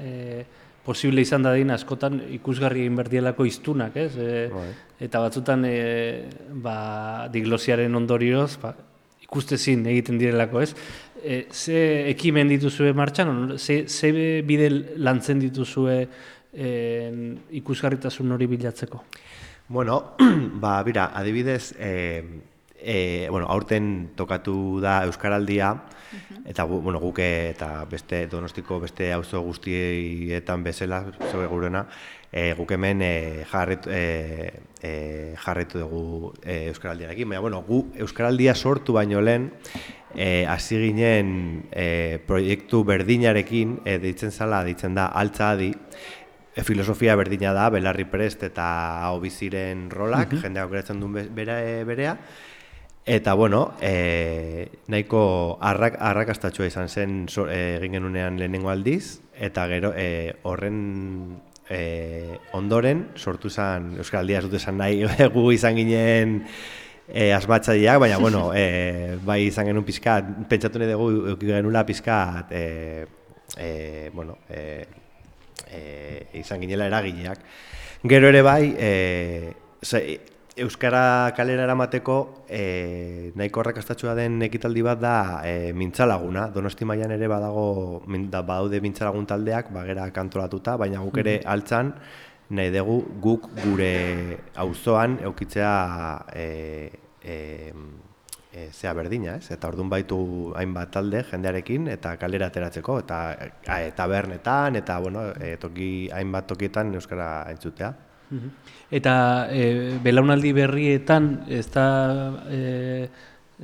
[0.00, 0.46] e,
[0.84, 4.16] posible izan dadin askotan ikusgarri egin berdielako iztunak, ez?
[4.16, 4.48] E,
[5.04, 5.76] eta batzutan e,
[6.64, 8.72] ba, diglosiaren ondorioz, ba,
[9.24, 10.72] ikustezin egiten direlako, ez?
[11.24, 14.12] E, ze ekimen dituzue martxan, ze, ze
[14.44, 14.68] bide
[15.00, 15.96] lantzen dituzue
[16.52, 16.68] e,
[17.60, 19.00] ikusgarritasun hori bilatzeko?
[19.68, 20.16] Bueno,
[20.64, 22.22] ba, bira, adibidez, e,
[22.76, 25.72] e, bueno, aurten tokatu da Euskaraldia,
[26.44, 31.86] eta gu, bueno, guke eta beste donostiko beste auzo guztietan bezala, zoe gurena,
[32.34, 34.50] e, guk hemen e, jarretu, e,
[34.82, 37.28] e, jarretu dugu e, Euskaraldiarekin.
[37.30, 39.52] Baina, bueno, gu Euskaraldia sortu baino lehen,
[40.16, 45.72] e, hasi ginen e, proiektu berdinarekin, e, deitzen zala, deitzen da, altza adi,
[46.54, 48.64] E, filosofia berdina da, belarri prest eta
[49.02, 50.42] hau biziren rolak, Mhm.
[50.44, 52.12] jendeak aukeratzen duen be- bera, e, berea.
[53.04, 59.66] Eta, bueno, e, nahiko arrak, arrakastatxoa izan zen so, e, egin genunean lehenengo aldiz, eta
[59.66, 61.40] gero e, horren
[61.70, 65.04] e, ondoren, sortu zen, Euskaraldia ez dut esan nahi,
[65.34, 66.40] gu izan ginen
[67.08, 72.52] e, asmatzaileak, baina, bueno, e, bai izan genuen pizkat, pentsatu nahi dugu, euki genula pizkat,
[72.52, 73.06] e,
[73.56, 74.84] e, bueno, e,
[75.70, 75.82] e,
[76.40, 77.44] izan ginela eragileak.
[78.04, 80.04] Gero ere bai, e, ze,
[80.56, 86.44] Euskara kalera eramateko e, nahiko arrakastatxua den ekitaldi bat da e, mintzalaguna.
[86.54, 91.48] Donosti mailan ere badago da, badaude mintzalagun taldeak, bagera kantolatuta, baina guk ere Mhm.
[91.50, 91.94] altzan
[92.50, 95.74] nahi dugu guk gure auzoan eukitzea
[96.32, 96.46] e,
[97.24, 97.72] e,
[98.52, 99.50] e, zea berdina, ez?
[99.50, 103.36] Eta orduan baitu hainbat talde jendearekin eta kalera ateratzeko eta
[103.96, 107.94] tabernetan eta bueno, e, toki hainbat tokietan euskara entzutea.
[108.34, 108.50] Mhm.
[108.94, 109.14] Eta
[109.50, 109.62] e,
[110.04, 111.86] belaunaldi berrietan ez da
[112.50, 113.08] e,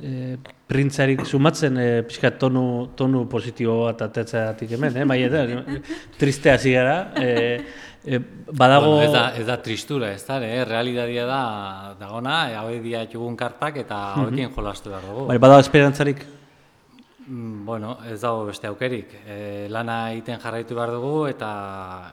[0.01, 0.37] e,
[0.67, 5.05] printzarik sumatzen e, pixka tonu, tonu positibo bat atetzeatik hemen, eh?
[5.07, 5.45] Bai, eta
[6.19, 7.13] triste hasi gara.
[7.19, 7.61] E,
[8.03, 8.19] e,
[8.51, 8.95] badago...
[8.97, 10.65] Bueno, ez, da, ez da tristura, ez da, eh?
[10.65, 11.41] realidadia da,
[11.99, 14.21] dagona, e, hau kartak eta Mhm.
[14.25, 15.27] hauekin jolastu behar dugu.
[15.27, 16.40] Bai, badago esperantzarik?
[17.31, 19.13] Mm, Bueno, ez dago beste aukerik.
[19.25, 21.51] E, lana egiten jarraitu behar dugu eta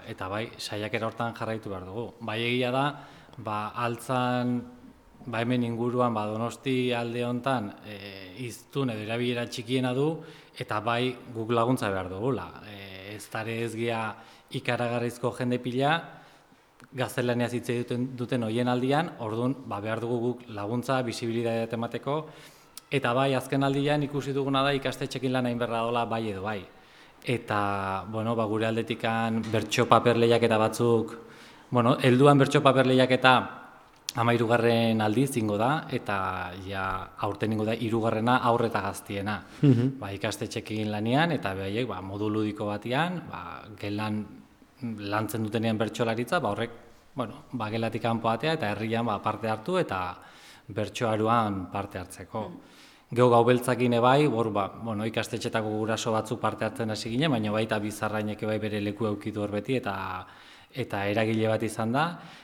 [0.07, 2.05] eta bai, saiakera hortan jarraitu behar dugu.
[2.21, 2.85] Bai egia da,
[3.39, 4.61] ba, altzan,
[5.27, 7.97] ba hemen inguruan, ba, donosti alde hontan, e,
[8.47, 10.07] iztun edo erabilera txikiena du,
[10.55, 12.47] eta bai guk laguntza behar dugula.
[12.71, 14.03] E, ez dare ez gea
[14.61, 15.97] ikaragarrizko jende pila,
[16.95, 22.21] gaztelaniaz hitz egiten duten hoien aldian, orduan ba, behar dugu guk laguntza, bisibilitatea emateko,
[22.91, 26.61] eta bai, azken aldian ikusi duguna da ikastetxekin lan egin berra dola bai edo bai.
[27.25, 31.15] Eta, bueno, ba, gure aldetikan bertso paper lehiaketa batzuk,
[31.71, 33.35] bueno, helduan bertso paper lehiaketa
[34.19, 36.85] amairugarren aldiz ingo da, eta ja
[37.27, 39.43] aurten ingo da hirugarrena aurre eta gaztiena.
[39.61, 39.99] Mhm.
[40.01, 44.25] Ba, ikastetxekin lanian, eta behaiek ba, modu ludiko batean, ba, gelan
[44.83, 46.71] lantzen dutenean bertsolaritza, ba, horrek,
[47.15, 50.17] bueno, ba, gelatik eta herrian ba, parte hartu eta
[50.69, 52.51] bertsoaruan parte hartzeko.
[53.09, 57.53] Geu gau beltzakin bai, hor ba, bueno, ikastetxetako guraso batzuk parte hartzen hasi ginen, baina
[57.53, 59.95] baita bizarrainek bai bere leku eukitu hor beti eta
[60.75, 62.03] eta eragile bat izan da.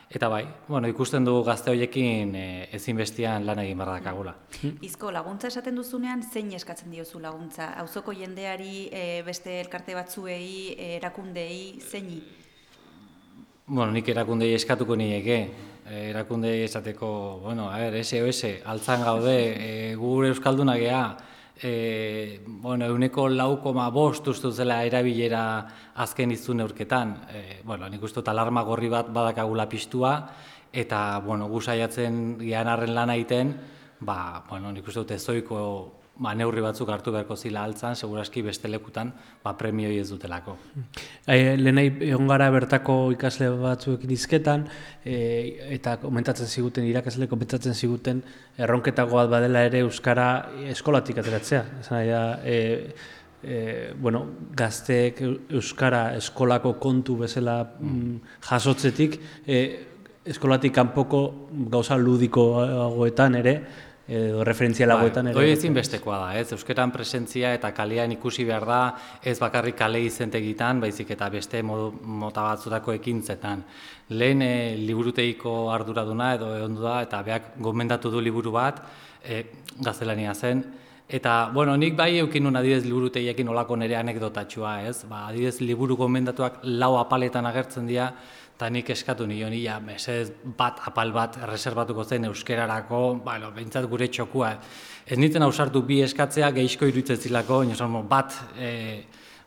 [0.09, 2.47] Eta bai, bueno, ikusten dugu gazte horiekin e,
[2.78, 4.35] ezinbestian lan egin behar dakagula.
[4.86, 7.73] Izko, laguntza esaten duzunean, zein eskatzen diozu laguntza?
[7.82, 12.23] Auzoko jendeari, e, beste elkarte batzuei, e, erakundei, zeini?
[13.66, 15.39] Bueno, nik erakundei eskatuko nieke.
[15.86, 21.16] Eh, Erakundei esateko, bueno, a ver, SOS, altzan gaude, e, gure Euskalduna gea,
[21.61, 25.43] e, bueno, euneko lau koma bost uste dut zela erabilera
[26.01, 27.12] azken izun neurketan.
[27.28, 30.15] E, bueno, nik uste alarma gorri bat badakagula piztua,
[30.73, 33.52] eta, bueno, gu saiatzen gean arren lan egiten,
[34.01, 35.61] ba, bueno, nik uste dut ezoiko
[36.16, 39.11] ba, neurri batzuk hartu beharko zila altzan, seguraski beste lekutan,
[39.43, 40.57] ba, premioi ez dutelako.
[41.27, 44.69] E, Lehenai egon gara bertako ikasle batzuekin izketan,
[45.03, 45.16] e,
[45.74, 48.23] eta komentatzen ziguten, irakasle komentatzen ziguten,
[48.59, 50.28] erronketako bat badela ere Euskara
[50.70, 51.65] eskolatik ateratzea.
[51.82, 52.61] Esan da, e,
[53.43, 53.59] e,
[53.99, 54.24] bueno,
[54.57, 59.65] gazteek Euskara eskolako kontu bezala mm, jasotzetik, e,
[60.24, 61.24] eskolatik kanpoko
[61.73, 63.59] gauza ludikoagoetan ere,
[64.09, 65.39] edo referentzialagoetan ere.
[65.39, 66.51] Hoi ezinbestekoa da, ez?
[66.52, 68.81] Euskeran presentzia eta kalean ikusi behar da,
[69.24, 73.64] ez bakarrik kale izentegitan, baizik eta beste modu, mota batzutako ekintzetan.
[74.12, 78.82] Lehen e, liburuteiko arduraduna edo egon da, eta beak gomendatu du liburu bat,
[79.24, 79.44] e,
[79.81, 80.64] gaztelania zen,
[81.05, 85.02] Eta, bueno, nik bai eukin nun adidez liburutegiekin olako nire anekdotatxua, ez?
[85.05, 88.06] Ba, adidez liburu gomendatuak lau apaletan agertzen dira,
[88.55, 94.06] eta nik eskatu nion, ia, mesez bat apal bat reservatuko zen euskerarako, bueno, behintzat gure
[94.09, 94.52] txokua.
[95.06, 98.68] Ez nintzen ausartu bi eskatzea gehizko iruditzen zilako, inosan, bat, e,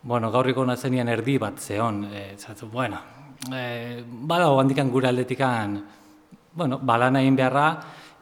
[0.04, 3.00] bueno, gaurriko nazenian erdi bat zeon, e, zatu, bueno,
[3.48, 5.80] e, badago handikan gure aldetikan,
[6.54, 7.70] bueno, balan egin beharra,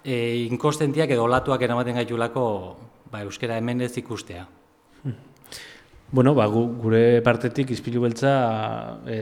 [0.06, 2.46] e, inkostentiak edo olatuak eramaten gaitulako
[3.10, 4.46] ba, euskera hemen ez ikustea.
[6.12, 8.36] Bueno, ba, gu, gure partetik izpilu beltza
[9.10, 9.20] e,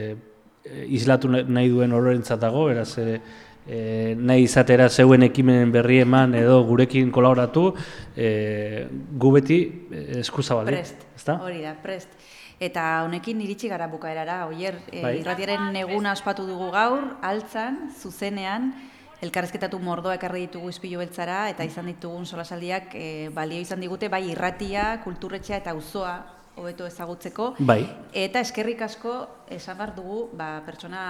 [0.64, 3.20] islatu nahi duen ororentzat dago, beraz, e,
[3.66, 7.70] e, nahi izatera zeuen ekimen berri eman edo gurekin kolaboratu,
[8.16, 8.86] e,
[9.20, 9.58] gu beti
[10.20, 10.72] eskuzabaldi.
[10.72, 11.38] Prest, ezta?
[11.42, 12.16] hori da, prest.
[12.62, 15.14] Eta honekin iritsi gara bukaerara, oier, e, Bai.
[15.20, 18.72] irratiaren eguna ospatu dugu gaur, altzan, zuzenean,
[19.24, 24.24] elkarrezketatu mordoa ekarri ditugu izpilu beltzara, eta izan ditugun solasaldiak e, balio izan digute, bai
[24.30, 26.14] irratia, kulturretxea eta auzoa
[26.56, 27.54] hobeto ezagutzeko.
[27.58, 27.82] Bai.
[28.12, 29.14] Eta eskerrik asko
[29.50, 31.04] esan behar dugu ba, pertsona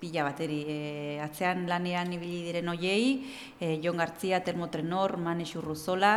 [0.00, 0.60] pila bateri.
[0.68, 0.78] E,
[1.24, 3.24] atzean lanean ibili diren hoiei,
[3.58, 6.16] e, Jon Gartzia, Termotrenor, Manes Urruzola,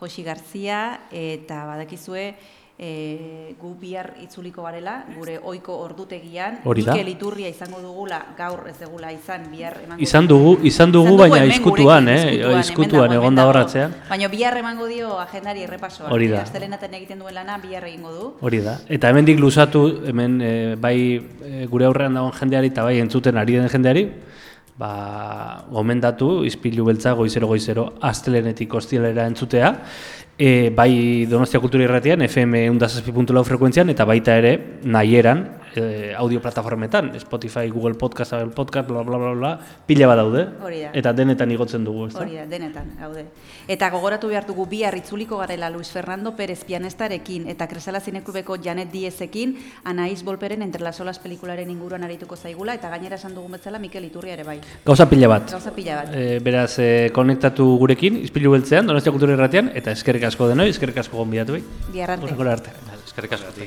[0.00, 2.30] Josi Garzia, eta badakizue,
[2.78, 6.58] e, gu bihar itzuliko garela, gure ohiko ordutegian.
[6.64, 11.40] Mikel Iturria izango dugula, gaur ez degula izan, bihar emango Izan dugu, izan dugu, baina
[11.40, 12.18] hemen izkutuan, eh?
[12.20, 13.52] izkutuan, hemen Izkutuan dago, egon hemen da dago.
[13.54, 13.96] horratzean.
[14.10, 16.10] Baina bihar emango dio agendari errepasoa.
[16.12, 16.42] Hori da.
[16.42, 18.30] Astelenaten egiten duen lana bihar egingo du.
[18.40, 18.78] Hori da.
[18.88, 23.56] Eta hemendik luzatu, hemen eh, bai eh, gure aurrean dagoen jendeari eta bai entzuten ari
[23.56, 24.08] den jendeari,
[24.78, 29.72] ba, gomendatu, izpilu beltza, goizero goizero, astelenetik ostilera entzutea,
[30.38, 35.46] e, bai Donostia Kultura Irratian, FM 107.lau frekuentzian, eta baita ere, nahieran,
[35.76, 40.46] e, audio plataformetan, Spotify, Google Podcast, Apple Podcast, bla, bla, bla, bla, pila bat daude,
[40.62, 40.90] Hori da.
[40.94, 42.20] eta denetan igotzen dugu, ez da?
[42.24, 43.26] Hori da, denetan, gaude.
[43.68, 48.90] Eta gogoratu behar dugu bihar itzuliko garela Luis Fernando Pérez pianestarekin eta Kresala Zineklubeko Janet
[48.92, 53.78] Diezekin Anaiz Bolperen entre las olas pelikularen inguruan arituko zaigula eta gainera esan dugun bezala
[53.78, 54.60] Mikel Iturria ere bai.
[54.84, 55.50] Gauza pila bat.
[55.50, 56.14] Gauza pila bat.
[56.14, 61.02] E, beraz, e, konektatu gurekin, izpilu beltzean, Donostia Kultura Irratian, eta eskerrik asko denoi, eskerrik
[61.02, 61.62] asko gonbidatu bai.
[61.92, 62.24] Bihar arte.
[62.24, 62.74] Hurrengora arte.
[63.06, 63.66] Eskerrik asko.